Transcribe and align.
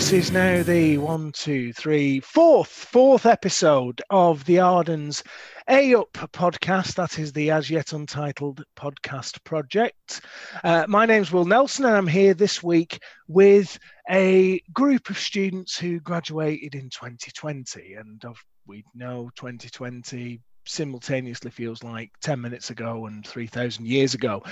this 0.00 0.12
is 0.14 0.32
now 0.32 0.62
the 0.62 0.96
one, 0.96 1.30
two, 1.30 1.74
three, 1.74 2.20
fourth, 2.20 2.70
fourth 2.70 3.26
episode 3.26 4.00
of 4.08 4.42
the 4.46 4.58
Ardens 4.58 5.22
Ayupp 5.68 6.12
podcast. 6.12 6.94
That 6.94 7.18
is 7.18 7.34
the 7.34 7.50
as 7.50 7.68
yet 7.68 7.92
untitled 7.92 8.64
podcast 8.78 9.44
project. 9.44 10.22
Uh, 10.64 10.86
my 10.88 11.04
name's 11.04 11.30
Will 11.30 11.44
Nelson, 11.44 11.84
and 11.84 11.94
I'm 11.94 12.06
here 12.06 12.32
this 12.32 12.62
week 12.62 12.98
with 13.28 13.78
a 14.10 14.62
group 14.72 15.10
of 15.10 15.18
students 15.18 15.76
who 15.76 16.00
graduated 16.00 16.74
in 16.74 16.88
2020. 16.88 17.92
And 17.92 18.24
of 18.24 18.42
we 18.66 18.82
know 18.94 19.30
2020 19.36 20.40
simultaneously 20.64 21.50
feels 21.50 21.82
like 21.82 22.10
10 22.20 22.40
minutes 22.40 22.70
ago 22.70 23.06
and 23.06 23.26
3000 23.26 23.86
years 23.86 24.14
ago. 24.14 24.42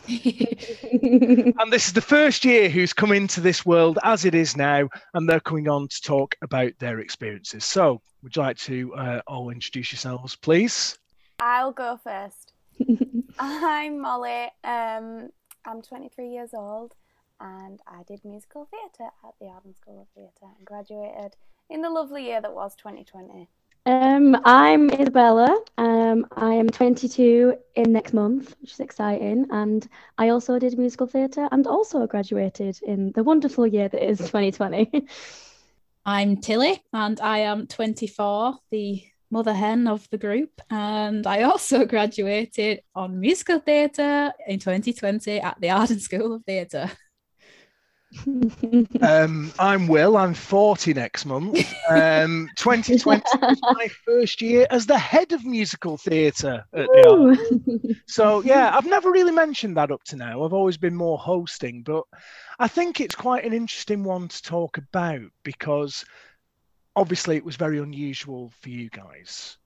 And 0.08 1.72
this 1.72 1.88
is 1.88 1.94
the 1.94 2.02
first 2.02 2.44
year 2.46 2.70
who's 2.70 2.94
come 2.94 3.12
into 3.12 3.42
this 3.42 3.66
world 3.66 4.00
as 4.04 4.26
it 4.26 4.36
is 4.36 4.58
now 4.58 4.90
and 5.14 5.28
they're 5.28 5.40
coming 5.40 5.68
on 5.68 5.88
to 5.88 6.02
talk 6.02 6.36
about 6.42 6.72
their 6.80 7.00
experiences. 7.00 7.64
So 7.66 8.02
would 8.22 8.36
you 8.36 8.42
like 8.42 8.58
to 8.60 8.94
uh, 8.96 9.22
all 9.28 9.50
introduce 9.50 9.92
yourselves 9.92 10.36
please? 10.36 10.98
I'll 11.40 11.72
go 11.72 12.00
first. 12.04 12.54
I'm 13.40 14.00
molly. 14.00 14.50
Um, 14.64 15.30
i'm 15.66 15.82
23 15.82 16.30
years 16.30 16.54
old 16.54 16.94
and 17.40 17.80
i 17.88 18.04
did 18.08 18.24
musical 18.24 18.68
theatre 18.70 19.10
at 19.26 19.34
the 19.40 19.48
arden 19.48 19.74
school 19.74 20.02
of 20.02 20.08
theatre 20.14 20.52
and 20.58 20.66
graduated 20.66 21.36
in 21.70 21.82
the 21.82 21.90
lovely 21.90 22.26
year 22.26 22.42
that 22.42 22.54
was 22.54 22.76
2020 22.76 23.48
um, 23.86 24.38
I'm 24.46 24.90
Isabella. 24.90 25.60
Um, 25.78 26.26
I 26.36 26.54
am 26.54 26.70
22 26.70 27.56
in 27.76 27.92
next 27.92 28.14
month, 28.14 28.56
which 28.62 28.72
is 28.74 28.80
exciting. 28.80 29.48
And 29.52 29.88
I 30.18 30.30
also 30.30 30.58
did 30.58 30.78
musical 30.78 31.08
theatre 31.08 31.50
and 31.52 31.68
also 31.68 32.08
graduated 32.08 32.80
in 32.84 33.12
the 33.12 33.24
wonderful 33.24 33.68
year 33.68 33.90
that 33.90 34.10
is 34.10 34.20
2020. 34.20 35.08
I'm 36.06 36.38
Tilly 36.38 36.82
and 36.92 37.20
I 37.22 37.40
am 37.40 37.68
24, 37.68 38.58
the 38.72 39.04
mother 39.32 39.54
hen 39.54 39.88
of 39.88 40.10
the 40.10 40.18
group. 40.18 40.62
And 40.70 41.28
I 41.28 41.44
also 41.44 41.86
graduated 41.96 42.82
on 42.96 43.20
musical 43.20 43.60
theatre 43.60 44.32
in 44.48 44.60
2020 44.60 45.42
at 45.42 45.60
the 45.60 45.72
Arden 45.72 46.00
School 46.00 46.36
of 46.36 46.46
Theatre 46.46 46.92
um, 49.02 49.52
I'm 49.60 49.88
Will. 49.88 50.18
I'm 50.18 50.34
40 50.34 50.94
next 50.94 51.26
month. 51.26 51.58
Um, 51.90 52.50
2020 52.58 53.24
was 53.42 53.60
my 53.62 53.88
first 54.06 54.42
year 54.42 54.68
as 54.70 54.86
the 54.86 54.98
head 54.98 55.32
of 55.32 55.46
musical 55.46 55.98
theatre 55.98 56.64
at 56.74 56.88
the 56.88 57.96
So 58.08 58.42
yeah, 58.42 58.76
I've 58.76 58.86
never 58.86 59.12
really 59.12 59.32
mentioned 59.32 59.78
that 59.78 59.92
up 59.92 60.04
to 60.06 60.16
now. 60.16 60.44
I've 60.44 60.54
always 60.54 60.78
been 60.78 60.96
more 60.96 61.18
hosting, 61.18 61.84
but 61.84 62.04
I 62.60 62.68
think 62.68 63.02
it's 63.02 63.16
quite 63.16 63.46
an 63.46 63.54
interesting 63.54 64.04
one 64.04 64.28
to 64.28 64.42
talk 64.42 64.78
about 64.78 65.30
because 65.44 66.06
obviously 66.96 67.38
it 67.38 67.46
was 67.46 67.56
very 67.56 67.80
unusual 67.80 68.52
for 68.62 68.70
you 68.70 68.90
guys 68.90 69.58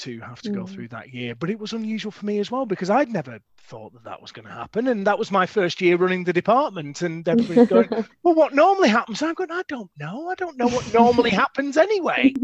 to 0.00 0.20
have 0.20 0.40
to 0.42 0.50
go 0.50 0.64
mm. 0.64 0.68
through 0.68 0.88
that 0.88 1.12
year. 1.12 1.34
But 1.34 1.50
it 1.50 1.58
was 1.58 1.72
unusual 1.72 2.10
for 2.10 2.26
me 2.26 2.38
as 2.38 2.50
well 2.50 2.66
because 2.66 2.90
I'd 2.90 3.10
never 3.10 3.38
thought 3.58 3.92
that 3.92 4.04
that 4.04 4.20
was 4.20 4.32
going 4.32 4.46
to 4.46 4.52
happen. 4.52 4.88
And 4.88 5.06
that 5.06 5.18
was 5.18 5.30
my 5.30 5.46
first 5.46 5.80
year 5.80 5.96
running 5.96 6.24
the 6.24 6.32
department. 6.32 7.02
And 7.02 7.26
everybody's 7.28 7.68
going, 7.68 7.88
well, 8.22 8.34
what 8.34 8.54
normally 8.54 8.88
happens? 8.88 9.22
I'm 9.22 9.34
going, 9.34 9.50
I 9.50 9.62
don't 9.68 9.90
know. 9.98 10.28
I 10.28 10.34
don't 10.34 10.56
know 10.56 10.68
what 10.68 10.92
normally 10.92 11.30
happens 11.30 11.76
anyway. 11.76 12.34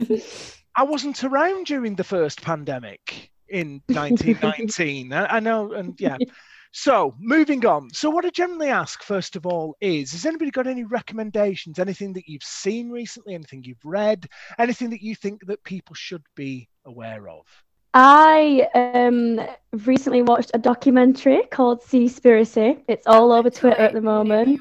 I 0.76 0.84
wasn't 0.84 1.22
around 1.22 1.66
during 1.66 1.94
the 1.94 2.04
first 2.04 2.42
pandemic 2.42 3.30
in 3.48 3.82
1919. 3.86 5.12
I, 5.12 5.36
I 5.36 5.40
know. 5.40 5.72
And 5.72 6.00
yeah. 6.00 6.18
So, 6.74 7.14
moving 7.20 7.66
on. 7.66 7.90
So, 7.90 8.08
what 8.08 8.24
I 8.24 8.30
generally 8.30 8.70
ask, 8.70 9.02
first 9.02 9.36
of 9.36 9.44
all, 9.44 9.76
is 9.82 10.12
Has 10.12 10.24
anybody 10.24 10.50
got 10.50 10.66
any 10.66 10.84
recommendations? 10.84 11.78
Anything 11.78 12.14
that 12.14 12.26
you've 12.26 12.42
seen 12.42 12.88
recently? 12.88 13.34
Anything 13.34 13.62
you've 13.62 13.84
read? 13.84 14.26
Anything 14.58 14.88
that 14.90 15.02
you 15.02 15.14
think 15.14 15.46
that 15.46 15.62
people 15.64 15.94
should 15.94 16.24
be 16.34 16.70
aware 16.84 17.28
of? 17.28 17.46
I 17.94 18.68
um, 18.74 19.40
recently 19.84 20.22
watched 20.22 20.50
a 20.54 20.58
documentary 20.58 21.42
called 21.50 21.82
Seaspiracy. 21.82 22.82
It's 22.88 23.06
all 23.06 23.32
over 23.32 23.50
Twitter 23.50 23.82
at 23.82 23.92
the 23.92 24.00
moment. 24.00 24.60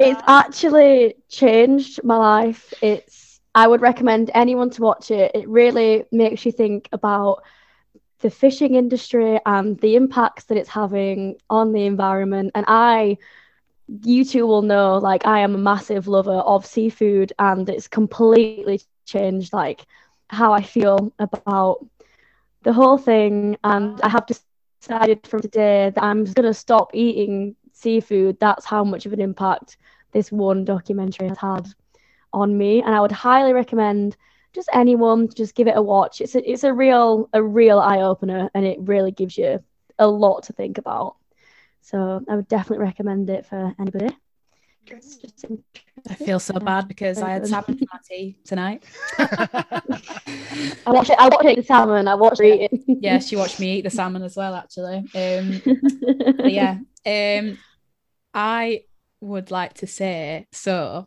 It's 0.00 0.22
actually 0.26 1.14
changed 1.28 2.02
my 2.02 2.16
life. 2.16 2.74
It's 2.82 3.40
I 3.54 3.66
would 3.66 3.80
recommend 3.80 4.30
anyone 4.34 4.70
to 4.70 4.82
watch 4.82 5.10
it. 5.10 5.32
It 5.34 5.48
really 5.48 6.04
makes 6.12 6.44
you 6.44 6.52
think 6.52 6.88
about 6.92 7.42
the 8.20 8.30
fishing 8.30 8.74
industry 8.74 9.40
and 9.46 9.78
the 9.80 9.96
impacts 9.96 10.44
that 10.44 10.58
it's 10.58 10.68
having 10.68 11.36
on 11.48 11.72
the 11.72 11.86
environment. 11.86 12.52
And 12.54 12.64
I, 12.68 13.16
you 14.04 14.24
two 14.24 14.46
will 14.46 14.62
know, 14.62 14.98
like 14.98 15.26
I 15.26 15.40
am 15.40 15.54
a 15.54 15.58
massive 15.58 16.06
lover 16.06 16.32
of 16.32 16.66
seafood, 16.66 17.32
and 17.38 17.68
it's 17.68 17.88
completely 17.88 18.82
changed 19.04 19.52
like 19.52 19.84
how 20.30 20.52
I 20.52 20.62
feel 20.62 21.12
about 21.18 21.86
the 22.62 22.72
whole 22.72 22.98
thing. 22.98 23.56
And 23.64 24.00
I 24.02 24.08
have 24.08 24.26
decided 24.26 25.26
from 25.26 25.40
today 25.40 25.90
that 25.94 26.02
I'm 26.02 26.24
going 26.24 26.46
to 26.46 26.54
stop 26.54 26.90
eating 26.94 27.56
seafood. 27.72 28.38
That's 28.40 28.64
how 28.64 28.84
much 28.84 29.06
of 29.06 29.12
an 29.12 29.20
impact 29.20 29.76
this 30.12 30.32
one 30.32 30.64
documentary 30.64 31.28
has 31.28 31.38
had 31.38 31.68
on 32.32 32.56
me. 32.56 32.82
And 32.82 32.94
I 32.94 33.00
would 33.00 33.12
highly 33.12 33.52
recommend 33.52 34.16
just 34.52 34.68
anyone 34.72 35.28
just 35.34 35.54
give 35.54 35.68
it 35.68 35.76
a 35.76 35.82
watch. 35.82 36.20
It's 36.20 36.34
a 36.34 36.50
it's 36.50 36.64
a 36.64 36.72
real 36.72 37.28
a 37.32 37.42
real 37.42 37.78
eye 37.78 38.00
opener, 38.00 38.50
and 38.54 38.64
it 38.64 38.78
really 38.80 39.12
gives 39.12 39.38
you 39.38 39.62
a 39.98 40.08
lot 40.08 40.44
to 40.44 40.52
think 40.52 40.78
about. 40.78 41.16
So 41.82 42.22
I 42.28 42.36
would 42.36 42.48
definitely 42.48 42.84
recommend 42.84 43.30
it 43.30 43.46
for 43.46 43.74
anybody. 43.78 44.16
I 46.08 46.14
feel 46.14 46.40
so 46.40 46.58
bad 46.58 46.88
because 46.88 47.20
I 47.20 47.30
had 47.30 47.46
salmon 47.46 47.78
for 47.78 47.84
my 47.92 47.98
tea 48.08 48.36
tonight. 48.44 48.82
I 49.18 49.82
watched 50.86 51.10
it. 51.10 51.18
I 51.18 51.28
watched 51.28 51.44
it 51.44 51.56
the 51.56 51.62
salmon. 51.62 52.08
I 52.08 52.14
watched 52.14 52.40
yeah. 52.42 52.54
it. 52.54 52.70
yeah, 52.86 53.18
she 53.18 53.36
watched 53.36 53.60
me 53.60 53.78
eat 53.78 53.82
the 53.82 53.90
salmon 53.90 54.22
as 54.22 54.36
well. 54.36 54.54
Actually, 54.54 54.98
um, 55.14 55.62
yeah. 56.48 56.78
Um, 57.06 57.58
I 58.34 58.84
would 59.20 59.50
like 59.50 59.74
to 59.74 59.86
say 59.86 60.46
so 60.52 61.06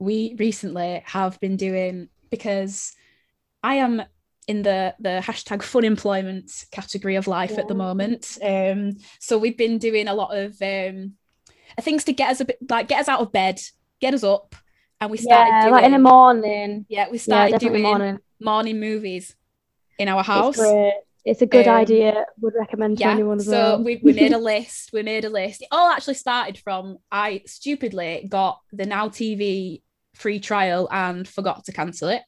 we 0.00 0.34
recently 0.38 1.02
have 1.04 1.38
been 1.40 1.56
doing 1.56 2.08
because 2.30 2.92
I 3.62 3.76
am 3.76 4.02
in 4.48 4.62
the 4.62 4.94
the 4.98 5.22
hashtag 5.24 5.62
fun 5.62 5.84
employment 5.84 6.50
category 6.72 7.14
of 7.16 7.28
life 7.28 7.52
yeah. 7.52 7.60
at 7.60 7.68
the 7.68 7.74
moment. 7.74 8.38
Um, 8.42 8.96
so 9.20 9.38
we've 9.38 9.56
been 9.56 9.78
doing 9.78 10.08
a 10.08 10.14
lot 10.14 10.36
of 10.36 10.60
um, 10.60 11.12
things 11.80 12.04
to 12.04 12.12
get 12.12 12.30
us 12.30 12.40
a 12.40 12.44
bit 12.44 12.58
like 12.68 12.88
get 12.88 13.00
us 13.00 13.08
out 13.08 13.20
of 13.20 13.32
bed, 13.32 13.60
get 14.00 14.14
us 14.14 14.24
up, 14.24 14.54
and 15.00 15.10
we 15.10 15.16
started 15.16 15.50
yeah, 15.50 15.62
doing, 15.62 15.72
like 15.72 15.84
in 15.84 15.92
the 15.92 15.98
morning. 15.98 16.86
Yeah, 16.88 17.08
we 17.10 17.18
started 17.18 17.52
yeah, 17.52 17.58
doing 17.58 17.82
morning. 17.82 18.18
morning 18.40 18.80
movies 18.80 19.36
in 19.98 20.08
our 20.08 20.22
house. 20.22 20.58
It's, 20.58 20.96
it's 21.24 21.42
a 21.42 21.46
good 21.46 21.68
um, 21.68 21.76
idea. 21.76 22.24
Would 22.40 22.54
recommend 22.58 22.98
to 22.98 23.04
yeah, 23.04 23.12
anyone 23.12 23.38
as 23.38 23.46
so 23.46 23.52
well. 23.52 23.84
We, 23.84 24.00
we 24.02 24.12
made 24.12 24.32
a 24.32 24.38
list. 24.52 24.90
We 24.92 25.02
made 25.02 25.24
a 25.24 25.30
list. 25.30 25.62
It 25.62 25.68
all 25.70 25.90
actually 25.90 26.14
started 26.14 26.58
from 26.58 26.98
I 27.10 27.42
stupidly 27.46 28.26
got 28.28 28.60
the 28.72 28.86
Now 28.86 29.08
TV 29.08 29.82
free 30.20 30.38
trial 30.38 30.86
and 30.92 31.26
forgot 31.26 31.64
to 31.64 31.72
cancel 31.72 32.10
it. 32.10 32.22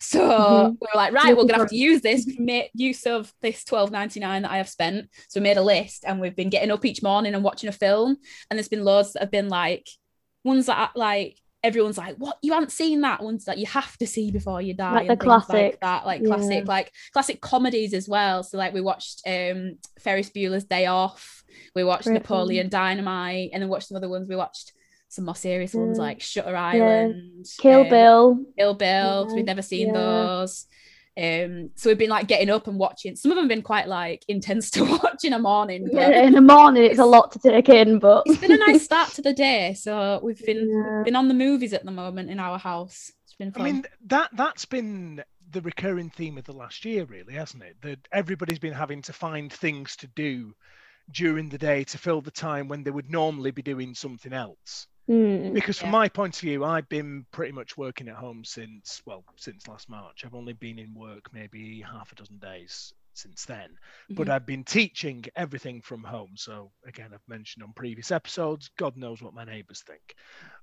So 0.00 0.20
mm-hmm. 0.20 0.70
we 0.80 0.86
were 0.92 0.96
like, 0.96 1.12
right, 1.12 1.36
we're 1.36 1.44
gonna 1.44 1.58
have 1.58 1.68
to 1.70 1.76
use 1.76 2.00
this, 2.00 2.26
make 2.38 2.70
use 2.74 3.04
of 3.06 3.32
this 3.42 3.64
twelve 3.64 3.90
ninety 3.90 4.20
nine 4.20 4.42
that 4.42 4.50
I 4.50 4.58
have 4.58 4.68
spent. 4.68 5.08
So 5.28 5.40
we 5.40 5.44
made 5.44 5.56
a 5.56 5.62
list 5.62 6.04
and 6.06 6.20
we've 6.20 6.36
been 6.36 6.50
getting 6.50 6.70
up 6.70 6.84
each 6.84 7.02
morning 7.02 7.34
and 7.34 7.44
watching 7.44 7.68
a 7.68 7.72
film. 7.72 8.16
And 8.48 8.58
there's 8.58 8.68
been 8.68 8.84
loads 8.84 9.12
that 9.12 9.22
have 9.22 9.30
been 9.30 9.48
like 9.48 9.88
ones 10.44 10.66
that 10.66 10.92
like 10.96 11.38
everyone's 11.64 11.98
like, 11.98 12.16
what 12.16 12.38
you 12.42 12.52
haven't 12.52 12.72
seen 12.72 13.02
that 13.02 13.22
ones 13.22 13.44
that 13.44 13.58
you 13.58 13.66
have 13.66 13.96
to 13.98 14.06
see 14.06 14.30
before 14.30 14.60
you 14.60 14.74
die. 14.74 14.94
Like 14.94 15.08
the 15.08 15.16
classic 15.16 15.54
like 15.54 15.80
that, 15.80 16.06
like 16.06 16.22
yeah. 16.22 16.28
classic, 16.28 16.66
like 16.66 16.92
classic 17.12 17.40
comedies 17.40 17.94
as 17.94 18.08
well. 18.08 18.42
So 18.42 18.58
like 18.58 18.74
we 18.74 18.80
watched 18.80 19.22
um 19.26 19.78
Ferris 20.00 20.30
Bueller's 20.30 20.64
Day 20.64 20.86
Off, 20.86 21.44
we 21.74 21.84
watched 21.84 22.04
Great 22.04 22.14
Napoleon 22.14 22.68
Dynamite, 22.68 23.50
and 23.52 23.62
then 23.62 23.68
watched 23.68 23.88
some 23.88 23.96
other 23.96 24.08
ones. 24.08 24.28
We 24.28 24.36
watched 24.36 24.72
some 25.12 25.26
more 25.26 25.36
serious 25.36 25.74
ones 25.74 25.98
like 25.98 26.22
Shutter 26.22 26.56
Island, 26.56 27.44
yeah. 27.44 27.62
Kill 27.62 27.80
um, 27.82 27.88
Bill, 27.90 28.44
Kill 28.56 28.74
Bill. 28.74 29.26
Yeah. 29.28 29.34
We've 29.34 29.44
never 29.44 29.60
seen 29.60 29.88
yeah. 29.88 29.92
those. 29.92 30.66
Um, 31.20 31.68
so 31.74 31.90
we've 31.90 31.98
been 31.98 32.08
like 32.08 32.28
getting 32.28 32.48
up 32.48 32.66
and 32.66 32.78
watching. 32.78 33.14
Some 33.14 33.30
of 33.30 33.36
them 33.36 33.44
have 33.44 33.50
been 33.50 33.60
quite 33.60 33.88
like 33.88 34.24
intense 34.26 34.70
to 34.72 34.84
watch 34.84 35.22
in 35.24 35.34
a 35.34 35.38
morning. 35.38 35.86
yeah, 35.92 36.22
in 36.22 36.32
the 36.32 36.40
morning 36.40 36.84
it's 36.84 36.98
a 36.98 37.04
lot 37.04 37.30
to 37.32 37.38
take 37.38 37.68
in, 37.68 37.98
but 37.98 38.22
it's 38.24 38.40
been 38.40 38.52
a 38.52 38.56
nice 38.56 38.84
start 38.84 39.10
to 39.14 39.22
the 39.22 39.34
day. 39.34 39.74
So 39.74 40.18
we've 40.22 40.42
been 40.46 40.70
yeah. 40.70 41.02
been 41.04 41.16
on 41.16 41.28
the 41.28 41.34
movies 41.34 41.74
at 41.74 41.84
the 41.84 41.90
moment 41.90 42.30
in 42.30 42.40
our 42.40 42.58
house. 42.58 43.12
It's 43.24 43.34
been 43.34 43.52
fun. 43.52 43.62
I 43.62 43.64
mean 43.66 43.84
that 44.06 44.30
that's 44.32 44.64
been 44.64 45.22
the 45.50 45.60
recurring 45.60 46.08
theme 46.08 46.38
of 46.38 46.44
the 46.44 46.54
last 46.54 46.86
year, 46.86 47.04
really, 47.04 47.34
hasn't 47.34 47.64
it? 47.64 47.76
That 47.82 47.98
everybody's 48.12 48.60
been 48.60 48.72
having 48.72 49.02
to 49.02 49.12
find 49.12 49.52
things 49.52 49.94
to 49.96 50.06
do 50.06 50.54
during 51.10 51.50
the 51.50 51.58
day 51.58 51.84
to 51.84 51.98
fill 51.98 52.22
the 52.22 52.30
time 52.30 52.68
when 52.68 52.82
they 52.82 52.90
would 52.90 53.10
normally 53.10 53.50
be 53.50 53.60
doing 53.60 53.94
something 53.94 54.32
else. 54.32 54.86
Mm, 55.12 55.52
because 55.52 55.78
from 55.78 55.88
yeah. 55.88 55.98
my 55.98 56.08
point 56.08 56.36
of 56.36 56.40
view, 56.40 56.64
I've 56.64 56.88
been 56.88 57.26
pretty 57.32 57.52
much 57.52 57.76
working 57.76 58.08
at 58.08 58.14
home 58.14 58.44
since 58.44 59.02
well, 59.04 59.24
since 59.36 59.68
last 59.68 59.90
March. 59.90 60.24
I've 60.24 60.34
only 60.34 60.54
been 60.54 60.78
in 60.78 60.94
work 60.94 61.28
maybe 61.34 61.82
half 61.82 62.12
a 62.12 62.14
dozen 62.14 62.38
days 62.38 62.94
since 63.12 63.44
then. 63.44 63.68
Mm-hmm. 63.68 64.14
But 64.14 64.30
I've 64.30 64.46
been 64.46 64.64
teaching 64.64 65.26
everything 65.36 65.82
from 65.82 66.02
home. 66.02 66.30
So 66.36 66.72
again, 66.86 67.10
I've 67.12 67.28
mentioned 67.28 67.62
on 67.62 67.74
previous 67.74 68.10
episodes, 68.10 68.70
God 68.78 68.96
knows 68.96 69.20
what 69.20 69.34
my 69.34 69.44
neighbours 69.44 69.84
think. 69.86 70.14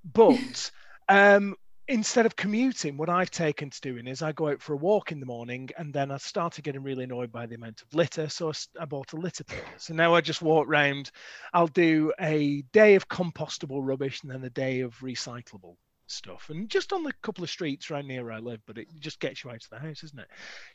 But 0.03 0.71
um, 1.09 1.55
instead 1.89 2.27
of 2.27 2.35
commuting, 2.35 2.95
what 2.97 3.09
I've 3.09 3.31
taken 3.31 3.69
to 3.71 3.81
doing 3.81 4.07
is 4.07 4.21
I 4.21 4.31
go 4.31 4.49
out 4.49 4.61
for 4.61 4.73
a 4.73 4.77
walk 4.77 5.11
in 5.11 5.19
the 5.19 5.25
morning 5.25 5.69
and 5.77 5.91
then 5.91 6.11
I 6.11 6.17
started 6.17 6.63
getting 6.63 6.83
really 6.83 7.03
annoyed 7.03 7.31
by 7.31 7.47
the 7.47 7.55
amount 7.55 7.81
of 7.81 7.93
litter. 7.93 8.29
So 8.29 8.53
I 8.79 8.85
bought 8.85 9.13
a 9.13 9.17
litter 9.17 9.43
picker. 9.43 9.65
So 9.77 9.93
now 9.93 10.13
I 10.13 10.21
just 10.21 10.41
walk 10.41 10.67
round. 10.69 11.11
I'll 11.53 11.67
do 11.67 12.13
a 12.19 12.61
day 12.73 12.95
of 12.95 13.09
compostable 13.09 13.79
rubbish 13.81 14.21
and 14.21 14.31
then 14.31 14.43
a 14.43 14.49
day 14.51 14.81
of 14.81 14.97
recyclable 14.99 15.75
stuff. 16.05 16.49
And 16.49 16.69
just 16.69 16.93
on 16.93 17.03
the 17.03 17.13
couple 17.23 17.43
of 17.43 17.49
streets 17.49 17.89
right 17.89 18.05
near 18.05 18.23
where 18.23 18.33
I 18.33 18.39
live, 18.39 18.61
but 18.67 18.77
it 18.77 18.87
just 18.99 19.19
gets 19.19 19.43
you 19.43 19.49
out 19.49 19.63
of 19.63 19.69
the 19.71 19.79
house, 19.79 20.03
isn't 20.03 20.19
it? 20.19 20.27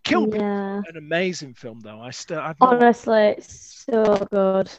Kill 0.02 0.26
Bill, 0.26 0.40
yeah. 0.40 0.82
an 0.88 0.96
amazing 0.96 1.54
film 1.54 1.80
though. 1.80 2.00
I 2.00 2.10
still 2.10 2.42
honestly, 2.60 3.34
it's 3.38 3.86
so 3.88 4.26
good. 4.32 4.70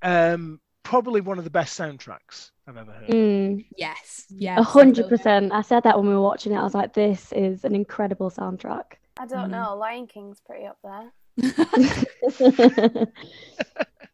Um, 0.00 0.60
probably 0.84 1.20
one 1.20 1.38
of 1.38 1.44
the 1.44 1.50
best 1.50 1.76
soundtracks 1.78 2.52
I've 2.68 2.76
ever 2.76 2.92
heard. 2.92 3.08
Mm. 3.08 3.64
Yes, 3.76 4.26
yeah, 4.30 4.58
a 4.58 4.62
hundred 4.62 5.08
percent. 5.08 5.52
I 5.52 5.62
said 5.62 5.82
that 5.82 5.98
when 5.98 6.06
we 6.06 6.14
were 6.14 6.22
watching 6.22 6.52
it. 6.52 6.56
I 6.56 6.62
was 6.62 6.74
like, 6.74 6.94
"This 6.94 7.32
is 7.32 7.64
an 7.64 7.74
incredible 7.74 8.30
soundtrack." 8.30 8.84
I 9.18 9.26
don't 9.26 9.48
mm. 9.48 9.50
know. 9.50 9.74
Lion 9.74 10.06
King's 10.06 10.40
pretty 10.40 10.66
up 10.66 10.78
there. 10.84 11.12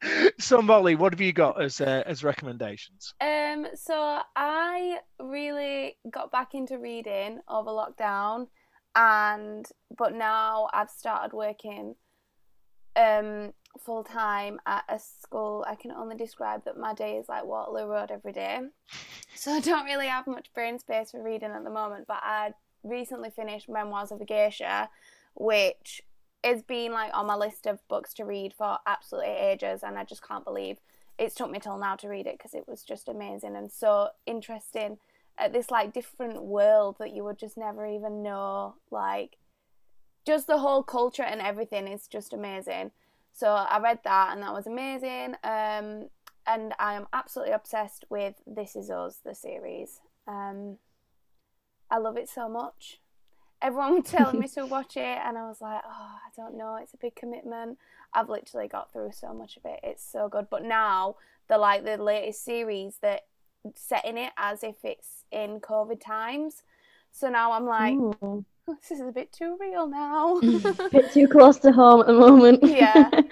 so 0.39 0.63
Molly, 0.63 0.95
what 0.95 1.13
have 1.13 1.21
you 1.21 1.33
got 1.33 1.63
as 1.63 1.81
uh, 1.81 2.03
as 2.07 2.25
recommendations? 2.25 3.13
Um, 3.21 3.67
so 3.75 4.21
I 4.35 4.99
really 5.21 5.97
got 6.11 6.33
back 6.33 6.55
into 6.55 6.79
reading 6.79 7.41
over 7.49 7.71
lockdown, 7.71 8.47
and 8.97 9.67
but 9.97 10.15
now 10.15 10.69
I've 10.73 10.91
started 10.91 11.35
working 11.35 11.95
um 12.97 13.53
full 13.79 14.05
time 14.05 14.61
at 14.67 14.85
a 14.89 14.99
school, 14.99 15.65
I 15.69 15.75
can 15.75 15.91
only 15.93 16.17
describe 16.17 16.65
that 16.65 16.77
my 16.77 16.95
day 16.95 17.17
is 17.17 17.29
like 17.29 17.45
Waterloo 17.45 17.87
Road 17.87 18.11
every 18.11 18.33
day. 18.33 18.61
So 19.35 19.53
I 19.53 19.61
don't 19.61 19.85
really 19.85 20.09
have 20.09 20.27
much 20.27 20.53
brain 20.55 20.79
space 20.79 21.13
for 21.13 21.23
reading 21.23 21.51
at 21.51 21.65
the 21.65 21.71
moment. 21.71 22.07
But 22.07 22.21
I 22.23 22.53
recently 22.83 23.31
finished 23.31 23.69
Memoirs 23.69 24.11
of 24.11 24.21
a 24.21 24.25
Geisha, 24.25 24.91
which 25.35 26.03
has 26.43 26.63
been 26.63 26.93
like 26.93 27.15
on 27.15 27.27
my 27.27 27.37
list 27.37 27.67
of 27.67 27.87
books 27.89 28.13
to 28.15 28.25
read 28.25 28.53
for 28.53 28.79
absolutely 28.87 29.33
ages, 29.33 29.83
and 29.83 29.99
I 29.99 30.05
just 30.05 30.27
can't 30.27 30.45
believe 30.45 30.79
it's 31.21 31.35
took 31.35 31.51
me 31.51 31.59
till 31.59 31.79
now 31.79 31.97
to 31.97 32.09
read 32.09 32.27
it 32.27 32.39
because 32.39 32.55
it 32.55 32.67
was 32.67 32.83
just 32.83 33.09
amazing 33.09 33.55
and 33.55 33.71
so 33.71 34.09
interesting 34.27 34.97
at 35.39 35.53
this 35.53 35.71
like 35.71 35.93
different 35.93 36.43
world 36.43 36.97
that 36.99 37.15
you 37.15 37.23
would 37.23 37.39
just 37.39 37.59
never 37.59 37.87
even 37.87 38.23
know 38.23 38.75
like 38.91 39.37
just 40.27 40.47
the 40.47 40.59
whole 40.59 40.83
culture 40.83 41.23
and 41.23 41.43
everything 41.43 41.87
is 41.87 42.07
just 42.07 42.33
amazing 42.33 42.91
so 43.32 43.49
I 43.49 43.81
read 43.81 44.00
that 44.05 44.32
and 44.32 44.43
that 44.43 44.53
was 44.53 44.67
amazing. 44.67 45.35
Um, 45.44 46.09
and 46.47 46.75
I 46.79 46.94
am 46.94 47.06
absolutely 47.12 47.55
obsessed 47.55 48.05
with 48.11 48.35
This 48.47 48.75
Is 48.77 48.91
Us, 48.91 49.21
the 49.25 49.35
series. 49.35 50.00
Um, 50.27 50.79
I 51.91 51.99
love 51.99 52.17
it 52.17 52.29
so 52.29 52.49
much. 52.49 53.00
Everyone 53.62 53.97
was 53.97 54.11
telling 54.11 54.41
me 54.41 54.49
to 54.55 54.65
watch 54.65 54.97
it, 54.97 55.19
and 55.25 55.37
I 55.37 55.47
was 55.47 55.61
like, 55.61 55.82
oh, 55.85 55.91
I 56.27 56.31
don't 56.35 56.56
know, 56.56 56.79
it's 56.81 56.94
a 56.94 56.99
big 56.99 57.15
commitment. 57.15 57.79
I've 58.15 58.29
literally 58.29 58.69
got 58.69 58.93
through 58.93 59.12
so 59.12 59.33
much 59.35 59.56
of 59.56 59.65
it. 59.65 59.81
It's 59.83 60.05
so 60.05 60.29
good. 60.29 60.49
But 60.50 60.65
now 60.65 61.17
the 61.49 61.59
like 61.59 61.85
the 61.85 61.97
latest 61.97 62.44
series 62.44 62.99
that 63.03 63.26
setting 63.75 64.17
it 64.17 64.33
as 64.37 64.65
if 64.65 64.76
it's 64.85 65.25
in 65.31 65.61
COVID 65.61 66.00
times. 66.00 66.62
So 67.12 67.29
now 67.29 67.53
I'm 67.53 67.67
like, 67.67 67.94
Ooh. 67.94 68.44
this 68.81 68.91
is 68.91 69.01
a 69.01 69.13
bit 69.13 69.33
too 69.33 69.57
real 69.61 69.89
now. 69.89 70.39
a 70.39 70.89
bit 70.93 71.13
too 71.13 71.29
close 71.29 71.59
to 71.59 71.73
home 71.73 72.01
at 72.01 72.07
the 72.07 72.13
moment. 72.13 72.61
yeah. 72.63 73.11
Um, 73.13 73.25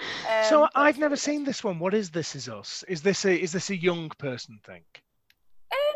so 0.49 0.69
I've 0.75 0.99
never 0.99 1.17
seen 1.17 1.45
this 1.45 1.63
one. 1.63 1.79
What 1.79 1.95
is 1.95 2.11
This 2.11 2.35
Is 2.35 2.49
Us? 2.49 2.85
Is 2.89 3.03
this 3.03 3.25
a 3.25 3.35
is 3.41 3.53
this 3.53 3.71
a 3.71 3.77
young 3.77 4.09
person 4.19 4.59
thing? 4.65 4.83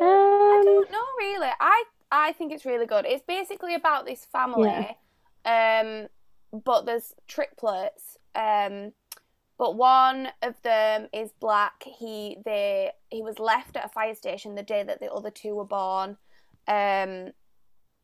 Um, 0.00 0.08
I 0.08 0.62
don't 0.64 0.90
know 0.90 1.04
really. 1.18 1.50
I 1.60 1.84
I 2.10 2.32
think 2.32 2.52
it's 2.52 2.64
really 2.64 2.86
good. 2.86 3.06
It's 3.06 3.24
basically 3.26 3.74
about 3.74 4.04
this 4.04 4.26
family, 4.26 4.96
yeah. 5.44 5.82
um, 5.82 6.60
but 6.64 6.84
there's 6.84 7.14
triplets. 7.26 8.18
Um, 8.34 8.92
but 9.58 9.76
one 9.76 10.28
of 10.42 10.60
them 10.62 11.08
is 11.12 11.30
black. 11.40 11.84
He 11.84 12.38
they 12.44 12.90
he 13.10 13.22
was 13.22 13.38
left 13.38 13.76
at 13.76 13.84
a 13.84 13.88
fire 13.88 14.14
station 14.14 14.54
the 14.54 14.62
day 14.62 14.82
that 14.82 15.00
the 15.00 15.12
other 15.12 15.30
two 15.30 15.54
were 15.54 15.64
born. 15.64 16.16
Um, 16.68 17.32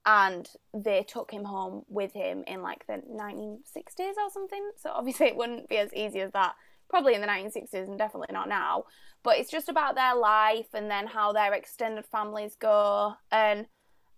and 0.08 0.48
they 0.72 1.02
took 1.02 1.30
him 1.30 1.44
home 1.44 1.84
with 1.86 2.14
him 2.14 2.42
in 2.46 2.62
like 2.62 2.86
the 2.86 2.94
1960s 2.94 4.16
or 4.16 4.30
something. 4.32 4.70
So 4.78 4.90
obviously 4.90 5.26
it 5.26 5.36
wouldn't 5.36 5.68
be 5.68 5.76
as 5.76 5.92
easy 5.92 6.20
as 6.20 6.32
that, 6.32 6.54
probably 6.88 7.14
in 7.14 7.20
the 7.20 7.26
1960s 7.26 7.86
and 7.86 7.98
definitely 7.98 8.32
not 8.32 8.48
now. 8.48 8.84
But 9.22 9.36
it's 9.36 9.50
just 9.50 9.68
about 9.68 9.96
their 9.96 10.14
life 10.14 10.68
and 10.72 10.90
then 10.90 11.08
how 11.08 11.34
their 11.34 11.52
extended 11.52 12.06
families 12.06 12.56
go. 12.58 13.16
And 13.30 13.66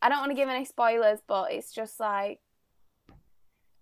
I 0.00 0.08
don't 0.08 0.20
want 0.20 0.30
to 0.30 0.36
give 0.36 0.48
any 0.48 0.64
spoilers, 0.64 1.18
but 1.26 1.50
it's 1.50 1.72
just 1.72 1.98
like 1.98 2.38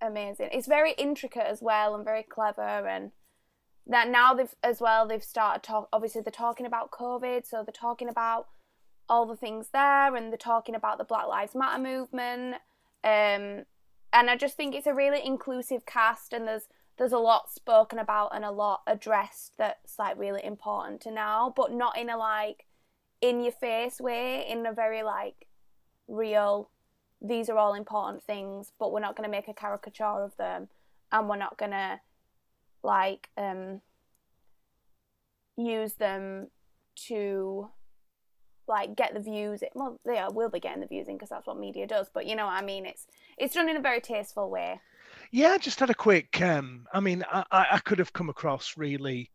amazing. 0.01 0.49
It's 0.51 0.67
very 0.67 0.93
intricate 0.93 1.47
as 1.47 1.61
well 1.61 1.95
and 1.95 2.07
very 2.07 2.23
clever 2.23 2.89
and 2.89 3.11
that 3.87 4.09
now 4.09 4.33
they've 4.33 4.55
as 4.63 4.81
well 4.81 5.07
they've 5.09 5.25
started 5.25 5.63
talk 5.63 5.89
obviously 5.95 6.21
they're 6.21 6.31
talking 6.31 6.67
about 6.67 6.91
covid 6.91 7.47
so 7.47 7.63
they're 7.65 7.73
talking 7.73 8.11
about 8.11 8.47
all 9.09 9.27
the 9.27 9.37
things 9.37 9.69
there 9.73 10.15
and 10.15 10.31
they're 10.31 10.37
talking 10.37 10.75
about 10.75 10.99
the 10.99 11.05
Black 11.05 11.27
Lives 11.27 11.55
Matter 11.55 11.83
movement. 11.83 12.57
Um, 13.05 13.65
and 14.13 14.31
I 14.31 14.37
just 14.37 14.57
think 14.57 14.75
it's 14.75 14.87
a 14.87 14.95
really 14.95 15.25
inclusive 15.25 15.87
cast 15.87 16.33
and 16.33 16.47
there's 16.47 16.69
there's 16.97 17.13
a 17.13 17.19
lot 17.19 17.49
spoken 17.49 18.01
about 18.01 18.35
and 18.35 18.45
a 18.45 18.51
lot 18.51 18.83
addressed 18.87 19.53
that's 19.57 20.01
like 20.01 20.19
really 20.19 20.45
important 20.45 21.01
to 21.03 21.13
now, 21.13 21.53
but 21.55 21.73
not 21.73 21.97
in 21.97 22.11
a 22.11 22.17
like 22.17 22.67
in 23.21 23.41
your 23.41 23.53
face 23.53 24.01
way, 24.01 24.45
in 24.49 24.67
a 24.67 24.73
very 24.73 25.03
like 25.03 25.47
real 26.09 26.71
these 27.21 27.49
are 27.49 27.59
all 27.59 27.75
important 27.75 28.23
things, 28.23 28.73
but 28.79 28.93
we're 28.93 29.01
not 29.01 29.17
gonna 29.17 29.29
make 29.29 29.49
a 29.49 29.55
caricature 29.55 30.05
of 30.05 30.37
them 30.37 30.69
and 31.13 31.29
we're 31.29 31.37
not 31.37 31.57
gonna 31.57 32.01
like 32.83 33.31
um 33.37 33.81
use 35.57 35.95
them 35.95 36.49
to 36.95 37.69
like 38.69 38.97
get 38.97 39.15
the 39.15 39.21
views. 39.21 39.63
Well, 39.75 39.99
they 40.05 40.23
will 40.33 40.51
be 40.51 40.61
getting 40.61 40.81
the 40.81 40.87
views 40.87 41.09
in 41.09 41.15
because 41.15 41.31
that's 41.31 41.47
what 41.47 41.59
media 41.59 41.87
does. 41.87 42.09
But 42.13 42.27
you 42.27 42.37
know 42.37 42.47
what 42.47 42.55
I 42.55 42.63
mean? 42.63 42.87
It's 42.87 43.07
it's 43.37 43.55
done 43.55 43.69
in 43.69 43.77
a 43.77 43.83
very 43.83 44.01
tasteful 44.01 44.51
way. 44.51 44.81
Yeah, 45.31 45.51
I 45.51 45.59
just 45.59 45.81
had 45.81 45.91
a 45.91 45.95
quick. 45.95 46.41
Um, 46.41 46.87
I 46.93 47.01
mean, 47.01 47.25
I, 47.31 47.45
I 47.51 47.79
could 47.79 47.99
have 47.99 48.13
come 48.13 48.31
across 48.31 48.77
really 48.77 49.31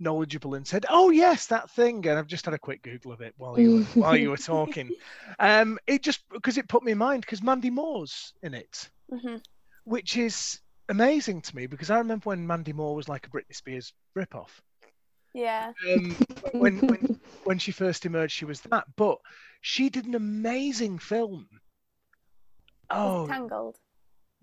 knowledgeable 0.00 0.54
and 0.54 0.66
said, 0.66 0.86
"Oh 0.88 1.10
yes, 1.10 1.46
that 1.46 1.70
thing," 1.70 2.06
and 2.06 2.18
I've 2.18 2.26
just 2.26 2.44
had 2.44 2.54
a 2.54 2.58
quick 2.58 2.82
Google 2.82 3.12
of 3.12 3.20
it 3.20 3.34
while 3.36 3.58
you 3.58 3.76
were, 3.76 3.82
while 4.00 4.16
you 4.16 4.30
were 4.30 4.36
talking. 4.36 4.90
Um, 5.38 5.78
it 5.86 6.02
just 6.02 6.22
because 6.30 6.58
it 6.58 6.68
put 6.68 6.82
me 6.82 6.92
in 6.92 6.98
mind 6.98 7.22
because 7.22 7.42
Mandy 7.42 7.70
Moore's 7.70 8.32
in 8.42 8.54
it, 8.54 8.88
mm-hmm. 9.12 9.36
which 9.84 10.16
is 10.16 10.60
amazing 10.88 11.40
to 11.42 11.56
me 11.56 11.66
because 11.66 11.90
I 11.90 11.98
remember 11.98 12.30
when 12.30 12.46
Mandy 12.46 12.72
Moore 12.72 12.94
was 12.94 13.08
like 13.08 13.26
a 13.26 13.30
Britney 13.30 13.54
Spears 13.54 13.92
ripoff. 14.16 14.60
Yeah. 15.34 15.72
Um, 15.86 16.16
when, 16.52 16.78
when 16.78 17.20
when 17.42 17.58
she 17.58 17.72
first 17.72 18.06
emerged, 18.06 18.32
she 18.32 18.44
was 18.44 18.60
that, 18.62 18.84
but 18.96 19.18
she 19.60 19.90
did 19.90 20.06
an 20.06 20.14
amazing 20.14 20.98
film. 20.98 21.48
Oh, 22.88 23.26
Tangled. 23.26 23.76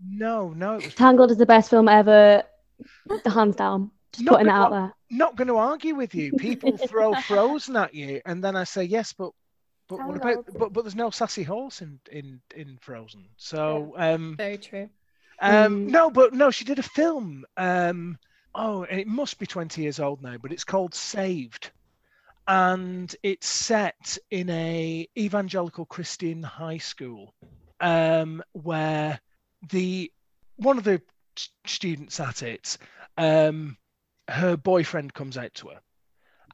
No, 0.05 0.49
no. 0.49 0.75
Was... 0.75 0.93
Tangled 0.93 1.31
is 1.31 1.37
the 1.37 1.45
best 1.45 1.69
film 1.69 1.87
ever, 1.87 2.43
hands 3.25 3.55
down. 3.55 3.91
Just 4.11 4.25
not 4.25 4.33
putting 4.33 4.47
it 4.47 4.51
out 4.51 4.71
there. 4.71 4.93
Not 5.09 5.37
going 5.37 5.47
to 5.47 5.57
argue 5.57 5.95
with 5.95 6.13
you. 6.13 6.33
People 6.33 6.77
throw 6.87 7.13
Frozen 7.13 7.77
at 7.77 7.93
you, 7.93 8.21
and 8.25 8.43
then 8.43 8.55
I 8.57 8.65
say 8.65 8.83
yes, 8.83 9.13
but 9.13 9.31
but 9.87 9.97
Tangled. 9.97 10.19
what 10.19 10.31
about? 10.31 10.45
But 10.59 10.73
but 10.73 10.83
there's 10.83 10.95
no 10.95 11.09
sassy 11.09 11.43
horse 11.43 11.81
in 11.81 11.99
in 12.11 12.41
in 12.53 12.77
Frozen. 12.81 13.29
So 13.37 13.93
yeah. 13.95 14.13
um, 14.13 14.35
very 14.35 14.57
true. 14.57 14.89
Um, 15.39 15.87
mm. 15.87 15.89
no, 15.89 16.11
but 16.11 16.33
no, 16.33 16.51
she 16.51 16.65
did 16.65 16.79
a 16.79 16.83
film. 16.83 17.45
Um, 17.57 18.19
oh, 18.53 18.83
it 18.83 19.07
must 19.07 19.39
be 19.39 19.45
20 19.45 19.81
years 19.81 19.99
old 19.99 20.21
now, 20.21 20.37
but 20.37 20.51
it's 20.51 20.63
called 20.63 20.93
Saved. 20.93 21.71
And 22.47 23.13
it's 23.23 23.47
set 23.47 24.17
in 24.29 24.49
a 24.49 25.07
evangelical 25.17 25.85
Christian 25.85 26.43
high 26.43 26.79
school 26.79 27.33
um, 27.79 28.43
where 28.51 29.19
the 29.69 30.11
one 30.57 30.77
of 30.77 30.83
the 30.83 31.01
students 31.65 32.19
at 32.19 32.43
it, 32.43 32.77
um, 33.17 33.77
her 34.27 34.57
boyfriend 34.57 35.13
comes 35.13 35.37
out 35.37 35.53
to 35.55 35.69
her, 35.69 35.81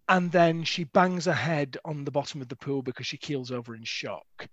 and 0.07 0.31
then 0.31 0.63
she 0.63 0.83
bangs 0.83 1.25
her 1.25 1.33
head 1.33 1.77
on 1.83 2.03
the 2.03 2.11
bottom 2.11 2.41
of 2.41 2.47
the 2.47 2.55
pool 2.55 2.81
because 2.81 3.07
she 3.07 3.17
keels 3.17 3.51
over 3.51 3.73
in 3.73 3.83
shock. 3.83 4.47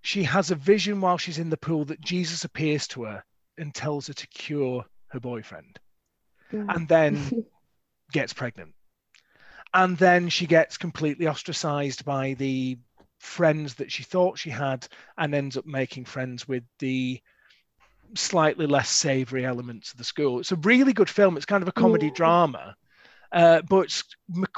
She 0.00 0.24
has 0.24 0.50
a 0.50 0.56
vision 0.56 1.00
while 1.00 1.18
she's 1.18 1.38
in 1.38 1.50
the 1.50 1.56
pool 1.56 1.84
that 1.86 2.00
Jesus 2.00 2.44
appears 2.44 2.88
to 2.88 3.04
her 3.04 3.24
and 3.56 3.74
tells 3.74 4.06
her 4.08 4.14
to 4.14 4.26
cure 4.28 4.84
her 5.08 5.20
boyfriend 5.20 5.78
and 6.50 6.88
then 6.88 7.44
gets 8.12 8.32
pregnant. 8.32 8.74
And 9.74 9.96
then 9.98 10.28
she 10.28 10.46
gets 10.46 10.78
completely 10.78 11.28
ostracized 11.28 12.04
by 12.04 12.34
the 12.34 12.78
friends 13.18 13.74
that 13.74 13.92
she 13.92 14.02
thought 14.02 14.38
she 14.38 14.50
had 14.50 14.86
and 15.16 15.34
ends 15.34 15.56
up 15.56 15.66
making 15.66 16.04
friends 16.04 16.48
with 16.48 16.64
the 16.78 17.20
slightly 18.14 18.66
less 18.66 18.88
savoury 18.88 19.44
elements 19.44 19.92
of 19.92 19.98
the 19.98 20.04
school. 20.04 20.40
It's 20.40 20.52
a 20.52 20.56
really 20.56 20.92
good 20.92 21.10
film. 21.10 21.36
It's 21.36 21.46
kind 21.46 21.62
of 21.62 21.68
a 21.68 21.72
comedy 21.72 22.06
yeah. 22.06 22.14
drama. 22.14 22.76
Uh, 23.30 23.60
but 23.68 23.80
it's 23.80 24.04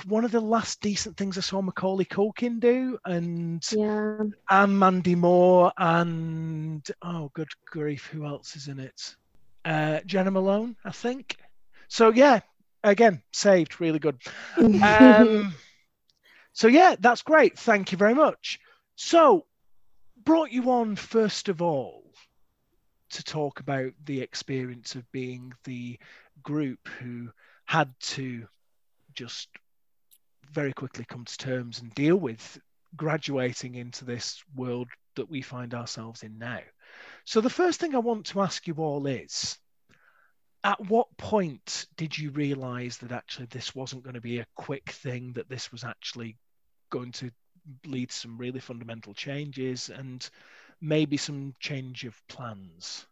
one 0.06 0.24
of 0.24 0.30
the 0.30 0.40
last 0.40 0.80
decent 0.80 1.16
things 1.16 1.36
I 1.36 1.40
saw 1.40 1.60
Macaulay 1.60 2.04
Culkin 2.04 2.60
do, 2.60 2.98
and 3.04 3.66
yeah, 3.72 4.22
and 4.48 4.78
Mandy 4.78 5.16
Moore, 5.16 5.72
and 5.76 6.88
oh, 7.02 7.32
good 7.34 7.48
grief, 7.66 8.06
who 8.06 8.24
else 8.24 8.54
is 8.54 8.68
in 8.68 8.78
it? 8.78 9.16
Uh, 9.64 9.98
Jena 10.06 10.30
Malone, 10.30 10.76
I 10.84 10.92
think. 10.92 11.36
So 11.90 12.10
yeah, 12.10 12.40
again, 12.84 13.20
saved, 13.32 13.80
really 13.80 13.98
good. 13.98 14.18
Um, 14.82 15.52
so 16.52 16.68
yeah, 16.68 16.96
that's 16.98 17.22
great. 17.22 17.58
Thank 17.58 17.92
you 17.92 17.98
very 17.98 18.14
much. 18.14 18.60
So, 18.96 19.46
brought 20.24 20.52
you 20.52 20.70
on 20.70 20.96
first 20.96 21.48
of 21.48 21.60
all 21.62 22.04
to 23.10 23.24
talk 23.24 23.60
about 23.60 23.92
the 24.04 24.20
experience 24.20 24.94
of 24.94 25.10
being 25.10 25.52
the 25.64 25.98
group 26.42 26.86
who 27.00 27.30
had 27.64 27.92
to 28.00 28.46
just 29.14 29.48
very 30.52 30.72
quickly 30.72 31.04
come 31.04 31.24
to 31.24 31.38
terms 31.38 31.80
and 31.80 31.94
deal 31.94 32.16
with 32.16 32.60
graduating 32.96 33.74
into 33.74 34.04
this 34.04 34.42
world 34.54 34.88
that 35.16 35.28
we 35.28 35.42
find 35.42 35.74
ourselves 35.74 36.22
in 36.22 36.38
now. 36.38 36.60
So, 37.24 37.40
the 37.40 37.50
first 37.50 37.80
thing 37.80 37.94
I 37.94 37.98
want 37.98 38.26
to 38.26 38.40
ask 38.40 38.66
you 38.66 38.74
all 38.74 39.06
is 39.06 39.58
at 40.64 40.80
what 40.88 41.16
point 41.16 41.86
did 41.96 42.16
you 42.16 42.30
realize 42.30 42.98
that 42.98 43.12
actually 43.12 43.46
this 43.46 43.74
wasn't 43.74 44.02
going 44.02 44.14
to 44.14 44.20
be 44.20 44.38
a 44.38 44.46
quick 44.54 44.90
thing, 44.90 45.32
that 45.34 45.48
this 45.48 45.72
was 45.72 45.84
actually 45.84 46.36
going 46.90 47.12
to 47.12 47.30
lead 47.86 48.10
to 48.10 48.14
some 48.14 48.36
really 48.36 48.60
fundamental 48.60 49.14
changes 49.14 49.88
and 49.88 50.28
maybe 50.80 51.16
some 51.16 51.54
change 51.60 52.04
of 52.04 52.20
plans? 52.28 53.06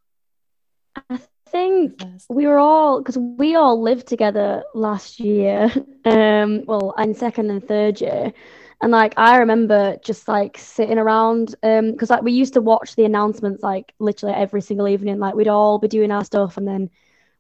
I 1.11 1.21
think 1.47 2.02
we 2.28 2.47
were 2.47 2.59
all 2.59 3.00
because 3.00 3.17
we 3.17 3.55
all 3.55 3.81
lived 3.81 4.07
together 4.07 4.64
last 4.75 5.21
year. 5.21 5.73
Um, 6.05 6.64
well, 6.64 6.95
in 6.97 7.12
second 7.12 7.50
and 7.50 7.62
third 7.62 8.00
year, 8.00 8.33
and 8.81 8.90
like 8.90 9.12
I 9.19 9.37
remember 9.37 9.99
just 10.02 10.26
like 10.26 10.57
sitting 10.57 10.97
around, 10.97 11.55
um, 11.62 11.93
because 11.93 12.09
like 12.09 12.23
we 12.23 12.33
used 12.33 12.55
to 12.55 12.62
watch 12.62 12.97
the 12.97 13.05
announcements 13.05 13.62
like 13.62 13.93
literally 13.99 14.35
every 14.35 14.62
single 14.62 14.88
evening. 14.88 15.19
Like 15.19 15.35
we'd 15.35 15.49
all 15.49 15.78
be 15.78 15.87
doing 15.87 16.11
our 16.11 16.25
stuff, 16.25 16.57
and 16.57 16.67
then 16.67 16.88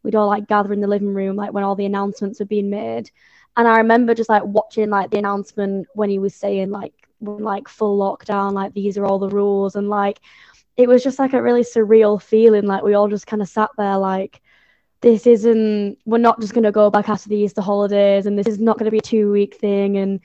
we'd 0.02 0.14
all 0.14 0.28
like 0.28 0.46
gather 0.46 0.72
in 0.72 0.80
the 0.80 0.86
living 0.86 1.14
room, 1.14 1.36
like 1.36 1.52
when 1.52 1.64
all 1.64 1.74
the 1.74 1.86
announcements 1.86 2.40
were 2.40 2.46
being 2.46 2.70
made. 2.70 3.10
And 3.56 3.66
I 3.66 3.78
remember 3.78 4.14
just 4.14 4.28
like 4.28 4.44
watching 4.44 4.90
like 4.90 5.10
the 5.10 5.18
announcement 5.18 5.88
when 5.94 6.10
he 6.10 6.18
was 6.18 6.34
saying 6.34 6.70
like 6.70 6.94
like 7.20 7.68
full 7.68 7.98
lockdown, 7.98 8.52
like 8.52 8.74
these 8.74 8.96
are 8.96 9.04
all 9.04 9.18
the 9.18 9.28
rules, 9.28 9.74
and 9.76 9.88
like 9.88 10.20
it 10.76 10.88
was 10.88 11.02
just 11.02 11.18
like 11.18 11.32
a 11.32 11.42
really 11.42 11.62
surreal 11.62 12.22
feeling. 12.22 12.64
Like 12.64 12.84
we 12.84 12.94
all 12.94 13.08
just 13.08 13.26
kind 13.26 13.42
of 13.42 13.48
sat 13.48 13.70
there 13.76 13.98
like, 13.98 14.40
this 15.00 15.26
isn't, 15.26 15.98
we're 16.06 16.18
not 16.18 16.40
just 16.40 16.54
going 16.54 16.64
to 16.64 16.72
go 16.72 16.88
back 16.88 17.08
after 17.08 17.28
the 17.28 17.36
Easter 17.36 17.60
holidays 17.60 18.26
and 18.26 18.38
this 18.38 18.46
is 18.46 18.60
not 18.60 18.78
going 18.78 18.84
to 18.84 18.92
be 18.92 18.98
a 18.98 19.02
two 19.02 19.30
week 19.30 19.56
thing. 19.56 19.96
And 19.96 20.20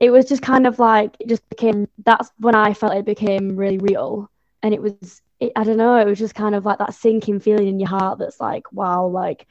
it 0.00 0.10
was 0.10 0.26
just 0.26 0.42
kind 0.42 0.66
of 0.66 0.80
like, 0.80 1.16
it 1.20 1.28
just 1.28 1.48
became, 1.48 1.88
that's 2.04 2.30
when 2.38 2.56
I 2.56 2.74
felt 2.74 2.94
it 2.94 3.04
became 3.04 3.56
really 3.56 3.78
real. 3.78 4.30
And 4.62 4.74
it 4.74 4.82
was, 4.82 5.22
it, 5.44 5.52
I 5.56 5.64
don't 5.64 5.76
know, 5.76 5.96
it 5.96 6.06
was 6.06 6.18
just 6.18 6.34
kind 6.34 6.54
of 6.54 6.64
like 6.64 6.78
that 6.78 6.94
sinking 6.94 7.40
feeling 7.40 7.68
in 7.68 7.80
your 7.80 7.88
heart 7.88 8.18
that's 8.18 8.40
like, 8.40 8.70
wow, 8.72 9.06
like 9.06 9.46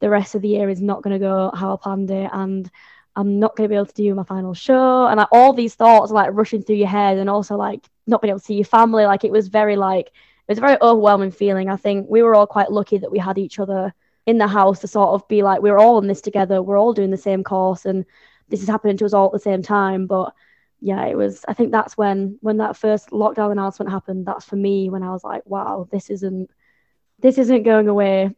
the 0.00 0.10
rest 0.10 0.34
of 0.34 0.42
the 0.42 0.48
year 0.48 0.68
is 0.68 0.80
not 0.80 1.02
going 1.02 1.14
to 1.14 1.18
go 1.18 1.50
how 1.54 1.74
I 1.74 1.76
planned 1.82 2.10
it. 2.10 2.30
And 2.32 2.70
I'm 3.16 3.40
not 3.40 3.56
going 3.56 3.64
to 3.64 3.68
be 3.68 3.74
able 3.74 3.86
to 3.86 3.94
do 3.94 4.14
my 4.14 4.24
final 4.24 4.54
show. 4.54 5.06
And 5.06 5.18
like 5.18 5.28
all 5.32 5.52
these 5.52 5.74
thoughts 5.74 6.12
like 6.12 6.30
rushing 6.32 6.62
through 6.62 6.76
your 6.76 6.88
head 6.88 7.18
and 7.18 7.28
also 7.28 7.56
like 7.56 7.84
not 8.06 8.22
being 8.22 8.30
able 8.30 8.40
to 8.40 8.44
see 8.44 8.54
your 8.54 8.64
family. 8.64 9.04
Like 9.06 9.24
it 9.24 9.32
was 9.32 9.48
very 9.48 9.76
like, 9.76 10.06
it 10.06 10.12
was 10.48 10.58
a 10.58 10.62
very 10.62 10.76
overwhelming 10.80 11.32
feeling. 11.32 11.68
I 11.68 11.76
think 11.76 12.06
we 12.08 12.22
were 12.22 12.34
all 12.34 12.46
quite 12.46 12.70
lucky 12.70 12.98
that 12.98 13.10
we 13.10 13.18
had 13.18 13.38
each 13.38 13.58
other 13.58 13.92
in 14.26 14.38
the 14.38 14.46
house 14.46 14.80
to 14.80 14.88
sort 14.88 15.10
of 15.10 15.26
be 15.26 15.42
like, 15.42 15.62
we're 15.62 15.78
all 15.78 15.98
in 15.98 16.06
this 16.06 16.20
together. 16.20 16.62
We're 16.62 16.78
all 16.78 16.92
doing 16.92 17.10
the 17.10 17.16
same 17.16 17.42
course 17.42 17.86
and 17.86 18.04
this 18.50 18.62
is 18.62 18.68
happening 18.68 18.96
to 18.98 19.04
us 19.04 19.12
all 19.12 19.26
at 19.26 19.32
the 19.32 19.38
same 19.38 19.62
time. 19.62 20.06
But 20.06 20.32
yeah, 20.80 21.06
it 21.06 21.16
was, 21.16 21.44
I 21.48 21.54
think 21.54 21.72
that's 21.72 21.96
when, 21.96 22.38
when 22.40 22.58
that 22.58 22.76
first 22.76 23.10
lockdown 23.10 23.52
announcement 23.52 23.90
happened, 23.90 24.26
that's 24.26 24.44
for 24.44 24.56
me 24.56 24.90
when 24.90 25.02
I 25.02 25.10
was 25.10 25.24
like, 25.24 25.42
wow, 25.46 25.88
this 25.90 26.10
isn't, 26.10 26.50
this 27.20 27.38
isn't 27.38 27.64
going 27.64 27.88
away 27.88 28.34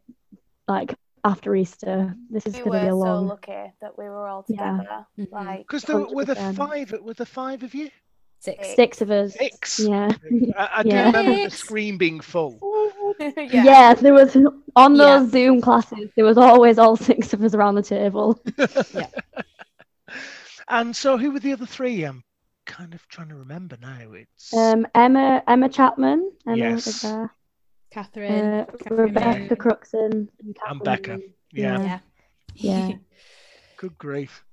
like 0.66 0.94
after 1.24 1.54
Easter. 1.54 2.14
This 2.30 2.46
is 2.46 2.56
we 2.56 2.62
going 2.62 2.80
to 2.80 2.86
be 2.86 2.88
a 2.90 2.94
long. 2.94 3.28
so 3.28 3.34
lucky 3.34 3.72
that 3.80 3.98
we 3.98 4.04
were 4.04 4.26
all 4.26 4.42
together. 4.42 4.86
Yeah. 4.88 5.24
Mm-hmm. 5.24 5.34
Like 5.34 5.58
because 5.58 5.82
there 5.82 5.98
were 5.98 6.24
the 6.24 6.36
five, 6.54 6.94
were 7.02 7.14
the 7.14 7.26
five 7.26 7.62
of 7.62 7.74
you? 7.74 7.90
Six. 8.40 8.74
Six 8.74 9.02
of 9.02 9.10
us. 9.10 9.34
Six. 9.34 9.80
Yeah. 9.80 10.10
I, 10.56 10.70
I 10.76 10.82
do 10.82 10.96
remember 10.96 11.44
the 11.44 11.50
screen 11.50 11.98
being 11.98 12.20
full. 12.20 12.58
yeah. 13.20 13.48
yeah. 13.48 13.94
there 13.94 14.14
was 14.14 14.34
on 14.76 14.96
those 14.96 15.26
yeah. 15.26 15.30
Zoom 15.30 15.60
classes. 15.60 16.10
There 16.16 16.24
was 16.24 16.38
always 16.38 16.78
all 16.78 16.96
six 16.96 17.34
of 17.34 17.44
us 17.44 17.54
around 17.54 17.74
the 17.74 17.82
table. 17.82 18.40
yeah. 18.94 19.08
And 20.68 20.96
so, 20.96 21.18
who 21.18 21.32
were 21.32 21.40
the 21.40 21.52
other 21.52 21.66
three? 21.66 22.04
I'm 22.04 22.24
kind 22.70 22.94
of 22.94 23.06
trying 23.08 23.28
to 23.28 23.34
remember 23.34 23.76
now. 23.82 24.12
It's 24.12 24.54
um 24.54 24.86
Emma 24.94 25.42
Emma 25.46 25.68
Chapman. 25.68 26.30
Emma 26.46 26.56
yes. 26.56 27.04
Catherine, 27.90 28.44
uh, 28.44 28.64
Catherine 28.66 29.00
Rebecca 29.00 29.56
Cruxon, 29.56 30.28
and, 30.38 30.56
and 30.68 30.82
Becca. 30.82 31.20
Yeah. 31.52 31.82
Yeah. 31.82 32.88
yeah. 32.88 32.96
Good 33.76 33.98
grief. 33.98 34.44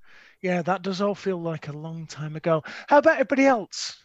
Yeah, 0.42 0.64
that 0.64 0.82
does 0.82 1.02
all 1.02 1.14
feel 1.14 1.40
like 1.40 1.68
a 1.68 1.74
long 1.74 2.08
time 2.08 2.36
ago. 2.36 2.64
How 2.88 2.98
about 2.98 3.14
everybody 3.14 3.46
else? 3.46 3.98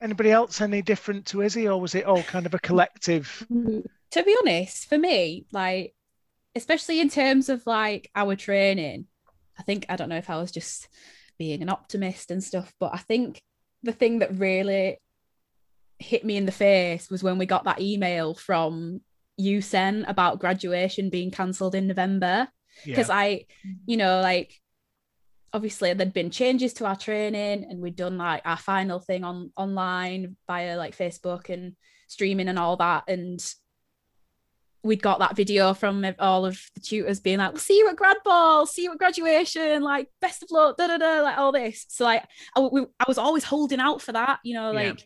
Anybody 0.00 0.30
else 0.30 0.62
any 0.62 0.80
different 0.80 1.26
to 1.26 1.42
Izzy, 1.42 1.68
or 1.68 1.78
was 1.78 1.94
it 1.94 2.06
all 2.06 2.22
kind 2.22 2.46
of 2.46 2.54
a 2.54 2.58
collective? 2.58 3.46
to 3.50 4.22
be 4.24 4.36
honest, 4.40 4.88
for 4.88 4.96
me, 4.96 5.46
like, 5.52 5.94
especially 6.54 7.00
in 7.00 7.10
terms 7.10 7.50
of 7.50 7.66
like 7.66 8.10
our 8.14 8.34
training, 8.36 9.06
I 9.58 9.62
think 9.62 9.84
I 9.90 9.96
don't 9.96 10.08
know 10.08 10.16
if 10.16 10.30
I 10.30 10.38
was 10.38 10.50
just 10.50 10.88
being 11.38 11.60
an 11.62 11.68
optimist 11.68 12.30
and 12.30 12.42
stuff, 12.42 12.72
but 12.80 12.92
I 12.94 12.98
think 12.98 13.42
the 13.82 13.92
thing 13.92 14.18
that 14.20 14.36
really 14.36 14.98
hit 15.98 16.24
me 16.24 16.36
in 16.36 16.46
the 16.46 16.52
face 16.52 17.10
was 17.10 17.22
when 17.22 17.38
we 17.38 17.46
got 17.46 17.64
that 17.64 17.80
email 17.80 18.34
from 18.34 19.00
UCEN 19.40 20.08
about 20.08 20.38
graduation 20.38 21.10
being 21.10 21.30
cancelled 21.30 21.74
in 21.74 21.86
November. 21.86 22.48
Because 22.84 23.08
yeah. 23.08 23.16
I, 23.16 23.28
mm-hmm. 23.66 23.72
you 23.86 23.96
know, 23.96 24.20
like 24.20 24.60
obviously 25.52 25.92
there'd 25.92 26.12
been 26.12 26.30
changes 26.30 26.72
to 26.74 26.86
our 26.86 26.96
training 26.96 27.66
and 27.68 27.80
we'd 27.80 27.96
done 27.96 28.18
like 28.18 28.42
our 28.44 28.56
final 28.56 29.00
thing 29.00 29.24
on 29.24 29.52
online 29.56 30.36
via 30.46 30.76
like 30.76 30.96
Facebook 30.96 31.48
and 31.48 31.74
streaming 32.08 32.48
and 32.48 32.58
all 32.58 32.76
that. 32.76 33.04
And 33.08 33.40
we'd 34.82 35.02
got 35.02 35.18
that 35.18 35.36
video 35.36 35.74
from 35.74 36.04
all 36.18 36.46
of 36.46 36.58
the 36.74 36.80
tutors 36.80 37.20
being 37.20 37.38
like, 37.38 37.52
"We'll 37.52 37.60
see 37.60 37.78
you 37.78 37.88
at 37.88 37.96
grad 37.96 38.16
ball, 38.24 38.66
see 38.66 38.84
you 38.84 38.92
at 38.92 38.98
graduation, 38.98 39.82
like 39.82 40.08
best 40.20 40.42
of 40.42 40.50
luck, 40.50 40.76
da 40.76 40.86
da 40.86 40.98
da, 40.98 41.20
like 41.22 41.38
all 41.38 41.52
this." 41.52 41.86
So 41.88 42.04
like, 42.04 42.24
I, 42.56 42.60
we, 42.60 42.82
I 42.98 43.04
was 43.06 43.18
always 43.18 43.44
holding 43.44 43.80
out 43.80 44.02
for 44.02 44.12
that, 44.12 44.40
you 44.44 44.54
know, 44.54 44.72
like. 44.72 45.00
Yeah 45.00 45.04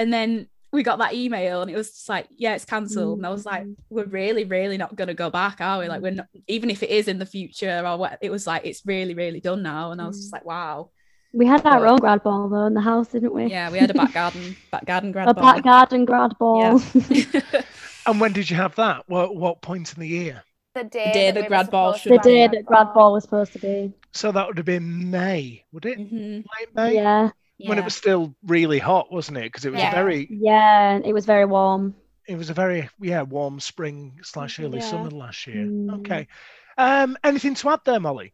and 0.00 0.12
then 0.12 0.48
we 0.72 0.82
got 0.82 0.98
that 0.98 1.14
email 1.14 1.62
and 1.62 1.70
it 1.70 1.76
was 1.76 1.90
just 1.90 2.08
like, 2.08 2.26
yeah, 2.30 2.54
it's 2.54 2.64
cancelled. 2.64 3.18
Mm-hmm. 3.18 3.24
And 3.24 3.26
I 3.26 3.30
was 3.30 3.44
like, 3.44 3.64
mm. 3.64 3.76
we're 3.90 4.06
really, 4.06 4.44
really 4.44 4.78
not 4.78 4.96
going 4.96 5.08
to 5.08 5.14
go 5.14 5.28
back, 5.28 5.60
are 5.60 5.80
we? 5.80 5.88
Like, 5.88 6.00
we're 6.00 6.12
not, 6.12 6.28
even 6.48 6.70
if 6.70 6.82
it 6.82 6.88
is 6.88 7.06
in 7.06 7.18
the 7.18 7.26
future 7.26 7.82
or 7.84 7.98
what, 7.98 8.18
it 8.22 8.30
was 8.30 8.46
like, 8.46 8.64
it's 8.64 8.86
really, 8.86 9.12
really 9.12 9.40
done 9.40 9.62
now. 9.62 9.90
And 9.92 10.00
I 10.00 10.06
was 10.06 10.16
just 10.16 10.30
mm. 10.30 10.34
like, 10.34 10.46
wow. 10.46 10.90
We 11.34 11.44
had 11.46 11.66
our 11.66 11.86
own 11.86 11.98
grad 11.98 12.22
ball 12.22 12.48
though 12.48 12.66
in 12.66 12.74
the 12.74 12.80
house, 12.80 13.08
didn't 13.08 13.34
we? 13.34 13.46
Yeah, 13.46 13.70
we 13.70 13.78
had 13.78 13.90
a 13.90 13.94
back 13.94 14.14
garden, 14.14 14.56
back 14.72 14.86
garden 14.86 15.12
grad 15.12 15.28
a 15.28 15.34
ball. 15.34 15.48
A 15.48 15.54
back 15.54 15.64
garden 15.64 16.04
grad 16.04 16.38
ball. 16.38 16.80
Yeah. 17.10 17.62
and 18.06 18.20
when 18.20 18.32
did 18.32 18.50
you 18.50 18.56
have 18.56 18.74
that? 18.76 19.08
What 19.08 19.36
what 19.36 19.62
point 19.62 19.92
in 19.94 20.00
the 20.00 20.08
year? 20.08 20.42
The 20.74 20.84
day, 20.84 21.06
the, 21.06 21.12
day 21.12 21.30
the 21.42 21.48
grad 21.48 21.70
ball 21.70 21.94
should. 21.94 22.12
The 22.12 22.18
day 22.18 22.46
that 22.46 22.64
grad 22.64 22.94
ball 22.94 23.12
was 23.12 23.24
supposed 23.24 23.52
to 23.54 23.58
be. 23.58 23.92
So 24.12 24.30
that 24.32 24.46
would 24.46 24.56
have 24.56 24.66
been 24.66 25.10
May, 25.10 25.64
would 25.72 25.84
it? 25.84 25.98
Mm-hmm. 25.98 26.36
Late 26.36 26.74
May. 26.74 26.94
Yeah 26.94 27.30
when 27.66 27.78
it 27.78 27.84
was 27.84 27.94
still 27.94 28.34
really 28.46 28.78
hot, 28.78 29.12
wasn't 29.12 29.38
it? 29.38 29.44
Because 29.44 29.64
it 29.64 29.72
was 29.72 29.80
yeah. 29.80 29.92
very 29.92 30.28
yeah, 30.30 31.00
it 31.04 31.12
was 31.12 31.26
very 31.26 31.44
warm. 31.44 31.94
It 32.26 32.36
was 32.36 32.50
a 32.50 32.54
very 32.54 32.88
yeah 33.00 33.22
warm 33.22 33.60
spring 33.60 34.18
slash 34.22 34.58
early 34.60 34.78
yeah. 34.78 34.90
summer 34.90 35.10
last 35.10 35.46
year. 35.46 35.66
Mm. 35.66 36.00
Okay, 36.00 36.28
um, 36.78 37.16
anything 37.24 37.54
to 37.54 37.70
add 37.70 37.80
there, 37.84 38.00
Molly? 38.00 38.32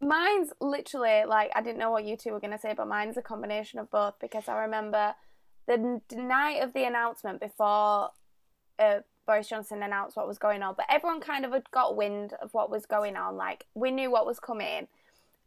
Mine's 0.00 0.52
literally 0.60 1.24
like 1.26 1.50
I 1.54 1.62
didn't 1.62 1.78
know 1.78 1.90
what 1.90 2.04
you 2.04 2.16
two 2.16 2.32
were 2.32 2.40
going 2.40 2.52
to 2.52 2.58
say, 2.58 2.74
but 2.76 2.88
mine's 2.88 3.16
a 3.16 3.22
combination 3.22 3.78
of 3.78 3.90
both 3.90 4.14
because 4.20 4.48
I 4.48 4.62
remember 4.62 5.14
the 5.66 6.00
night 6.12 6.62
of 6.62 6.72
the 6.72 6.84
announcement 6.84 7.40
before 7.40 8.10
uh, 8.78 9.00
Boris 9.26 9.48
Johnson 9.48 9.82
announced 9.82 10.16
what 10.16 10.26
was 10.26 10.38
going 10.38 10.62
on, 10.62 10.74
but 10.76 10.86
everyone 10.88 11.20
kind 11.20 11.44
of 11.44 11.52
had 11.52 11.70
got 11.70 11.96
wind 11.96 12.34
of 12.40 12.52
what 12.52 12.70
was 12.70 12.86
going 12.86 13.16
on. 13.16 13.36
Like 13.36 13.66
we 13.74 13.90
knew 13.90 14.10
what 14.10 14.26
was 14.26 14.40
coming, 14.40 14.88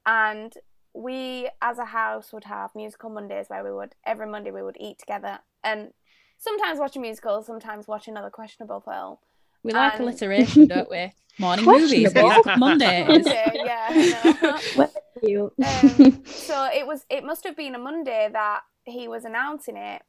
and 0.06 0.54
we 0.94 1.50
as 1.62 1.78
a 1.78 1.86
house 1.86 2.32
would 2.32 2.46
have 2.46 2.74
musical 2.74 3.10
Mondays 3.10 3.48
where 3.50 3.64
we 3.64 3.72
would 3.72 3.96
every 4.06 4.28
Monday 4.28 4.52
we 4.52 4.64
would 4.64 4.78
eat 4.80 4.98
together 4.98 5.40
and 5.62 5.92
sometimes 6.38 6.80
watch 6.80 6.96
a 6.96 7.00
musical, 7.00 7.44
sometimes 7.44 7.88
watch 7.88 8.08
another 8.08 8.30
questionable 8.30 8.80
film. 8.80 9.18
We 9.64 9.74
like 9.74 9.94
and... 9.94 10.04
alliteration, 10.04 10.68
don't 10.74 10.90
we? 10.90 11.12
Morning 11.38 11.66
movies, 11.66 12.14
Mondays. 12.58 13.26
yeah. 13.26 14.60
um, 15.28 16.24
so 16.26 16.70
it 16.74 16.88
was. 16.88 17.06
It 17.10 17.26
must 17.26 17.44
have 17.44 17.58
been 17.58 17.76
a 17.76 17.80
Monday 17.80 18.30
that 18.32 18.62
he 18.86 19.10
was 19.10 19.26
announcing 19.26 19.76
it, 19.76 20.04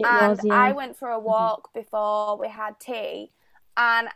it 0.00 0.06
and 0.06 0.30
was, 0.30 0.40
yeah. 0.44 0.54
I 0.54 0.72
went 0.72 0.96
for 0.96 1.10
a 1.10 1.16
mm-hmm. 1.16 1.26
walk 1.26 1.68
mm-hmm. 1.68 1.80
before 1.80 2.38
we 2.38 2.48
had 2.48 2.78
tea, 2.80 3.32
and 3.76 4.08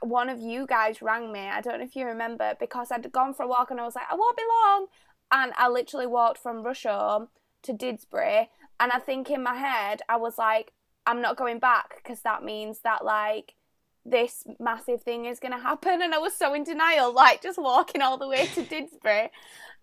one 0.00 0.28
of 0.28 0.40
you 0.40 0.66
guys 0.66 1.02
rang 1.02 1.32
me. 1.32 1.40
I 1.40 1.60
don't 1.60 1.78
know 1.78 1.84
if 1.84 1.96
you 1.96 2.06
remember 2.06 2.54
because 2.58 2.90
I'd 2.90 3.10
gone 3.12 3.34
for 3.34 3.42
a 3.42 3.48
walk 3.48 3.70
and 3.70 3.80
I 3.80 3.84
was 3.84 3.94
like, 3.94 4.10
I 4.10 4.14
won't 4.14 4.36
be 4.36 4.42
long, 4.64 4.86
and 5.30 5.52
I 5.56 5.68
literally 5.68 6.06
walked 6.06 6.38
from 6.38 6.64
Rusholme 6.64 7.28
to 7.62 7.72
Didsbury, 7.72 8.48
and 8.80 8.92
I 8.92 8.98
think 8.98 9.30
in 9.30 9.42
my 9.42 9.54
head 9.54 10.02
I 10.08 10.16
was 10.16 10.38
like, 10.38 10.72
I'm 11.06 11.20
not 11.20 11.36
going 11.36 11.58
back 11.58 11.96
because 12.02 12.20
that 12.20 12.44
means 12.44 12.80
that 12.80 13.04
like 13.04 13.54
this 14.04 14.44
massive 14.58 15.02
thing 15.02 15.26
is 15.26 15.38
going 15.38 15.52
to 15.52 15.58
happen. 15.58 16.02
And 16.02 16.14
I 16.14 16.18
was 16.18 16.34
so 16.34 16.54
in 16.54 16.64
denial, 16.64 17.12
like 17.14 17.42
just 17.42 17.58
walking 17.60 18.02
all 18.02 18.18
the 18.18 18.28
way 18.28 18.46
to 18.54 18.62
Didsbury. 18.62 19.30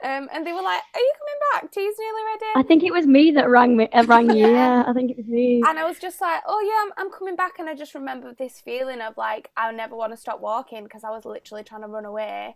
Um, 0.01 0.29
and 0.33 0.47
they 0.47 0.53
were 0.53 0.61
like, 0.61 0.81
Are 0.93 0.99
you 0.99 1.13
coming 1.19 1.39
back? 1.51 1.71
Tea's 1.71 1.95
nearly 1.99 2.21
ready. 2.33 2.45
I 2.55 2.63
think 2.63 2.83
it 2.83 2.91
was 2.93 3.05
me 3.05 3.31
that 3.31 3.49
rang 3.49 3.75
me, 3.75 3.89
uh, 3.91 4.03
rang 4.03 4.29
you. 4.35 4.47
yeah. 4.47 4.83
I 4.87 4.93
think 4.93 5.11
it 5.11 5.17
was 5.17 5.27
me. 5.27 5.61
And 5.65 5.77
I 5.77 5.85
was 5.85 5.99
just 5.99 6.21
like, 6.21 6.41
Oh, 6.47 6.61
yeah, 6.61 6.85
I'm, 6.97 7.05
I'm 7.05 7.11
coming 7.11 7.35
back. 7.35 7.59
And 7.59 7.69
I 7.69 7.75
just 7.75 7.93
remember 7.95 8.33
this 8.33 8.61
feeling 8.61 9.01
of 9.01 9.17
like, 9.17 9.49
I 9.57 9.71
never 9.73 9.95
want 9.95 10.13
to 10.13 10.17
stop 10.17 10.39
walking 10.39 10.83
because 10.83 11.03
I 11.03 11.09
was 11.09 11.25
literally 11.25 11.63
trying 11.63 11.81
to 11.81 11.87
run 11.87 12.05
away. 12.05 12.55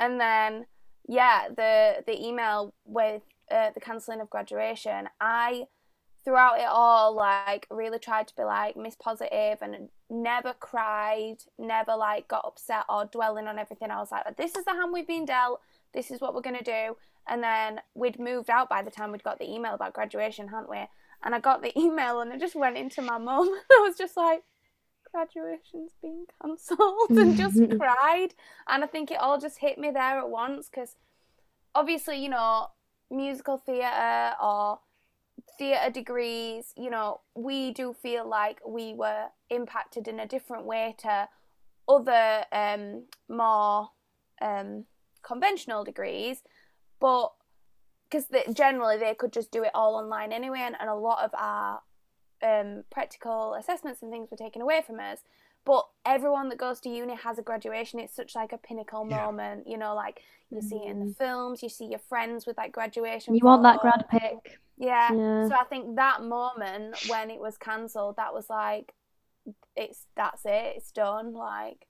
And 0.00 0.20
then, 0.20 0.66
yeah, 1.08 1.48
the, 1.54 2.02
the 2.06 2.20
email 2.20 2.74
with 2.84 3.22
uh, 3.50 3.70
the 3.72 3.80
cancelling 3.80 4.20
of 4.20 4.30
graduation, 4.30 5.08
I 5.20 5.64
throughout 6.24 6.58
it 6.58 6.66
all 6.68 7.14
like 7.14 7.66
really 7.70 7.98
tried 7.98 8.28
to 8.28 8.36
be 8.36 8.42
like 8.42 8.76
miss 8.76 8.94
positive 8.94 9.58
and 9.62 9.88
never 10.10 10.52
cried 10.58 11.36
never 11.58 11.96
like 11.96 12.28
got 12.28 12.44
upset 12.44 12.84
or 12.88 13.04
dwelling 13.06 13.46
on 13.46 13.58
everything. 13.58 13.90
I 13.90 13.98
was 13.98 14.12
like 14.12 14.36
this 14.36 14.54
is 14.54 14.64
the 14.64 14.72
hand 14.72 14.92
we've 14.92 15.06
been 15.06 15.24
dealt. 15.24 15.60
This 15.94 16.10
is 16.10 16.20
what 16.20 16.34
we're 16.34 16.42
going 16.42 16.58
to 16.58 16.64
do. 16.64 16.96
And 17.28 17.42
then 17.42 17.80
we'd 17.94 18.18
moved 18.18 18.50
out 18.50 18.68
by 18.68 18.82
the 18.82 18.90
time 18.90 19.12
we'd 19.12 19.24
got 19.24 19.38
the 19.38 19.50
email 19.50 19.74
about 19.74 19.94
graduation 19.94 20.48
hadn't 20.48 20.70
we? 20.70 20.84
And 21.22 21.34
i 21.34 21.40
got 21.40 21.62
the 21.62 21.78
email 21.78 22.20
and 22.20 22.32
i 22.32 22.38
just 22.38 22.56
went 22.56 22.76
into 22.76 23.02
my 23.02 23.18
mum. 23.18 23.48
I 23.72 23.80
was 23.82 23.96
just 23.96 24.16
like 24.16 24.42
graduation's 25.10 25.92
been 26.00 26.26
cancelled 26.40 27.10
and 27.10 27.36
just 27.36 27.58
cried. 27.78 28.34
And 28.68 28.84
i 28.84 28.86
think 28.86 29.10
it 29.10 29.18
all 29.18 29.40
just 29.40 29.58
hit 29.58 29.78
me 29.78 29.90
there 29.90 30.18
at 30.18 30.28
once 30.28 30.68
because 30.68 30.96
obviously 31.74 32.22
you 32.22 32.28
know 32.28 32.68
musical 33.10 33.56
theatre 33.56 34.34
or 34.42 34.78
theatre 35.58 35.90
degrees, 35.90 36.72
you 36.76 36.90
know, 36.90 37.20
we 37.34 37.72
do 37.72 37.92
feel 37.92 38.28
like 38.28 38.60
we 38.66 38.94
were 38.94 39.26
impacted 39.48 40.08
in 40.08 40.20
a 40.20 40.26
different 40.26 40.64
way 40.64 40.94
to 40.98 41.28
other 41.88 42.44
um, 42.52 43.04
more 43.28 43.90
um, 44.40 44.84
conventional 45.22 45.84
degrees, 45.84 46.42
but 47.00 47.32
because 48.10 48.26
generally 48.52 48.98
they 48.98 49.14
could 49.14 49.32
just 49.32 49.52
do 49.52 49.62
it 49.62 49.70
all 49.74 49.94
online 49.94 50.32
anyway, 50.32 50.60
and, 50.60 50.76
and 50.80 50.90
a 50.90 50.94
lot 50.94 51.24
of 51.24 51.30
our 51.38 51.80
um, 52.42 52.84
practical 52.90 53.54
assessments 53.54 54.02
and 54.02 54.10
things 54.10 54.30
were 54.30 54.36
taken 54.36 54.62
away 54.62 54.82
from 54.84 54.98
us. 54.98 55.20
But 55.70 55.86
everyone 56.04 56.48
that 56.48 56.58
goes 56.58 56.80
to 56.80 56.88
uni 56.88 57.14
has 57.14 57.38
a 57.38 57.42
graduation. 57.42 58.00
It's 58.00 58.16
such 58.16 58.34
like 58.34 58.52
a 58.52 58.58
pinnacle 58.58 59.06
yeah. 59.08 59.24
moment, 59.24 59.68
you 59.68 59.78
know. 59.78 59.94
Like 59.94 60.20
you 60.50 60.58
mm. 60.58 60.64
see 60.64 60.78
it 60.78 60.90
in 60.90 60.98
the 60.98 61.06
mm. 61.06 61.16
films, 61.16 61.62
you 61.62 61.68
see 61.68 61.84
your 61.84 62.00
friends 62.00 62.44
with 62.44 62.56
like 62.56 62.72
graduation. 62.72 63.36
You 63.36 63.44
want 63.44 63.62
that 63.62 63.78
grad 63.78 64.04
pic. 64.10 64.58
Yeah. 64.78 65.12
yeah. 65.12 65.46
So 65.46 65.54
I 65.54 65.62
think 65.70 65.94
that 65.94 66.24
moment 66.24 66.96
when 67.06 67.30
it 67.30 67.38
was 67.38 67.56
cancelled, 67.56 68.16
that 68.16 68.34
was 68.34 68.50
like, 68.50 68.92
it's 69.76 70.06
that's 70.16 70.44
it, 70.44 70.72
it's 70.74 70.90
done. 70.90 71.34
Like, 71.34 71.86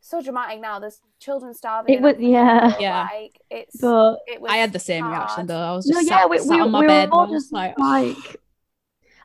so 0.00 0.22
dramatic 0.22 0.60
now. 0.60 0.78
There's 0.78 1.00
children 1.18 1.52
starving. 1.52 1.96
It 1.96 2.00
was 2.00 2.14
yeah, 2.20 2.76
yeah. 2.78 3.08
Like 3.10 3.40
it's. 3.50 3.76
But 3.80 4.18
it 4.28 4.40
was 4.40 4.52
I 4.52 4.58
had 4.58 4.72
the 4.72 4.78
same 4.78 5.02
hard. 5.02 5.16
reaction 5.16 5.46
though. 5.48 5.58
I 5.58 5.72
was 5.74 5.84
just 5.84 6.00
no, 6.00 6.06
sat, 6.06 6.20
yeah, 6.20 6.26
we, 6.26 6.38
sat 6.38 6.48
we, 6.50 6.60
on 6.60 6.70
my 6.70 6.80
we 6.82 6.86
bed. 6.86 7.08
Were 7.08 7.16
all 7.16 7.26
just 7.26 7.52
like, 7.52 7.76
like, 7.76 8.36